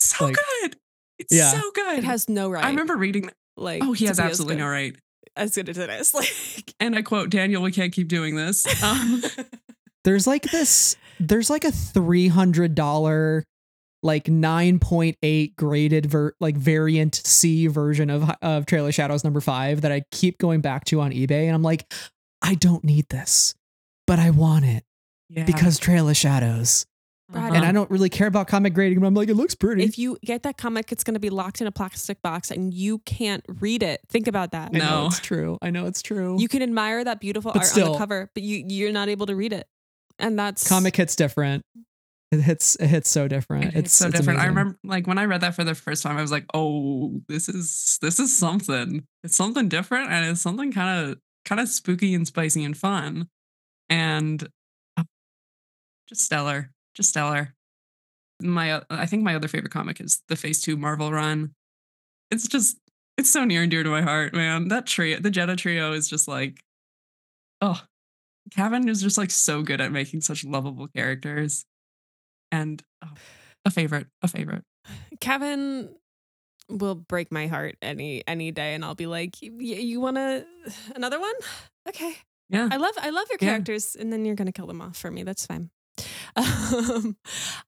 So 0.00 0.26
Like- 0.26 0.36
good. 0.60 0.76
It's 1.18 1.32
Yeah. 1.34 1.52
so 1.52 1.70
good. 1.74 1.98
It 1.98 2.04
has 2.04 2.28
no 2.28 2.50
right. 2.50 2.64
I 2.64 2.70
remember 2.70 2.96
reading 2.96 3.22
that. 3.26 3.34
like 3.56 3.82
Oh, 3.84 3.92
he 3.92 4.06
has 4.06 4.18
absolutely 4.18 4.56
good. 4.56 4.62
no 4.62 4.68
right. 4.68 4.96
as 5.36 5.54
good 5.54 5.68
as 5.68 5.78
it 5.78 5.88
is. 5.90 6.12
Like 6.14 6.74
And 6.80 6.96
I 6.96 7.02
quote 7.02 7.30
Daniel, 7.30 7.62
we 7.62 7.70
can't 7.72 7.92
keep 7.92 8.08
doing 8.08 8.34
this. 8.36 8.66
Um, 8.82 9.22
There's 10.04 10.26
like 10.26 10.42
this. 10.50 10.96
There's 11.20 11.48
like 11.48 11.64
a 11.64 11.70
three 11.70 12.26
hundred 12.26 12.74
dollar, 12.74 13.44
like 14.02 14.26
nine 14.26 14.80
point 14.80 15.16
eight 15.22 15.54
graded 15.54 16.06
ver- 16.06 16.34
like 16.40 16.56
variant 16.56 17.14
C 17.24 17.68
version 17.68 18.10
of 18.10 18.28
of 18.42 18.66
Trail 18.66 18.86
of 18.88 18.94
Shadows 18.94 19.22
number 19.22 19.40
five 19.40 19.82
that 19.82 19.92
I 19.92 20.02
keep 20.10 20.38
going 20.38 20.60
back 20.60 20.84
to 20.86 21.00
on 21.00 21.12
eBay, 21.12 21.44
and 21.46 21.54
I'm 21.54 21.62
like, 21.62 21.92
I 22.42 22.56
don't 22.56 22.82
need 22.82 23.08
this, 23.10 23.54
but 24.08 24.18
I 24.18 24.30
want 24.30 24.64
it 24.64 24.82
yeah. 25.34 25.44
because 25.44 25.78
Trail 25.78 26.08
of 26.08 26.16
Shadows, 26.16 26.84
and 27.32 27.56
Uh-huh. 27.56 27.64
I 27.64 27.72
don't 27.72 27.90
really 27.90 28.10
care 28.10 28.26
about 28.26 28.46
comic 28.48 28.74
grading, 28.74 29.00
but 29.00 29.06
I'm 29.06 29.14
like, 29.14 29.28
it 29.28 29.34
looks 29.34 29.54
pretty. 29.54 29.84
if 29.84 29.98
you 29.98 30.18
get 30.24 30.42
that 30.42 30.58
comic, 30.58 30.92
it's 30.92 31.02
going 31.02 31.14
to 31.14 31.20
be 31.20 31.30
locked 31.30 31.60
in 31.60 31.66
a 31.66 31.72
plastic 31.72 32.20
box 32.20 32.50
and 32.50 32.74
you 32.74 32.98
can't 33.00 33.42
read 33.48 33.82
it. 33.82 34.00
Think 34.08 34.26
about 34.26 34.52
that. 34.52 34.70
I 34.74 34.78
know 34.78 35.00
No. 35.02 35.06
it's 35.06 35.20
true. 35.20 35.56
I 35.62 35.70
know 35.70 35.86
it's 35.86 36.02
true. 36.02 36.38
You 36.38 36.48
can 36.48 36.62
admire 36.62 37.02
that 37.04 37.20
beautiful 37.20 37.52
But 37.52 37.62
art 37.62 37.78
on 37.78 37.92
the 37.92 37.98
cover, 37.98 38.30
but 38.34 38.42
you 38.42 38.64
you're 38.68 38.92
not 38.92 39.08
able 39.08 39.26
to 39.26 39.34
read 39.34 39.52
it. 39.54 39.66
And 40.18 40.38
that's 40.38 40.68
comic 40.68 40.94
hits 40.96 41.16
different. 41.16 41.64
It 42.32 42.40
hits. 42.40 42.76
It 42.76 42.86
hits 42.88 43.10
so 43.10 43.28
different. 43.28 43.66
It's, 43.66 43.76
It's 43.76 43.92
so 43.92 44.08
it's 44.08 44.16
different. 44.18 44.40
I 44.40 44.46
remember 44.46 44.78
like 44.84 45.06
when 45.06 45.18
I 45.18 45.24
read 45.24 45.40
that 45.42 45.54
for 45.54 45.64
the 45.64 45.74
first 45.74 46.02
time, 46.02 46.16
I 46.16 46.22
was 46.22 46.30
like, 46.32 46.44
oh, 46.54 47.20
this 47.28 47.48
is 47.48 47.98
this 48.02 48.18
is 48.20 48.36
something. 48.36 49.04
It's 49.24 49.36
something 49.36 49.68
different 49.68 50.10
and 50.10 50.26
it's 50.30 50.40
something 50.42 50.70
kind 50.72 51.10
of 51.12 51.18
kind 51.44 51.60
of 51.60 51.68
spooky 51.68 52.14
and 52.14 52.26
spicy 52.26 52.62
and 52.64 52.76
fun. 52.76 53.28
And 53.88 54.48
just 56.12 56.24
stellar. 56.26 56.70
Just 56.94 57.10
stellar. 57.10 57.54
My 58.40 58.82
I 58.90 59.06
think 59.06 59.22
my 59.22 59.34
other 59.34 59.48
favorite 59.48 59.72
comic 59.72 60.00
is 60.00 60.22
the 60.28 60.36
Phase 60.36 60.60
2 60.60 60.76
Marvel 60.76 61.12
run. 61.12 61.52
It's 62.30 62.46
just 62.48 62.78
it's 63.16 63.30
so 63.30 63.44
near 63.44 63.62
and 63.62 63.70
dear 63.70 63.82
to 63.82 63.90
my 63.90 64.02
heart, 64.02 64.34
man. 64.34 64.68
That 64.68 64.86
trio, 64.86 65.18
the 65.20 65.30
Jetta 65.30 65.56
trio 65.56 65.92
is 65.92 66.08
just 66.08 66.26
like 66.28 66.60
oh, 67.60 67.80
Cavan 68.54 68.88
is 68.88 69.00
just 69.02 69.16
like 69.18 69.30
so 69.30 69.62
good 69.62 69.80
at 69.80 69.92
making 69.92 70.20
such 70.20 70.44
lovable 70.44 70.88
characters. 70.88 71.64
And 72.50 72.82
oh, 73.04 73.12
a 73.64 73.70
favorite, 73.70 74.08
a 74.22 74.28
favorite. 74.28 74.64
Cavan 75.20 75.94
will 76.68 76.94
break 76.96 77.30
my 77.30 77.46
heart 77.46 77.76
any 77.80 78.22
any 78.26 78.50
day 78.50 78.74
and 78.74 78.84
I'll 78.84 78.94
be 78.96 79.06
like, 79.06 79.36
"Y- 79.42 79.50
y- 79.52 79.64
"You 79.76 80.00
want 80.00 80.16
to 80.16 80.44
another 80.96 81.20
one? 81.20 81.34
Okay. 81.88 82.14
Yeah. 82.50 82.68
I 82.70 82.76
love 82.76 82.94
I 82.98 83.10
love 83.10 83.26
your 83.30 83.38
Yeah. 83.40 83.48
characters 83.50 83.94
and 83.96 84.12
then 84.12 84.24
you're 84.24 84.34
going 84.36 84.46
to 84.46 84.52
kill 84.52 84.66
them 84.66 84.80
off 84.82 84.96
for 84.96 85.10
me. 85.10 85.22
That's 85.22 85.46
fine." 85.46 85.70
Um, 86.36 87.16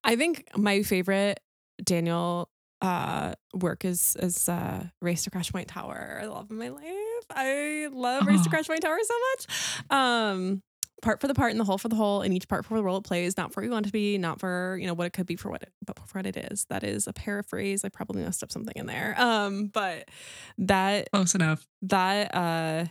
I 0.02 0.16
think 0.16 0.48
my 0.56 0.82
favorite 0.82 1.40
Daniel 1.82 2.48
uh 2.80 3.34
work 3.54 3.84
is 3.84 4.16
is 4.20 4.48
uh 4.48 4.84
Race 5.02 5.24
to 5.24 5.30
Crash 5.30 5.52
Point 5.52 5.68
Tower. 5.68 6.18
I 6.22 6.26
love 6.26 6.50
my 6.50 6.68
life. 6.68 6.82
I 7.30 7.88
love 7.92 8.26
Race 8.26 8.42
to 8.42 8.48
Oh. 8.48 8.50
Crash 8.50 8.66
Point 8.66 8.80
Tower 8.82 8.98
so 9.02 9.14
much. 9.30 9.80
Um 9.90 10.62
part 11.02 11.20
for 11.20 11.28
the 11.28 11.34
part 11.34 11.50
and 11.50 11.60
the 11.60 11.64
whole 11.64 11.76
for 11.76 11.88
the 11.90 11.96
whole 11.96 12.22
and 12.22 12.32
each 12.32 12.48
part 12.48 12.64
for 12.64 12.78
the 12.78 12.82
role 12.82 12.96
it 12.96 13.04
plays 13.04 13.36
not 13.36 13.52
for 13.52 13.60
what 13.60 13.66
you 13.66 13.70
want 13.72 13.84
to 13.84 13.92
be 13.92 14.16
not 14.16 14.40
for 14.40 14.78
you 14.80 14.86
know 14.86 14.94
what 14.94 15.06
it 15.06 15.12
could 15.12 15.26
be 15.26 15.36
for 15.36 15.50
what 15.50 15.60
it 15.62 15.70
but 15.84 15.98
for 16.08 16.18
what 16.20 16.24
it 16.26 16.34
is 16.50 16.64
that 16.70 16.82
is 16.82 17.06
a 17.06 17.12
paraphrase 17.12 17.84
i 17.84 17.90
probably 17.90 18.22
messed 18.22 18.42
up 18.42 18.50
something 18.50 18.72
in 18.74 18.86
there 18.86 19.14
um 19.18 19.66
but 19.66 20.08
that 20.56 21.10
Close 21.12 21.34
enough. 21.34 21.66
that 21.82 22.34
uh 22.34 22.86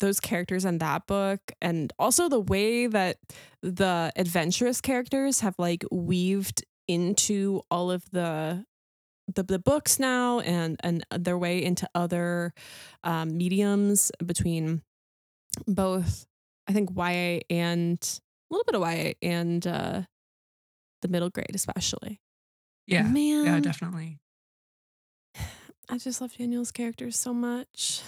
those 0.00 0.20
characters 0.20 0.64
in 0.64 0.78
that 0.78 1.06
book 1.06 1.40
and 1.60 1.92
also 1.98 2.28
the 2.28 2.40
way 2.40 2.86
that 2.86 3.18
the 3.62 4.12
adventurous 4.16 4.80
characters 4.80 5.40
have 5.40 5.54
like 5.58 5.84
weaved 5.90 6.64
into 6.86 7.62
all 7.70 7.90
of 7.90 8.04
the 8.10 8.64
the, 9.34 9.42
the 9.42 9.58
books 9.58 9.98
now 9.98 10.40
and 10.40 10.78
and 10.82 11.04
their 11.10 11.36
way 11.36 11.62
into 11.62 11.88
other 11.94 12.52
um, 13.04 13.36
mediums 13.36 14.10
between 14.24 14.82
both 15.66 16.26
I 16.66 16.72
think 16.72 16.90
YA 16.96 17.40
and 17.50 18.20
a 18.50 18.54
little 18.54 18.64
bit 18.64 18.74
of 18.74 18.82
YA 18.82 19.12
and 19.22 19.66
uh, 19.66 20.02
the 21.02 21.08
middle 21.08 21.30
grade 21.30 21.54
especially. 21.54 22.20
Yeah. 22.86 23.02
man, 23.02 23.44
Yeah, 23.44 23.60
definitely. 23.60 24.18
I 25.90 25.98
just 25.98 26.20
love 26.20 26.34
Daniel's 26.36 26.72
characters 26.72 27.18
so 27.18 27.34
much. 27.34 28.02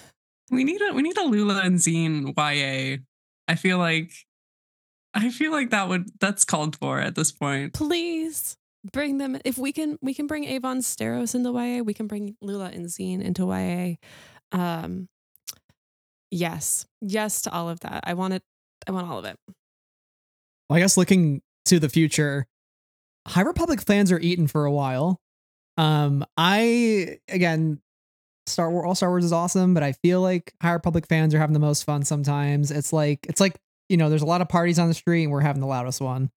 We 0.50 0.64
need 0.64 0.80
a 0.82 0.92
we 0.94 1.02
need 1.02 1.16
a 1.18 1.24
Lula 1.24 1.60
and 1.62 1.78
Zeen 1.78 2.34
YA. 2.36 2.98
I 3.48 3.54
feel 3.54 3.78
like 3.78 4.10
I 5.14 5.30
feel 5.30 5.52
like 5.52 5.70
that 5.70 5.88
would 5.88 6.08
that's 6.20 6.44
called 6.44 6.76
for 6.76 7.00
at 7.00 7.14
this 7.14 7.32
point. 7.32 7.72
please 7.74 8.56
bring 8.92 9.18
them 9.18 9.38
if 9.44 9.58
we 9.58 9.72
can 9.72 9.98
we 10.00 10.14
can 10.14 10.26
bring 10.26 10.44
Avon 10.44 10.78
Starros 10.78 11.34
into 11.34 11.50
ya 11.52 11.82
we 11.82 11.92
can 11.94 12.06
bring 12.06 12.36
lula 12.40 12.70
and 12.72 12.86
zine 12.86 13.20
into 13.22 13.46
ya 13.46 13.96
um 14.52 15.06
yes 16.30 16.86
yes 17.00 17.42
to 17.42 17.52
all 17.52 17.68
of 17.68 17.80
that 17.80 18.02
i 18.04 18.14
want 18.14 18.32
it 18.34 18.42
i 18.86 18.90
want 18.92 19.06
all 19.08 19.18
of 19.18 19.24
it 19.24 19.36
Well, 20.68 20.76
I 20.76 20.80
guess 20.80 20.96
looking 20.96 21.42
to 21.66 21.78
the 21.78 21.88
future, 21.88 22.46
High 23.26 23.42
Republic 23.42 23.82
fans 23.82 24.10
are 24.12 24.18
eaten 24.20 24.46
for 24.46 24.64
a 24.64 24.72
while. 24.72 25.20
Um, 25.76 26.24
I 26.36 27.18
again, 27.28 27.80
Star 28.50 28.70
Wars, 28.70 28.84
all 28.86 28.94
Star 28.94 29.08
Wars 29.10 29.24
is 29.24 29.32
awesome, 29.32 29.74
but 29.74 29.82
I 29.82 29.92
feel 29.92 30.20
like 30.20 30.52
High 30.62 30.72
Republic 30.72 31.06
fans 31.06 31.34
are 31.34 31.38
having 31.38 31.54
the 31.54 31.60
most 31.60 31.84
fun 31.84 32.04
sometimes. 32.04 32.70
It's 32.70 32.92
like 32.92 33.20
it's 33.28 33.40
like 33.40 33.56
you 33.88 33.96
know, 33.96 34.08
there's 34.08 34.22
a 34.22 34.26
lot 34.26 34.40
of 34.40 34.48
parties 34.48 34.78
on 34.78 34.86
the 34.88 34.94
street, 34.94 35.24
and 35.24 35.32
we're 35.32 35.40
having 35.40 35.60
the 35.60 35.66
loudest 35.66 36.00
one, 36.00 36.30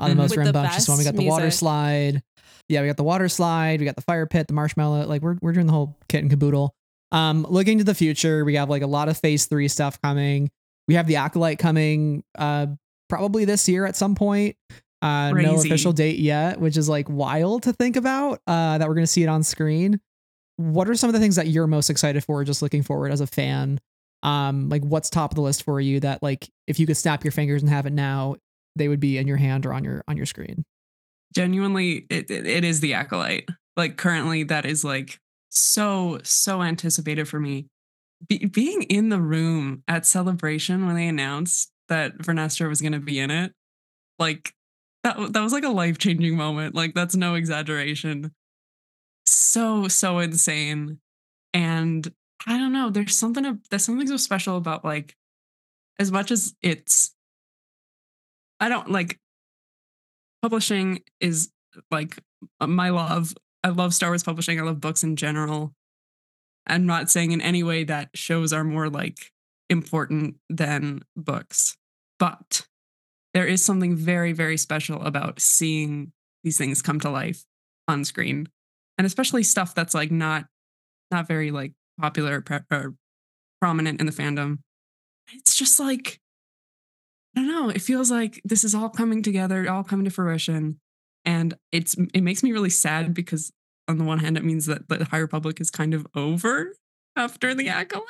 uh, 0.00 0.08
the 0.08 0.14
Mhm. 0.14 0.16
most 0.16 0.30
With 0.36 0.46
rambunctious 0.46 0.88
one. 0.88 0.98
We 0.98 1.04
got 1.04 1.14
the 1.14 1.26
water 1.28 1.50
slide. 1.50 2.22
Yeah, 2.68 2.80
we 2.82 2.86
got 2.88 2.96
the 2.96 3.04
water 3.04 3.28
slide. 3.28 3.78
We 3.80 3.86
got 3.86 3.96
the 3.96 4.02
fire 4.02 4.26
pit, 4.26 4.46
the 4.48 4.54
marshmallow. 4.54 5.06
Like 5.06 5.22
we're 5.22 5.36
we're 5.40 5.52
doing 5.52 5.66
the 5.66 5.72
whole 5.72 5.96
kit 6.08 6.22
and 6.22 6.30
caboodle. 6.30 6.74
Um, 7.12 7.46
looking 7.48 7.78
to 7.78 7.84
the 7.84 7.94
future, 7.94 8.44
we 8.44 8.56
have 8.56 8.68
like 8.68 8.82
a 8.82 8.86
lot 8.86 9.08
of 9.08 9.16
Phase 9.16 9.46
Three 9.46 9.68
stuff 9.68 10.00
coming. 10.02 10.50
We 10.88 10.94
have 10.94 11.06
the 11.06 11.16
acolyte 11.16 11.58
coming. 11.58 12.24
Uh, 12.36 12.66
probably 13.08 13.44
this 13.46 13.68
year 13.68 13.86
at 13.86 13.96
some 13.96 14.14
point. 14.14 14.56
Uh, 15.00 15.30
no 15.30 15.54
official 15.54 15.92
date 15.92 16.18
yet, 16.18 16.60
which 16.60 16.76
is 16.76 16.88
like 16.88 17.08
wild 17.08 17.62
to 17.62 17.72
think 17.72 17.94
about. 17.96 18.40
Uh, 18.46 18.76
that 18.78 18.88
we're 18.88 18.94
gonna 18.94 19.06
see 19.06 19.22
it 19.22 19.28
on 19.28 19.42
screen. 19.44 20.00
What 20.58 20.90
are 20.90 20.94
some 20.94 21.08
of 21.08 21.14
the 21.14 21.20
things 21.20 21.36
that 21.36 21.46
you're 21.46 21.66
most 21.66 21.88
excited 21.88 22.24
for? 22.24 22.44
Just 22.44 22.62
looking 22.62 22.82
forward 22.82 23.12
as 23.12 23.20
a 23.20 23.26
fan. 23.26 23.80
Um, 24.22 24.68
like 24.68 24.82
what's 24.82 25.08
top 25.08 25.30
of 25.30 25.36
the 25.36 25.40
list 25.40 25.62
for 25.62 25.80
you? 25.80 26.00
That 26.00 26.22
like 26.22 26.50
if 26.66 26.80
you 26.80 26.86
could 26.86 26.96
snap 26.96 27.24
your 27.24 27.30
fingers 27.30 27.62
and 27.62 27.70
have 27.70 27.86
it 27.86 27.92
now, 27.92 28.36
they 28.76 28.88
would 28.88 29.00
be 29.00 29.18
in 29.18 29.26
your 29.28 29.36
hand 29.36 29.66
or 29.66 29.72
on 29.72 29.84
your 29.84 30.02
on 30.08 30.16
your 30.16 30.26
screen. 30.26 30.64
Genuinely, 31.34 32.06
it, 32.10 32.30
it, 32.30 32.64
is 32.64 32.80
the 32.80 32.94
acolyte. 32.94 33.48
Like 33.76 33.96
currently, 33.96 34.42
that 34.44 34.66
is 34.66 34.82
like 34.82 35.20
so 35.50 36.18
so 36.24 36.62
anticipated 36.62 37.28
for 37.28 37.38
me. 37.38 37.68
Be, 38.26 38.46
being 38.46 38.82
in 38.82 39.10
the 39.10 39.20
room 39.20 39.84
at 39.86 40.04
celebration 40.04 40.86
when 40.86 40.96
they 40.96 41.06
announced 41.06 41.70
that 41.88 42.18
Vernestra 42.18 42.68
was 42.68 42.80
going 42.80 42.92
to 42.92 42.98
be 42.98 43.20
in 43.20 43.30
it, 43.30 43.52
like 44.18 44.52
that 45.04 45.32
that 45.32 45.40
was 45.40 45.52
like 45.52 45.64
a 45.64 45.68
life 45.68 45.98
changing 45.98 46.36
moment. 46.36 46.74
Like 46.74 46.94
that's 46.94 47.14
no 47.14 47.34
exaggeration. 47.34 48.32
So 49.30 49.88
so 49.88 50.18
insane, 50.18 51.00
and 51.52 52.12
I 52.46 52.56
don't 52.56 52.72
know. 52.72 52.90
There's 52.90 53.16
something 53.16 53.60
there's 53.70 53.84
something 53.84 54.06
so 54.06 54.16
special 54.16 54.56
about 54.56 54.84
like 54.84 55.16
as 55.98 56.10
much 56.10 56.30
as 56.30 56.54
it's 56.62 57.14
I 58.60 58.68
don't 58.68 58.90
like 58.90 59.18
publishing 60.42 61.02
is 61.20 61.50
like 61.90 62.18
uh, 62.60 62.66
my 62.66 62.90
love. 62.90 63.34
I 63.62 63.68
love 63.68 63.92
Star 63.92 64.10
Wars 64.10 64.22
publishing. 64.22 64.58
I 64.58 64.62
love 64.62 64.80
books 64.80 65.02
in 65.02 65.16
general. 65.16 65.74
I'm 66.66 66.86
not 66.86 67.10
saying 67.10 67.32
in 67.32 67.40
any 67.40 67.62
way 67.62 67.84
that 67.84 68.10
shows 68.14 68.52
are 68.52 68.64
more 68.64 68.88
like 68.88 69.32
important 69.68 70.36
than 70.48 71.02
books, 71.16 71.76
but 72.18 72.66
there 73.34 73.46
is 73.46 73.64
something 73.64 73.96
very, 73.96 74.32
very 74.32 74.56
special 74.56 75.02
about 75.02 75.40
seeing 75.40 76.12
these 76.44 76.58
things 76.58 76.82
come 76.82 77.00
to 77.00 77.10
life 77.10 77.44
on 77.86 78.04
screen, 78.04 78.48
and 78.98 79.06
especially 79.06 79.42
stuff 79.42 79.74
that's 79.74 79.94
like 79.94 80.10
not 80.10 80.44
not 81.10 81.26
very 81.26 81.50
like 81.50 81.72
popular 81.98 82.38
or, 82.38 82.40
pre- 82.42 82.58
or 82.70 82.94
prominent 83.60 84.00
in 84.00 84.06
the 84.06 84.12
fandom. 84.12 84.58
It's 85.32 85.54
just 85.56 85.78
like 85.80 86.18
I 87.36 87.40
don't 87.40 87.48
know. 87.48 87.68
It 87.70 87.82
feels 87.82 88.10
like 88.10 88.40
this 88.44 88.64
is 88.64 88.74
all 88.74 88.88
coming 88.88 89.22
together, 89.22 89.70
all 89.70 89.84
coming 89.84 90.04
to 90.04 90.10
fruition, 90.10 90.78
and 91.24 91.54
it's 91.72 91.94
it 92.12 92.22
makes 92.22 92.42
me 92.42 92.52
really 92.52 92.70
sad 92.70 93.14
because 93.14 93.52
on 93.86 93.98
the 93.98 94.04
one 94.04 94.18
hand, 94.18 94.36
it 94.36 94.44
means 94.44 94.66
that 94.66 94.88
the 94.88 95.04
High 95.06 95.18
Republic 95.18 95.60
is 95.60 95.70
kind 95.70 95.94
of 95.94 96.06
over 96.14 96.74
after 97.16 97.54
the 97.54 97.68
acolyte. 97.68 98.04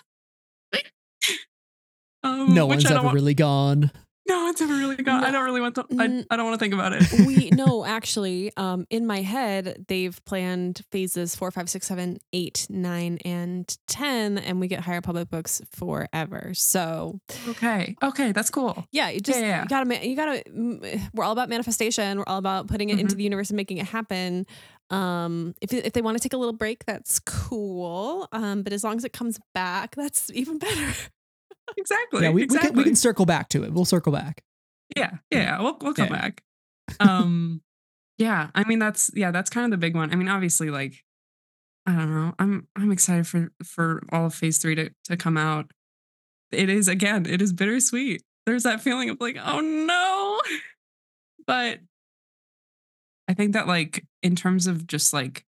um, 2.23 2.55
No 2.55 2.67
one's 2.67 2.85
ever 2.91 3.03
want- 3.05 3.15
really 3.15 3.35
gone. 3.35 3.91
No 4.29 4.45
one's 4.45 4.61
ever 4.61 4.75
really 4.75 4.97
gone. 4.97 5.25
I 5.25 5.31
don't 5.31 5.45
really 5.45 5.61
want 5.61 5.75
to. 5.77 5.87
I, 5.99 6.25
I 6.31 6.37
don't 6.37 6.45
want 6.47 6.59
to 6.59 6.63
think 6.63 6.75
about 6.75 6.93
it. 6.93 7.27
we 7.27 7.51
no 7.53 7.85
actually 7.85 8.53
um 8.57 8.87
in 8.91 9.07
my 9.07 9.23
head 9.23 9.87
they've 9.89 10.23
planned 10.27 10.83
phases 10.93 11.35
four 11.35 11.51
five 11.51 11.71
six 11.71 11.87
seven 11.87 12.19
eight 12.33 12.67
nine 12.69 13.19
and 13.25 13.77
10 13.89 14.39
and 14.39 14.61
we 14.61 14.69
get 14.69 14.81
High 14.81 14.97
Republic 14.97 15.31
books 15.31 15.63
forever 15.71 16.53
so 16.55 17.21
okay, 17.49 17.97
okay, 18.03 18.33
that's 18.33 18.51
cool. 18.51 18.87
yeah 18.93 19.09
you 19.09 19.21
just 19.21 19.39
Yeah, 19.41 19.47
yeah. 19.47 19.63
you 19.63 19.69
gotta 19.69 20.09
you 20.09 20.17
gotta 20.17 20.43
mm, 20.51 21.01
we're 21.15 21.25
all 21.25 21.33
about 21.33 21.49
manifestation 21.49 22.19
we're 22.19 22.25
all 22.27 22.39
about 22.39 22.67
putting 22.69 22.91
it 22.91 22.99
into 22.99 23.15
Mhm. 23.15 23.19
the 23.19 23.25
universe 23.25 23.51
and 23.51 23.57
making 23.57 23.79
it 23.79 23.87
happen 23.87 24.47
Um, 24.91 25.55
if 25.61 25.73
if 25.73 25.93
they 25.93 26.01
want 26.03 26.17
to 26.17 26.23
take 26.23 26.33
a 26.33 26.39
little 26.39 26.55
break, 26.57 26.87
that's 26.87 27.19
cool. 27.21 28.27
Um, 28.33 28.63
but 28.63 28.73
as 28.73 28.83
long 28.85 28.97
as 28.97 29.05
it 29.05 29.13
comes 29.13 29.39
back, 29.55 29.95
that's 29.97 30.31
even 30.33 30.59
better. 30.59 30.93
exactly. 31.77 32.23
Yeah, 32.23 32.31
we, 32.31 32.43
exactly. 32.43 32.69
we 32.71 32.73
can 32.73 32.79
we 32.79 32.85
can 32.85 32.97
circle 32.97 33.27
back 33.27 33.49
to 33.51 33.65
it. 33.65 33.73
We'll 33.73 33.85
circle 33.85 34.13
back. 34.13 34.43
Yeah, 34.97 35.19
yeah, 35.31 35.61
we'll 35.61 35.77
we'll 35.81 35.95
come 35.95 36.09
Yeah. 36.11 36.21
back. 36.21 36.43
Um, 37.01 37.61
yeah, 38.17 38.49
I 38.55 38.65
mean 38.67 38.79
that's 38.79 39.11
yeah, 39.15 39.31
that's 39.31 39.51
kind 39.51 39.65
of 39.67 39.71
the 39.71 39.77
big 39.77 39.95
one. 39.95 40.11
I 40.11 40.17
mean, 40.17 40.29
obviously, 40.29 40.71
like 40.71 41.05
I 41.87 41.93
don't 41.95 42.11
know, 42.15 42.35
I'm 42.39 42.67
I'm 42.75 42.91
excited 42.91 43.27
for 43.27 43.51
for 43.63 44.03
all 44.11 44.27
of 44.27 44.35
Phase 44.35 44.57
Three 44.59 44.75
to 44.75 44.91
to 45.05 45.17
come 45.17 45.37
out. 45.37 45.71
It 46.51 46.71
is 46.71 46.89
again, 46.89 47.27
it 47.27 47.43
is 47.43 47.53
bittersweet. 47.53 48.23
There's 48.47 48.63
that 48.63 48.81
feeling 48.81 49.11
of 49.11 49.21
like, 49.21 49.37
oh 49.45 49.61
no, 49.61 50.41
but 51.47 51.81
I 53.29 53.35
think 53.35 53.53
that 53.53 53.67
like 53.67 54.05
in 54.23 54.35
terms 54.35 54.67
of 54.67 54.87
just 54.87 55.13
like 55.13 55.45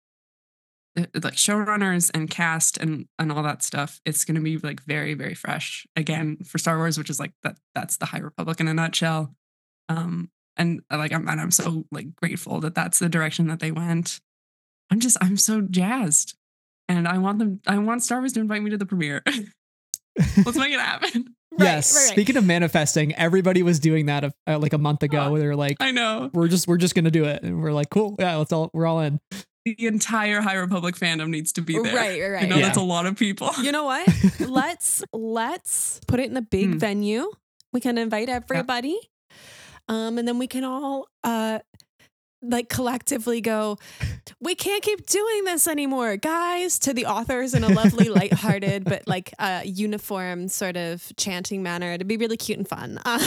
like 0.96 1.36
showrunners 1.36 2.10
and 2.14 2.30
cast 2.30 2.78
and 2.78 3.08
and 3.20 3.32
all 3.32 3.44
that 3.44 3.62
stuff 3.64 4.00
it's 4.06 4.24
going 4.24 4.36
to 4.36 4.42
be 4.42 4.58
like 4.58 4.82
very 4.84 5.14
very 5.14 5.34
fresh 5.34 5.86
again 5.96 6.38
for 6.46 6.58
Star 6.58 6.78
Wars 6.78 6.98
which 6.98 7.10
is 7.10 7.20
like 7.20 7.34
that 7.44 7.58
that's 7.74 7.98
the 7.98 8.06
High 8.06 8.20
Republic 8.20 8.60
in 8.60 8.68
a 8.68 8.74
nutshell 8.74 9.36
um 9.90 10.30
and 10.58 10.82
uh, 10.92 10.98
like 10.98 11.12
I'm 11.12 11.28
and 11.28 11.42
I'm 11.42 11.52
so 11.52 11.86
like 11.92 12.16
grateful 12.16 12.60
that 12.62 12.76
that's 12.76 13.00
the 13.00 13.10
direction 13.10 13.48
that 13.48 13.60
they 13.60 13.72
went 13.72 14.20
I'm 14.90 15.00
just 15.00 15.18
I'm 15.22 15.38
so 15.38 15.62
jazzed 15.62 16.36
and 16.88 17.08
I 17.08 17.18
want 17.18 17.40
them 17.40 17.62
I 17.68 17.78
want 17.78 18.04
Star 18.04 18.20
Wars 18.20 18.34
to 18.34 18.40
invite 18.40 18.64
me 18.64 18.72
to 18.72 18.78
the 18.78 18.86
premiere 18.86 19.22
let's 20.46 20.58
make 20.58 20.74
it 20.74 20.80
happen 20.80 21.36
yes. 21.60 21.96
right, 21.96 22.02
right. 22.02 22.12
Speaking 22.12 22.38
of 22.38 22.46
manifesting, 22.46 23.14
everybody 23.16 23.64
was 23.64 23.80
doing 23.80 24.08
that 24.08 24.24
uh, 24.24 24.60
like 24.60 24.74
a 24.74 24.78
month 24.78 25.04
ago. 25.04 25.20
Oh, 25.20 25.32
where 25.32 25.40
they 25.40 25.48
were 25.48 25.56
like, 25.56 25.78
I 25.80 25.92
know 25.92 26.30
"We're 26.34 26.48
just 26.48 26.68
we're 26.68 26.78
just 26.78 26.96
gonna 26.96 27.12
do 27.12 27.26
it," 27.26 27.44
and 27.44 27.62
we're 27.62 27.72
like, 27.72 27.90
"Cool, 27.90 28.16
yeah, 28.20 28.36
let's 28.36 28.52
all 28.52 28.70
we're 28.74 28.86
all 28.86 29.00
in." 29.00 29.20
The 29.66 29.76
entire 29.88 30.42
High 30.42 30.54
Republic 30.56 30.96
fandom 30.96 31.30
needs 31.30 31.52
to 31.54 31.62
be 31.62 31.74
there 31.82 31.94
Right, 31.96 32.22
right, 32.22 32.44
I 32.44 32.46
know 32.46 32.58
Yeah. 32.58 32.62
that's 32.68 32.78
a 32.78 32.82
lot 32.84 33.06
of 33.08 33.16
people 33.18 33.50
You 33.62 33.72
know 33.72 33.84
what? 33.86 34.08
let's 34.40 35.04
let's 35.12 36.00
put 36.08 36.20
it 36.20 36.30
in 36.30 36.38
a 36.38 36.42
big 36.42 36.74
Hmm. 36.74 36.78
venue. 36.78 37.32
We 37.74 37.82
can 37.82 37.98
invite 37.98 38.30
everybody. 38.30 38.98
Um, 39.90 40.18
and 40.18 40.28
then 40.28 40.38
we 40.40 40.48
can 40.48 40.64
all 40.64 41.08
uh 41.24 41.60
like 42.50 42.70
collectively 42.70 43.42
go, 43.42 43.78
we 44.40 44.56
can't 44.56 44.84
keep 44.84 45.06
doing 45.06 45.44
this 45.46 45.68
anymore, 45.68 46.18
guys, 46.18 46.80
to 46.80 46.94
the 46.94 47.06
authors 47.06 47.54
in 47.54 47.64
a 47.64 47.70
lovely, 47.70 48.10
lighthearted, 48.10 48.84
but 48.84 49.08
like 49.08 49.34
uh 49.40 49.62
uniform 49.64 50.48
sort 50.48 50.78
of 50.78 51.12
chanting 51.18 51.64
manner. 51.64 51.92
It'd 51.92 52.08
be 52.08 52.18
really 52.18 52.38
cute 52.38 52.58
and 52.58 52.68
fun. 52.68 53.00
Uh, 53.06 53.20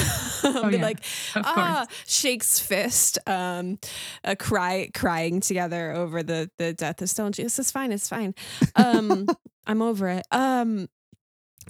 be 0.71 0.77
yeah. 0.77 0.83
like, 0.83 1.01
ah, 1.37 1.87
shakes 2.07 2.61
fist, 2.61 3.19
um, 3.27 3.79
uh, 4.25 4.35
cry, 4.39 4.91
crying 4.95 5.41
together 5.41 5.93
over 5.93 6.23
the 6.23 6.51
the 6.59 6.73
death 6.73 7.03
of 7.03 7.11
Stone. 7.11 7.33
This 7.37 7.59
is 7.59 7.71
fine. 7.71 7.93
It's 7.93 8.09
fine. 8.09 8.35
Um, 8.77 9.27
I'm 9.67 9.83
over 9.83 10.09
it. 10.09 10.27
Um, 10.31 10.89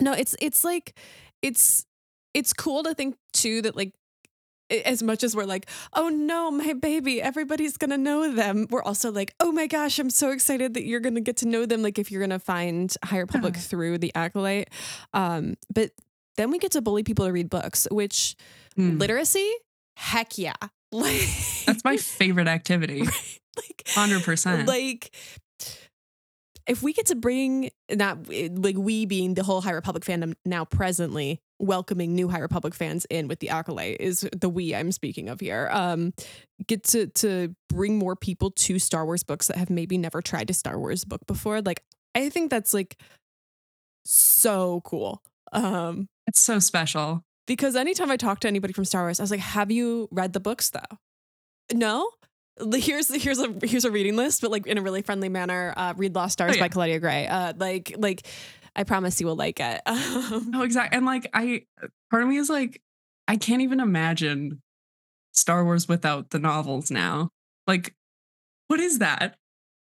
no, 0.00 0.12
it's 0.12 0.36
it's 0.40 0.64
like 0.64 0.96
it's 1.42 1.84
it's 2.34 2.52
cool 2.52 2.82
to 2.84 2.94
think 2.94 3.16
too 3.32 3.62
that 3.62 3.76
like 3.76 3.88
a- 3.88 3.97
as 4.70 5.02
much 5.02 5.22
as 5.24 5.34
we're 5.34 5.44
like, 5.44 5.66
oh 5.94 6.08
no, 6.08 6.50
my 6.50 6.72
baby, 6.74 7.22
everybody's 7.22 7.76
gonna 7.76 7.98
know 7.98 8.32
them. 8.32 8.66
We're 8.70 8.82
also 8.82 9.10
like, 9.10 9.34
oh 9.40 9.50
my 9.52 9.66
gosh, 9.66 9.98
I'm 9.98 10.10
so 10.10 10.30
excited 10.30 10.74
that 10.74 10.84
you're 10.84 11.00
gonna 11.00 11.20
get 11.20 11.36
to 11.38 11.48
know 11.48 11.66
them. 11.66 11.82
Like 11.82 11.98
if 11.98 12.10
you're 12.10 12.20
gonna 12.20 12.38
find 12.38 12.94
High 13.04 13.18
Republic 13.20 13.54
Yeah. 13.56 13.60
through 13.62 13.98
the 13.98 14.12
acolyte, 14.14 14.68
um, 15.14 15.56
but 15.74 15.90
then 16.36 16.50
we 16.50 16.58
get 16.58 16.72
to 16.72 16.80
bully 16.82 17.02
people 17.02 17.26
to 17.26 17.32
read 17.32 17.50
books, 17.50 17.86
which 17.90 18.36
Hmm. 18.76 18.98
literacy, 18.98 19.50
heck 19.96 20.38
yeah, 20.38 20.52
like 20.92 21.28
that's 21.66 21.82
my 21.84 21.96
favorite 21.96 22.46
activity 22.48 23.00
like 23.56 23.82
100% 23.94 24.66
like 24.68 25.10
if 26.66 26.82
we 26.82 26.92
get 26.92 27.06
to 27.06 27.14
bring 27.16 27.70
not 27.90 28.18
like 28.28 28.76
we 28.76 29.06
being 29.06 29.34
the 29.34 29.42
whole 29.42 29.60
High 29.62 29.72
Republic 29.72 30.04
fandom 30.04 30.34
now 30.44 30.64
presently 30.64 31.40
welcoming 31.58 32.14
new 32.14 32.28
High 32.28 32.38
Republic 32.38 32.74
fans 32.74 33.06
in 33.10 33.28
with 33.28 33.40
the 33.40 33.48
acolyte 33.50 33.96
is 34.00 34.28
the 34.38 34.48
we 34.48 34.74
I'm 34.74 34.92
speaking 34.92 35.28
of 35.28 35.40
here. 35.40 35.68
Um, 35.72 36.12
get 36.66 36.84
to 36.84 37.06
to 37.08 37.54
bring 37.68 37.98
more 37.98 38.14
people 38.16 38.50
to 38.52 38.78
Star 38.78 39.04
Wars 39.04 39.22
books 39.22 39.48
that 39.48 39.56
have 39.56 39.70
maybe 39.70 39.98
never 39.98 40.22
tried 40.22 40.50
a 40.50 40.54
Star 40.54 40.78
Wars 40.78 41.04
book 41.04 41.26
before. 41.26 41.60
Like 41.62 41.82
I 42.14 42.28
think 42.30 42.50
that's 42.50 42.72
like 42.72 42.96
so 44.04 44.80
cool. 44.84 45.22
Um, 45.52 46.08
it's 46.26 46.40
so 46.40 46.58
special 46.58 47.22
because 47.46 47.76
anytime 47.76 48.10
I 48.10 48.16
talk 48.16 48.40
to 48.40 48.48
anybody 48.48 48.72
from 48.72 48.84
Star 48.84 49.02
Wars, 49.04 49.20
I 49.20 49.22
was 49.22 49.30
like, 49.30 49.40
"Have 49.40 49.70
you 49.70 50.08
read 50.10 50.32
the 50.32 50.40
books 50.40 50.70
though?" 50.70 50.98
No. 51.72 52.10
Here's 52.74 53.06
here's 53.22 53.38
a 53.38 53.54
here's 53.62 53.84
a 53.84 53.90
reading 53.90 54.16
list, 54.16 54.40
but 54.40 54.50
like 54.50 54.66
in 54.66 54.78
a 54.78 54.82
really 54.82 55.00
friendly 55.02 55.28
manner. 55.28 55.72
Uh, 55.76 55.94
read 55.96 56.16
Lost 56.16 56.32
Stars 56.32 56.52
Oh, 56.52 56.54
yeah. 56.56 56.62
by 56.64 56.68
Claudia 56.68 56.98
Gray. 56.98 57.26
Uh, 57.28 57.52
like 57.56 57.94
like 57.96 58.26
I 58.78 58.84
promise 58.84 59.20
you 59.20 59.26
will 59.26 59.36
like 59.36 59.58
it. 59.58 59.82
Oh, 60.54 60.62
exactly. 60.62 60.96
And 60.96 61.04
like, 61.04 61.28
I, 61.34 61.62
part 62.10 62.22
of 62.22 62.28
me 62.28 62.36
is 62.36 62.48
like, 62.48 62.80
I 63.26 63.36
can't 63.36 63.60
even 63.62 63.80
imagine 63.80 64.62
Star 65.32 65.64
Wars 65.64 65.88
without 65.88 66.30
the 66.30 66.38
novels 66.38 66.90
now. 66.90 67.30
Like, 67.66 67.94
what 68.68 68.78
is 68.78 69.00
that? 69.00 69.36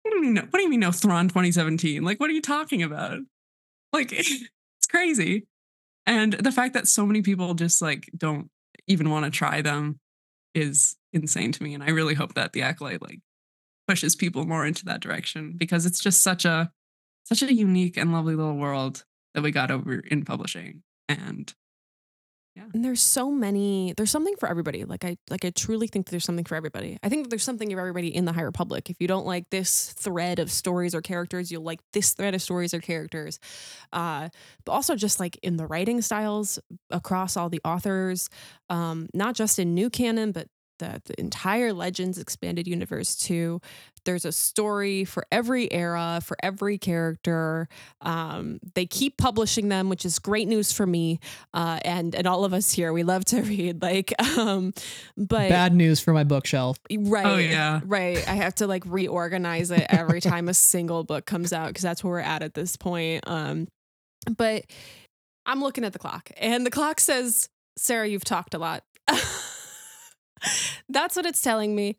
What 0.03 0.11
do 0.11 0.17
you 0.17 0.21
mean? 0.21 0.35
What 0.35 0.53
do 0.53 0.61
you 0.61 0.69
mean? 0.69 0.79
No 0.79 0.91
Thrawn 0.91 1.27
2017? 1.27 2.03
Like, 2.03 2.19
what 2.19 2.29
are 2.29 2.33
you 2.33 2.41
talking 2.41 2.83
about? 2.83 3.17
Like, 3.91 4.11
it's 4.11 4.87
crazy. 4.89 5.47
And 6.05 6.33
the 6.33 6.51
fact 6.51 6.75
that 6.75 6.87
so 6.87 7.05
many 7.05 7.23
people 7.23 7.55
just 7.55 7.81
like 7.81 8.09
don't 8.15 8.49
even 8.87 9.09
want 9.09 9.25
to 9.25 9.31
try 9.31 9.61
them 9.63 9.99
is 10.53 10.95
insane 11.13 11.51
to 11.51 11.63
me. 11.63 11.73
And 11.73 11.83
I 11.83 11.89
really 11.89 12.13
hope 12.13 12.35
that 12.35 12.53
the 12.53 12.61
acolyte 12.61 13.01
like 13.01 13.19
pushes 13.87 14.15
people 14.15 14.45
more 14.45 14.65
into 14.65 14.85
that 14.85 15.01
direction 15.01 15.55
because 15.57 15.87
it's 15.87 15.99
just 15.99 16.21
such 16.21 16.45
a 16.45 16.71
such 17.23 17.41
a 17.41 17.53
unique 17.53 17.97
and 17.97 18.11
lovely 18.11 18.35
little 18.35 18.57
world 18.57 19.03
that 19.33 19.43
we 19.43 19.51
got 19.51 19.71
over 19.71 19.99
in 19.99 20.25
publishing. 20.25 20.83
And 21.09 21.53
yeah. 22.55 22.65
and 22.71 22.85
there's 22.85 23.01
so 23.01 23.31
many. 23.31 23.93
There's 23.97 24.11
something 24.11 24.35
for 24.37 24.47
everybody. 24.47 24.85
Like 24.85 25.03
I 25.03 25.17
like 25.31 25.43
I 25.43 25.49
truly 25.49 25.87
think 25.87 26.05
that 26.05 26.11
there's 26.11 26.23
something 26.23 26.45
for 26.45 26.55
everybody. 26.55 26.99
I 27.01 27.09
think 27.09 27.29
there's 27.31 27.43
something 27.43 27.71
for 27.71 27.79
everybody 27.79 28.15
in 28.15 28.25
the 28.25 28.33
High 28.33 28.43
Republic. 28.43 28.91
If 28.91 28.97
you 28.99 29.07
don't 29.07 29.25
like 29.25 29.49
this 29.49 29.91
thread 29.93 30.37
of 30.37 30.51
stories 30.51 30.93
or 30.93 31.01
characters, 31.01 31.51
you'll 31.51 31.63
like 31.63 31.79
this 31.93 32.13
thread 32.13 32.35
of 32.35 32.43
stories 32.43 32.73
or 32.73 32.79
characters. 32.79 33.39
Uh, 33.91 34.29
but 34.65 34.71
also 34.71 34.95
just 34.95 35.19
like 35.19 35.39
in 35.41 35.57
the 35.57 35.65
writing 35.65 36.01
styles 36.03 36.59
across 36.91 37.35
all 37.35 37.49
the 37.49 37.61
authors, 37.65 38.29
um, 38.69 39.07
not 39.15 39.33
just 39.33 39.57
in 39.57 39.73
new 39.73 39.89
canon, 39.89 40.31
but 40.31 40.47
the, 40.79 41.01
the 41.05 41.19
entire 41.19 41.73
Legends 41.73 42.17
expanded 42.17 42.67
universe 42.67 43.15
too. 43.15 43.61
There's 44.05 44.25
a 44.25 44.33
story 44.33 45.05
for 45.05 45.25
every 45.31 45.71
era, 45.71 46.19
for 46.23 46.35
every 46.43 46.77
character. 46.77 47.69
Um, 48.01 48.59
they 48.75 48.85
keep 48.85 49.17
publishing 49.17 49.69
them, 49.69 49.87
which 49.87 50.03
is 50.05 50.19
great 50.19 50.47
news 50.49 50.73
for 50.73 50.85
me 50.85 51.19
uh, 51.53 51.79
and 51.85 52.13
and 52.13 52.27
all 52.27 52.43
of 52.43 52.53
us 52.53 52.69
here. 52.71 52.91
We 52.91 53.03
love 53.03 53.23
to 53.25 53.41
read, 53.43 53.81
like, 53.81 54.13
um, 54.37 54.73
but 55.15 55.47
Bad 55.49 55.73
news 55.73 56.01
for 56.01 56.11
my 56.11 56.25
bookshelf. 56.25 56.77
right, 56.91 57.25
Oh, 57.25 57.37
yeah. 57.37 57.79
right. 57.85 58.17
I 58.27 58.33
have 58.35 58.55
to 58.55 58.67
like 58.67 58.83
reorganize 58.85 59.71
it 59.71 59.85
every 59.89 60.19
time 60.19 60.49
a 60.49 60.53
single 60.73 61.05
book 61.05 61.25
comes 61.25 61.53
out 61.53 61.67
because 61.67 61.83
that's 61.83 62.03
where 62.03 62.11
we're 62.13 62.19
at 62.19 62.43
at 62.43 62.53
this 62.55 62.75
point. 62.75 63.23
Um, 63.25 63.67
but 64.37 64.65
I'm 65.45 65.61
looking 65.61 65.85
at 65.85 65.93
the 65.93 65.99
clock, 65.99 66.29
and 66.37 66.65
the 66.65 66.71
clock 66.71 66.99
says, 66.99 67.47
"Sarah, 67.77 68.07
you've 68.07 68.25
talked 68.25 68.53
a 68.53 68.57
lot." 68.59 68.83
that's 70.89 71.15
what 71.15 71.25
it's 71.25 71.41
telling 71.41 71.75
me. 71.75 71.97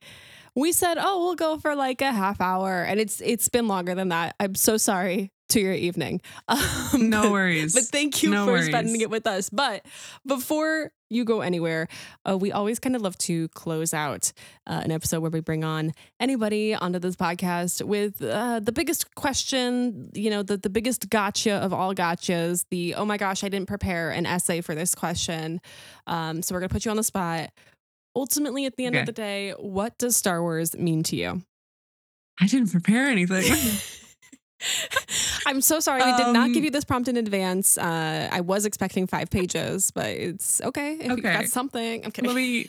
We 0.56 0.70
said, 0.72 0.98
"Oh, 1.00 1.24
we'll 1.24 1.34
go 1.34 1.56
for 1.58 1.74
like 1.74 2.00
a 2.00 2.12
half 2.12 2.40
hour," 2.40 2.82
and 2.84 3.00
it's 3.00 3.20
it's 3.20 3.48
been 3.48 3.66
longer 3.66 3.94
than 3.94 4.10
that. 4.10 4.36
I'm 4.38 4.54
so 4.54 4.76
sorry 4.76 5.32
to 5.50 5.60
your 5.60 5.72
evening. 5.74 6.20
Um, 6.48 7.10
no 7.10 7.22
but- 7.22 7.32
worries. 7.32 7.74
but 7.74 7.84
thank 7.84 8.22
you 8.22 8.30
No 8.30 8.44
for 8.46 8.52
worries. 8.52 8.66
spending 8.66 9.00
it 9.00 9.10
with 9.10 9.26
us. 9.26 9.50
But 9.50 9.84
before 10.26 10.92
you 11.10 11.24
go 11.24 11.40
anywhere, 11.40 11.88
uh, 12.28 12.36
we 12.38 12.50
always 12.52 12.78
kind 12.78 12.94
of 12.96 13.02
love 13.02 13.16
to 13.18 13.48
close 13.48 13.92
out 13.94 14.32
uh, 14.66 14.80
an 14.84 14.90
episode 14.92 15.20
where 15.20 15.30
we 15.30 15.40
bring 15.40 15.64
on 15.64 15.92
anybody 16.20 16.74
onto 16.74 16.98
this 16.98 17.16
podcast 17.16 17.82
with 17.84 18.22
uh, 18.22 18.60
the 18.60 18.72
biggest 18.72 19.14
question, 19.14 20.10
you 20.14 20.30
know, 20.30 20.42
the, 20.42 20.56
the 20.56 20.70
biggest 20.70 21.08
gotcha 21.10 21.54
of 21.54 21.72
all 21.72 21.94
gotchas, 21.94 22.64
the 22.70 22.94
oh 22.94 23.04
my 23.04 23.16
gosh, 23.16 23.42
I 23.44 23.48
didn't 23.48 23.68
prepare 23.68 24.10
an 24.10 24.26
essay 24.26 24.60
for 24.60 24.74
this 24.74 24.94
question. 24.94 25.60
Um, 26.06 26.42
so 26.42 26.54
we're 26.54 26.60
going 26.60 26.68
to 26.68 26.72
put 26.74 26.84
you 26.84 26.90
on 26.90 26.96
the 26.96 27.02
spot. 27.04 27.50
Ultimately, 28.16 28.66
at 28.66 28.76
the 28.76 28.86
end 28.86 28.96
of 28.96 29.06
the 29.06 29.12
day, 29.12 29.52
what 29.58 29.96
does 29.98 30.16
Star 30.16 30.40
Wars 30.42 30.76
mean 30.76 31.02
to 31.04 31.16
you? 31.16 31.42
I 32.40 32.46
didn't 32.46 32.70
prepare 32.70 33.06
anything. 33.06 33.44
I'm 35.46 35.60
so 35.60 35.80
sorry. 35.80 36.02
We 36.02 36.16
did 36.16 36.32
not 36.32 36.48
give 36.48 36.58
Um, 36.58 36.64
you 36.64 36.70
this 36.70 36.84
prompt 36.84 37.08
in 37.08 37.16
advance. 37.16 37.76
Uh, 37.76 38.28
I 38.32 38.40
was 38.40 38.64
expecting 38.64 39.06
five 39.06 39.30
pages, 39.30 39.90
but 39.90 40.06
it's 40.06 40.60
okay. 40.62 40.94
If 40.94 41.16
you 41.16 41.22
got 41.22 41.46
something, 41.46 42.04
I'm 42.04 42.10
kidding. 42.12 42.28
let 42.28 42.36
me 42.36 42.66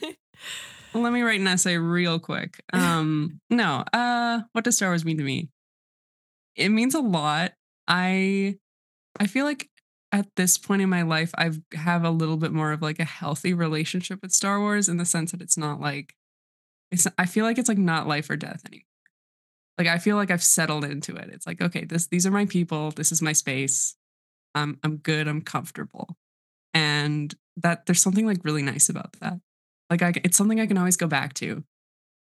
let 0.93 1.13
me 1.13 1.21
write 1.21 1.39
an 1.39 1.47
essay 1.47 1.77
real 1.77 2.19
quick. 2.19 2.61
Um, 2.73 3.39
no, 3.49 3.83
uh, 3.93 4.41
what 4.51 4.63
does 4.65 4.75
Star 4.77 4.89
Wars 4.89 5.05
mean 5.05 5.17
to 5.17 5.23
me? 5.23 5.49
It 6.55 6.69
means 6.69 6.95
a 6.95 6.99
lot. 7.01 7.53
I 7.87 8.57
I 9.19 9.27
feel 9.27 9.45
like 9.45 9.69
at 10.15 10.33
this 10.37 10.57
point 10.57 10.81
in 10.81 10.89
my 10.89 11.01
life, 11.01 11.31
I've 11.37 11.59
have 11.73 12.05
a 12.05 12.09
little 12.09 12.37
bit 12.37 12.53
more 12.53 12.71
of 12.71 12.81
like 12.81 12.99
a 12.99 13.05
healthy 13.05 13.53
relationship 13.53 14.21
with 14.21 14.31
Star 14.31 14.61
Wars 14.61 14.87
in 14.87 14.95
the 14.95 15.05
sense 15.05 15.31
that 15.31 15.41
it's 15.41 15.57
not 15.57 15.81
like 15.81 16.15
it's. 16.89 17.05
I 17.17 17.25
feel 17.25 17.43
like 17.43 17.57
it's 17.57 17.67
like 17.67 17.77
not 17.77 18.07
life 18.07 18.29
or 18.29 18.37
death 18.37 18.63
anymore. 18.65 18.85
like 19.77 19.87
I 19.87 19.97
feel 19.97 20.15
like 20.15 20.31
I've 20.31 20.43
settled 20.43 20.85
into 20.85 21.15
it. 21.17 21.29
It's 21.33 21.45
like, 21.45 21.61
okay, 21.61 21.83
this 21.83 22.07
these 22.07 22.25
are 22.25 22.31
my 22.31 22.45
people, 22.45 22.91
this 22.91 23.11
is 23.11 23.21
my 23.21 23.33
space. 23.33 23.97
I'm 24.55 24.79
I'm 24.83 24.97
good, 24.97 25.27
I'm 25.27 25.41
comfortable. 25.41 26.15
And 26.73 27.35
that 27.57 27.85
there's 27.85 28.01
something 28.01 28.25
like 28.25 28.45
really 28.45 28.63
nice 28.63 28.87
about 28.87 29.13
that. 29.19 29.39
Like 29.89 30.01
I 30.01 30.13
it's 30.23 30.37
something 30.37 30.61
I 30.61 30.67
can 30.67 30.77
always 30.77 30.97
go 30.97 31.07
back 31.07 31.33
to. 31.35 31.65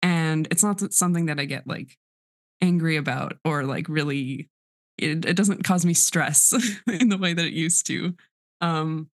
And 0.03 0.49
it's 0.51 0.65
not 0.65 0.93
something 0.93 1.27
that 1.27 1.39
I 1.39 1.45
get 1.45 1.69
like 1.69 1.97
angry 2.61 2.97
about 2.97 3.39
or 3.45 3.63
like 3.63 3.89
really 3.89 4.49
it, 4.99 5.25
it 5.25 5.37
doesn't 5.37 5.65
cause 5.65 5.85
me 5.85 5.95
stress 5.95 6.53
in 6.87 7.09
the 7.09 7.19
way 7.19 7.33
that 7.33 7.45
it 7.45 7.53
used 7.53 7.87
to. 7.87 8.15
Um 8.61 9.09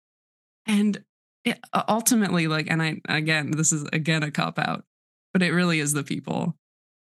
and 0.66 1.02
it, 1.44 1.58
ultimately 1.88 2.46
like 2.46 2.70
and 2.70 2.82
I 2.82 3.00
again 3.08 3.52
this 3.52 3.72
is 3.72 3.88
again 3.92 4.22
a 4.22 4.30
cop 4.30 4.58
out, 4.58 4.84
but 5.32 5.42
it 5.42 5.52
really 5.52 5.80
is 5.80 5.92
the 5.92 6.04
people. 6.04 6.56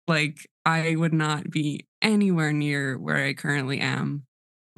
Like 0.07 0.49
I 0.65 0.97
would 0.97 1.13
not 1.13 1.51
be 1.51 1.87
anywhere 2.03 2.53
near 2.53 2.99
where 2.99 3.17
I 3.17 3.35
currently 3.35 3.81
am 3.81 4.25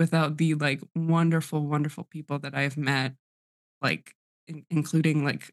without 0.01 0.39
the 0.39 0.55
like 0.55 0.81
wonderful, 0.97 1.67
wonderful 1.67 2.05
people 2.05 2.39
that 2.39 2.55
I've 2.55 2.79
met, 2.79 3.15
like 3.83 4.15
in- 4.49 4.65
including 4.71 5.25
like 5.25 5.53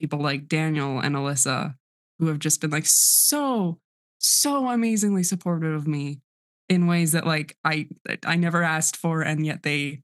people 0.00 0.20
like 0.20 0.48
Daniel 0.48 1.00
and 1.00 1.14
Alyssa, 1.14 1.74
who 2.18 2.28
have 2.28 2.38
just 2.38 2.62
been 2.62 2.70
like 2.70 2.86
so, 2.86 3.78
so 4.18 4.70
amazingly 4.70 5.22
supportive 5.22 5.74
of 5.74 5.86
me 5.86 6.20
in 6.68 6.86
ways 6.86 7.12
that 7.12 7.26
like 7.26 7.56
I 7.64 7.88
I 8.24 8.36
never 8.36 8.62
asked 8.62 8.96
for, 8.96 9.22
and 9.22 9.44
yet 9.44 9.62
they 9.62 10.00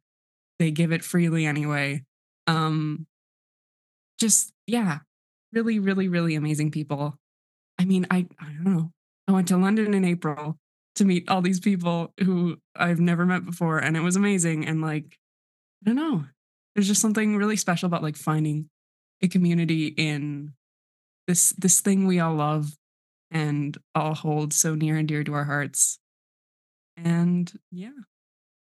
they 0.59 0.71
give 0.71 0.93
it 0.93 1.05
freely 1.05 1.47
anyway. 1.47 2.05
Um, 2.47 3.07
just 4.19 4.53
yeah, 4.67 5.01
really, 5.53 5.79
really, 5.79 6.09
really 6.09 6.35
amazing 6.35 6.71
people. 6.71 7.17
I 7.79 7.85
mean, 7.85 8.07
I 8.11 8.27
I 8.39 8.47
don't 8.47 8.65
know. 8.65 8.93
I 9.29 9.33
went 9.33 9.49
to 9.49 9.57
London 9.57 9.95
in 9.95 10.05
April 10.05 10.57
to 10.97 11.05
meet 11.05 11.29
all 11.29 11.41
these 11.41 11.61
people 11.61 12.13
who 12.25 12.59
I've 12.77 13.01
never 13.01 13.25
met 13.25 13.45
before, 13.45 13.79
and 13.79 13.97
it 13.97 14.01
was 14.01 14.17
amazing. 14.17 14.67
And 14.67 14.83
like, 14.83 15.19
I 15.83 15.91
don't 15.91 15.97
know, 15.97 16.25
there's 16.75 16.89
just 16.89 17.01
something 17.01 17.37
really 17.37 17.57
special 17.57 17.87
about 17.87 18.03
like 18.03 18.17
finding 18.17 18.69
a 19.23 19.29
community 19.29 19.87
in 19.87 20.53
this 21.29 21.51
this 21.59 21.81
thing 21.81 22.07
we 22.07 22.19
all 22.21 22.35
love 22.35 22.77
and 23.31 23.79
all 23.95 24.15
hold 24.15 24.53
so 24.53 24.75
near 24.75 24.97
and 24.97 25.07
dear 25.07 25.23
to 25.23 25.33
our 25.33 25.45
hearts. 25.45 26.00
And 27.05 27.53
yeah, 27.71 27.91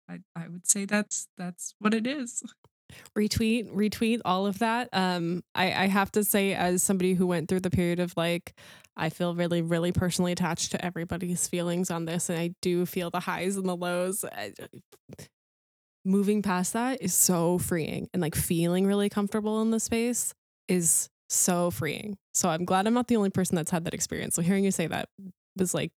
I 0.10 0.20
I 0.36 0.48
would 0.48 0.68
say 0.68 0.86
that's 0.86 1.28
that's 1.38 1.76
what 1.80 1.94
it 1.94 2.08
is. 2.08 2.44
retweet 3.18 3.72
retweet 3.74 4.22
all 4.26 4.46
of 4.46 4.60
that 4.60 4.88
um 4.94 5.44
i 5.56 5.66
i 5.66 5.88
have 5.88 6.12
to 6.12 6.24
say 6.24 6.54
as 6.54 6.84
somebody 6.84 7.16
who 7.16 7.26
went 7.26 7.50
through 7.50 7.60
the 7.60 7.70
period 7.72 8.00
of 8.00 8.14
like 8.16 8.54
i 8.96 9.10
feel 9.10 9.34
really 9.36 9.62
really 9.62 9.92
personally 9.92 10.32
attached 10.32 10.72
to 10.72 10.86
everybody's 10.86 11.48
feelings 11.48 11.90
on 11.90 12.06
this 12.06 12.30
and 12.30 12.38
i 12.40 12.52
do 12.62 12.86
feel 12.86 13.10
the 13.10 13.20
highs 13.22 13.58
and 13.58 13.68
the 13.68 13.76
lows 13.76 14.24
moving 16.04 16.42
past 16.42 16.74
that 16.74 17.02
is 17.02 17.14
so 17.14 17.58
freeing 17.58 18.08
and 18.14 18.22
like 18.22 18.36
feeling 18.36 18.86
really 18.86 19.10
comfortable 19.10 19.62
in 19.62 19.72
the 19.72 19.80
space 19.80 20.34
is 20.68 21.10
so 21.30 21.72
freeing 21.72 22.16
so 22.34 22.48
i'm 22.50 22.64
glad 22.66 22.86
i'm 22.86 22.94
not 22.94 23.08
the 23.08 23.16
only 23.18 23.32
person 23.32 23.56
that's 23.56 23.72
had 23.72 23.84
that 23.86 23.94
experience 23.94 24.36
so 24.36 24.42
hearing 24.42 24.64
you 24.64 24.72
say 24.72 24.86
that 24.86 25.10
was 25.58 25.74
like 25.74 25.92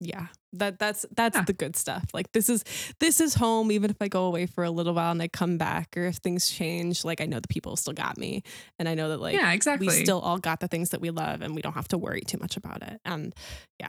yeah 0.00 0.26
that 0.58 0.78
that's 0.78 1.04
that's 1.16 1.36
Yeah. 1.36 1.44
the 1.44 1.52
good 1.52 1.76
stuff 1.76 2.04
like 2.14 2.30
this 2.32 2.48
is 2.48 2.64
this 3.00 3.20
is 3.20 3.34
home 3.34 3.70
even 3.72 3.90
if 3.90 3.96
i 4.00 4.08
go 4.08 4.24
away 4.24 4.46
for 4.46 4.64
a 4.64 4.70
little 4.70 4.94
while 4.94 5.10
and 5.12 5.22
i 5.22 5.28
come 5.28 5.58
back 5.58 5.96
or 5.96 6.04
if 6.06 6.16
things 6.16 6.48
change 6.50 7.04
like 7.04 7.20
i 7.20 7.26
know 7.26 7.40
the 7.40 7.48
people 7.48 7.76
still 7.76 7.92
got 7.94 8.16
me 8.18 8.42
and 8.78 8.88
i 8.88 8.94
know 8.94 9.08
that 9.08 9.20
like 9.20 9.34
yeah, 9.34 9.52
exactly. 9.52 9.86
we 9.86 9.92
still 9.92 10.20
all 10.20 10.38
got 10.38 10.60
the 10.60 10.68
things 10.68 10.90
that 10.90 11.00
we 11.00 11.10
love 11.10 11.42
and 11.42 11.54
we 11.54 11.62
don't 11.62 11.74
have 11.74 11.88
to 11.88 11.98
worry 11.98 12.20
too 12.22 12.38
much 12.40 12.56
about 12.56 12.82
it 12.82 13.00
and 13.04 13.34
yeah 13.80 13.88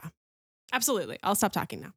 absolutely 0.72 1.18
i'll 1.22 1.34
stop 1.34 1.52
talking 1.52 1.80
now 1.80 1.92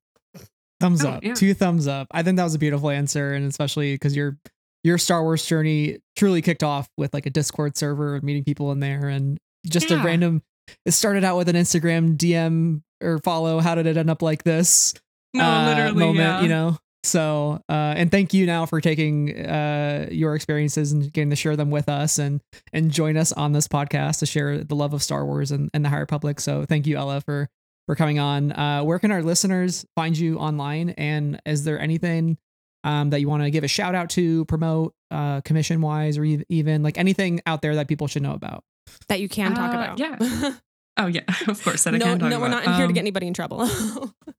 Thumbs 0.80 1.06
Oh, 1.06 1.10
up. 1.10 1.24
yeah. 1.24 1.36
Two 1.36 1.54
thumbs 1.54 1.88
up. 1.88 2.08
I 2.10 2.24
think 2.24 2.38
that 2.38 2.44
was 2.44 2.56
a 2.56 2.58
beautiful 2.58 2.90
answer, 2.90 3.34
and 3.34 3.46
especially 3.46 3.94
because 3.94 4.16
your 4.16 4.40
your 4.84 4.98
Star 4.98 5.22
Wars 5.22 5.46
journey 5.46 6.00
truly 6.16 6.42
kicked 6.42 6.64
off 6.64 6.90
with 6.98 7.14
like 7.14 7.28
a 7.28 7.30
Discord 7.30 7.78
server, 7.78 8.20
meeting 8.24 8.44
people 8.44 8.72
in 8.72 8.80
there, 8.80 9.08
and 9.08 9.38
just 9.68 9.92
a 9.92 9.98
random. 9.98 10.42
It 10.88 10.94
started 10.94 11.24
out 11.24 11.38
with 11.38 11.50
an 11.50 11.56
Instagram 11.56 12.18
DM 12.18 12.82
or 13.02 13.20
follow. 13.20 13.60
How 13.60 13.76
did 13.76 13.88
it 13.88 13.98
end 13.98 14.10
up 14.10 14.22
like 14.22 14.44
this? 14.44 14.94
no, 15.34 15.44
uh, 15.44 15.66
literally, 15.66 16.00
moment, 16.00 16.18
yeah. 16.20 16.42
you 16.42 16.50
know. 16.50 16.78
So, 17.04 17.62
uh, 17.68 17.94
and 17.98 18.12
thank 18.12 18.34
you 18.34 18.46
now 18.46 18.68
for 18.68 18.80
taking 18.80 19.36
uh, 19.36 20.08
your 20.12 20.36
experiences 20.36 20.92
and 20.92 21.12
getting 21.12 21.32
to 21.32 21.36
share 21.36 21.56
them 21.56 21.72
with 21.72 21.90
us 21.90 22.20
and 22.20 22.42
and 22.74 22.92
join 22.92 23.18
us 23.18 23.32
on 23.32 23.54
this 23.54 23.68
podcast 23.68 24.20
to 24.20 24.26
share 24.28 24.64
the 24.64 24.76
love 24.76 24.94
of 24.94 25.02
Star 25.02 25.26
Wars 25.26 25.52
and, 25.52 25.70
and 25.74 25.84
the 25.84 25.90
High 25.90 26.00
Republic. 26.00 26.40
So, 26.40 26.64
thank 26.66 26.86
you, 26.86 26.98
Ella, 26.98 27.22
for 27.22 27.50
for 27.88 27.96
coming 27.96 28.20
on. 28.20 28.52
Uh, 28.52 28.84
where 28.84 29.00
can 29.00 29.12
our 29.12 29.24
listeners 29.24 29.86
find 29.96 30.16
you 30.18 30.38
online? 30.38 30.92
And 30.92 31.42
is 31.46 31.64
there 31.64 31.80
anything 31.80 32.38
um, 32.84 33.10
that 33.10 33.20
you 33.20 33.28
want 33.28 33.42
to 33.44 33.50
give 33.52 33.64
a 33.64 33.68
shout 33.68 33.96
out 33.96 34.12
to, 34.12 34.46
promote, 34.46 34.94
uh, 35.10 35.42
commission 35.42 35.82
wise, 35.82 36.18
or 36.20 36.24
even 36.24 36.84
like 36.84 36.98
anything 37.00 37.42
out 37.48 37.62
there 37.64 37.76
that 37.76 37.88
people 37.88 38.06
should 38.08 38.22
know 38.22 38.34
about? 38.34 38.64
that 39.08 39.20
you 39.22 39.30
can 39.30 39.56
talk 39.56 39.74
Uh, 39.74 39.94
about 39.94 40.00
yeah. 40.00 40.54
Oh 41.02 41.08
yeah, 41.08 41.22
of 41.48 41.64
course. 41.64 41.84
That 41.84 41.96
I 41.96 41.98
no 41.98 42.06
can 42.06 42.20
talk 42.20 42.30
no 42.30 42.40
we're 42.40 42.48
about. 42.48 42.64
not 42.66 42.66
in 42.66 42.74
here 42.74 42.86
to 42.86 42.88
Um, 42.90 42.94
get 42.94 43.00
anybody 43.02 43.28
in 43.28 43.34
trouble 43.34 43.62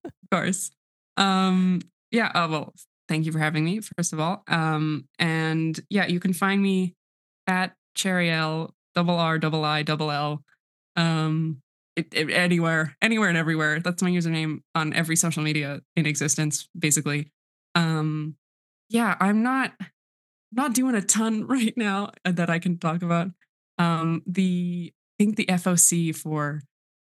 Of 0.04 0.30
course. 0.30 0.70
Um, 1.16 1.80
yeah. 2.10 2.28
Uh, 2.34 2.48
well, 2.48 2.74
thank 3.08 3.26
you 3.26 3.32
for 3.32 3.38
having 3.38 3.64
me, 3.64 3.80
first 3.96 4.12
of 4.12 4.20
all. 4.20 4.42
Um, 4.48 5.06
and 5.18 5.78
yeah, 5.90 6.06
you 6.06 6.20
can 6.20 6.32
find 6.32 6.62
me 6.62 6.94
at 7.46 7.74
cherriielle, 7.96 8.70
double 8.94 9.16
R, 9.16 9.38
double 9.38 9.64
I, 9.64 9.82
double 9.82 10.10
L. 10.10 10.42
Um, 10.96 11.60
it, 11.96 12.06
it- 12.14 12.30
anywhere, 12.30 12.96
anywhere 13.02 13.28
and 13.28 13.36
everywhere. 13.36 13.80
That's 13.80 14.02
my 14.02 14.10
username 14.10 14.60
on 14.74 14.94
every 14.94 15.16
social 15.16 15.42
media 15.42 15.80
in 15.96 16.06
existence, 16.06 16.68
basically. 16.78 17.30
Um, 17.74 18.36
yeah, 18.88 19.16
I'm 19.20 19.42
not 19.42 19.72
not 20.52 20.72
doing 20.74 20.94
a 20.94 21.02
ton 21.02 21.46
right 21.54 21.74
now 21.76 22.10
that 22.24 22.48
I 22.48 22.58
can 22.58 22.78
talk 22.78 23.02
about. 23.02 23.28
Um, 23.78 24.22
the 24.26 24.92
I 24.94 25.01
think 25.22 25.36
the 25.36 25.46
FOC 25.46 26.14
for 26.16 26.62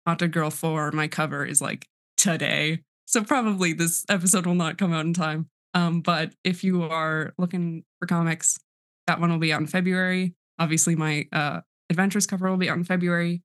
Haunted 0.06 0.32
Girl 0.32 0.50
4, 0.50 0.92
my 0.92 1.08
cover 1.08 1.46
is 1.46 1.62
like 1.62 1.86
today. 2.18 2.80
So 3.06 3.24
probably 3.24 3.72
this 3.72 4.04
episode 4.10 4.44
will 4.44 4.54
not 4.54 4.76
come 4.76 4.92
out 4.92 5.06
in 5.06 5.14
time. 5.14 5.48
Um, 5.72 6.02
but 6.02 6.34
if 6.44 6.62
you 6.62 6.82
are 6.82 7.32
looking 7.38 7.84
for 7.98 8.06
comics, 8.06 8.58
that 9.06 9.18
one 9.18 9.30
will 9.30 9.38
be 9.38 9.50
out 9.52 9.60
in 9.60 9.66
February. 9.66 10.34
Obviously, 10.58 10.94
my 10.94 11.26
uh 11.32 11.60
adventures 11.88 12.26
cover 12.26 12.50
will 12.50 12.58
be 12.58 12.68
out 12.68 12.76
in 12.76 12.84
February 12.84 13.42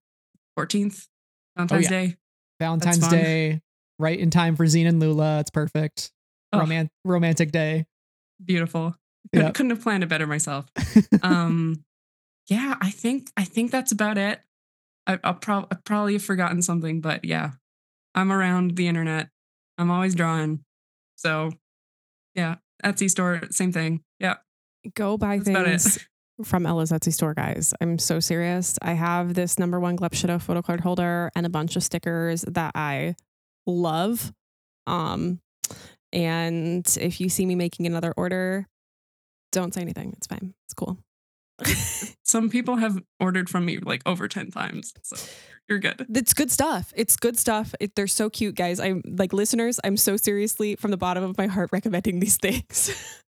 14th, 0.59 1.07
Valentine's 1.55 1.83
yeah. 1.85 1.89
Day. 1.89 2.15
Valentine's. 2.59 3.07
Day, 3.07 3.61
right 3.99 4.19
in 4.19 4.29
time 4.29 4.57
for 4.57 4.65
Zeen 4.65 4.87
and 4.87 4.99
Lula. 4.99 5.39
It's 5.39 5.49
perfect. 5.49 6.11
Oh. 6.51 6.59
Roman- 6.59 6.89
romantic 7.05 7.51
day. 7.51 7.85
Beautiful. 8.43 8.95
Couldn't, 9.31 9.45
Yep. 9.47 9.53
couldn't 9.55 9.69
have 9.71 9.81
planned 9.81 10.03
it 10.03 10.07
better 10.09 10.27
myself. 10.27 10.65
um 11.21 11.83
yeah 12.49 12.75
i 12.81 12.89
think 12.89 13.29
i 13.35 13.43
think 13.43 13.71
that's 13.71 13.91
about 13.91 14.17
it 14.17 14.39
I, 15.07 15.19
i'll 15.23 15.33
prob- 15.33 15.67
I 15.71 15.75
probably 15.83 16.13
have 16.13 16.23
forgotten 16.23 16.61
something 16.61 17.01
but 17.01 17.25
yeah 17.25 17.51
i'm 18.13 18.31
around 18.31 18.75
the 18.75 18.87
internet 18.87 19.29
i'm 19.77 19.89
always 19.89 20.13
drawing 20.13 20.63
so 21.15 21.51
yeah 22.35 22.55
etsy 22.83 23.09
store 23.09 23.41
same 23.49 23.71
thing 23.71 24.03
yeah 24.19 24.35
go 24.93 25.17
buy 25.17 25.39
that's 25.39 25.95
things 25.95 26.07
from 26.43 26.65
Ella's 26.65 26.91
Etsy 26.91 27.11
store, 27.11 27.33
guys. 27.33 27.73
I'm 27.81 27.97
so 27.97 28.19
serious. 28.19 28.77
I 28.81 28.93
have 28.93 29.33
this 29.33 29.57
number 29.57 29.79
one 29.79 29.97
Gleb 29.97 30.13
Shadow 30.13 30.37
photo 30.37 30.61
card 30.61 30.81
holder 30.81 31.31
and 31.35 31.45
a 31.45 31.49
bunch 31.49 31.75
of 31.75 31.83
stickers 31.83 32.43
that 32.47 32.73
I 32.75 33.15
love. 33.65 34.31
Um, 34.85 35.39
and 36.13 36.85
if 36.99 37.19
you 37.19 37.29
see 37.29 37.45
me 37.45 37.55
making 37.55 37.87
another 37.87 38.13
order, 38.15 38.67
don't 39.51 39.73
say 39.73 39.81
anything. 39.81 40.13
It's 40.17 40.27
fine. 40.27 40.53
It's 40.65 40.73
cool. 40.73 40.97
some 42.23 42.49
people 42.49 42.75
have 42.77 43.01
ordered 43.19 43.49
from 43.49 43.65
me 43.65 43.77
like 43.79 44.01
over 44.05 44.27
10 44.27 44.51
times 44.51 44.93
so 45.01 45.15
you're 45.69 45.79
good 45.79 46.05
It's 46.13 46.33
good 46.33 46.49
stuff. 46.51 46.93
It's 46.95 47.17
good 47.17 47.37
stuff. 47.37 47.75
It, 47.79 47.95
they're 47.95 48.07
so 48.07 48.29
cute, 48.29 48.55
guys. 48.55 48.79
I'm 48.79 49.01
like 49.05 49.33
listeners. 49.33 49.79
I'm 49.83 49.97
so 49.97 50.15
seriously 50.15 50.75
from 50.77 50.91
the 50.91 50.97
bottom 50.97 51.23
of 51.23 51.37
my 51.37 51.47
heart 51.47 51.71
recommending 51.73 52.19
these 52.19 52.37
things. 52.37 53.15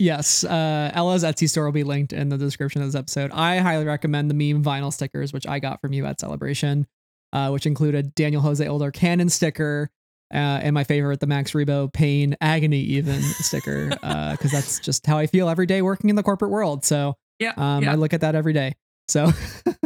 Yes, 0.00 0.42
uh, 0.42 0.90
Ella's 0.92 1.22
Etsy 1.22 1.48
store 1.48 1.64
will 1.66 1.72
be 1.72 1.84
linked 1.84 2.12
in 2.12 2.28
the 2.28 2.36
description 2.36 2.82
of 2.82 2.88
this 2.88 2.98
episode. 2.98 3.30
I 3.30 3.58
highly 3.58 3.84
recommend 3.84 4.28
the 4.28 4.34
meme 4.34 4.62
vinyl 4.64 4.92
stickers, 4.92 5.32
which 5.32 5.46
I 5.46 5.60
got 5.60 5.80
from 5.80 5.92
you 5.92 6.04
at 6.04 6.18
Celebration, 6.18 6.86
uh, 7.32 7.50
which 7.50 7.64
included 7.64 8.12
Daniel 8.14 8.42
Jose 8.42 8.66
Older 8.66 8.90
Canon 8.90 9.28
sticker 9.28 9.90
uh, 10.32 10.60
and 10.62 10.74
my 10.74 10.84
favorite, 10.84 11.20
the 11.20 11.26
Max 11.26 11.52
Rebo 11.52 11.92
Pain 11.92 12.36
Agony 12.40 12.80
even 12.80 13.20
sticker, 13.22 13.90
because 13.90 14.50
that's 14.50 14.80
just 14.80 15.06
how 15.06 15.18
I 15.18 15.26
feel 15.26 15.48
every 15.48 15.66
day 15.66 15.82
working 15.82 16.10
in 16.10 16.16
the 16.16 16.22
corporate 16.22 16.50
world. 16.50 16.84
So 16.84 17.14
yeah, 17.38 17.52
um, 17.56 17.84
yeah. 17.84 17.92
I 17.92 17.94
look 17.94 18.12
at 18.12 18.20
that 18.22 18.34
every 18.34 18.52
day. 18.52 18.74
So 19.08 19.30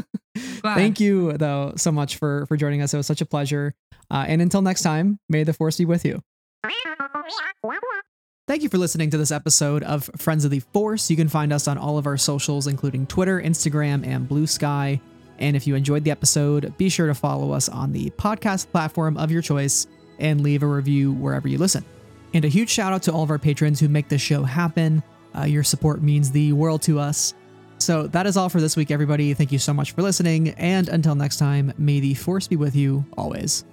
thank 0.36 1.00
you 1.00 1.32
though 1.32 1.72
so 1.76 1.90
much 1.90 2.16
for 2.16 2.46
for 2.46 2.56
joining 2.56 2.82
us. 2.82 2.94
It 2.94 2.96
was 2.96 3.06
such 3.06 3.20
a 3.20 3.26
pleasure. 3.26 3.74
Uh, 4.10 4.24
and 4.26 4.40
until 4.40 4.62
next 4.62 4.82
time, 4.82 5.18
may 5.28 5.44
the 5.44 5.52
force 5.52 5.76
be 5.76 5.84
with 5.84 6.04
you. 6.04 6.22
Thank 8.46 8.62
you 8.62 8.70
for 8.70 8.78
listening 8.78 9.10
to 9.10 9.18
this 9.18 9.30
episode 9.30 9.82
of 9.82 10.08
Friends 10.16 10.46
of 10.46 10.50
the 10.50 10.60
Force. 10.60 11.10
You 11.10 11.16
can 11.16 11.28
find 11.28 11.52
us 11.52 11.68
on 11.68 11.76
all 11.76 11.98
of 11.98 12.06
our 12.06 12.16
socials, 12.16 12.66
including 12.66 13.06
Twitter, 13.06 13.38
Instagram, 13.42 14.06
and 14.06 14.26
Blue 14.26 14.46
Sky. 14.46 14.98
And 15.38 15.54
if 15.54 15.66
you 15.66 15.74
enjoyed 15.74 16.02
the 16.04 16.10
episode, 16.10 16.72
be 16.78 16.88
sure 16.88 17.08
to 17.08 17.14
follow 17.14 17.52
us 17.52 17.68
on 17.68 17.92
the 17.92 18.08
podcast 18.10 18.70
platform 18.70 19.18
of 19.18 19.30
your 19.30 19.42
choice 19.42 19.86
and 20.18 20.40
leave 20.40 20.62
a 20.62 20.66
review 20.66 21.12
wherever 21.12 21.48
you 21.48 21.58
listen. 21.58 21.84
And 22.34 22.44
a 22.44 22.48
huge 22.48 22.70
shout 22.70 22.92
out 22.92 23.02
to 23.04 23.12
all 23.12 23.22
of 23.22 23.30
our 23.30 23.38
patrons 23.38 23.80
who 23.80 23.88
make 23.88 24.08
this 24.08 24.20
show 24.20 24.42
happen. 24.42 25.02
Uh, 25.36 25.44
your 25.44 25.64
support 25.64 26.02
means 26.02 26.30
the 26.30 26.52
world 26.52 26.82
to 26.82 26.98
us. 26.98 27.34
So 27.78 28.06
that 28.08 28.26
is 28.26 28.36
all 28.36 28.48
for 28.48 28.60
this 28.60 28.76
week, 28.76 28.90
everybody. 28.90 29.32
Thank 29.34 29.52
you 29.52 29.58
so 29.58 29.72
much 29.72 29.92
for 29.92 30.02
listening. 30.02 30.50
And 30.50 30.88
until 30.88 31.14
next 31.14 31.36
time, 31.36 31.72
may 31.78 32.00
the 32.00 32.14
force 32.14 32.48
be 32.48 32.56
with 32.56 32.74
you 32.74 33.04
always. 33.16 33.64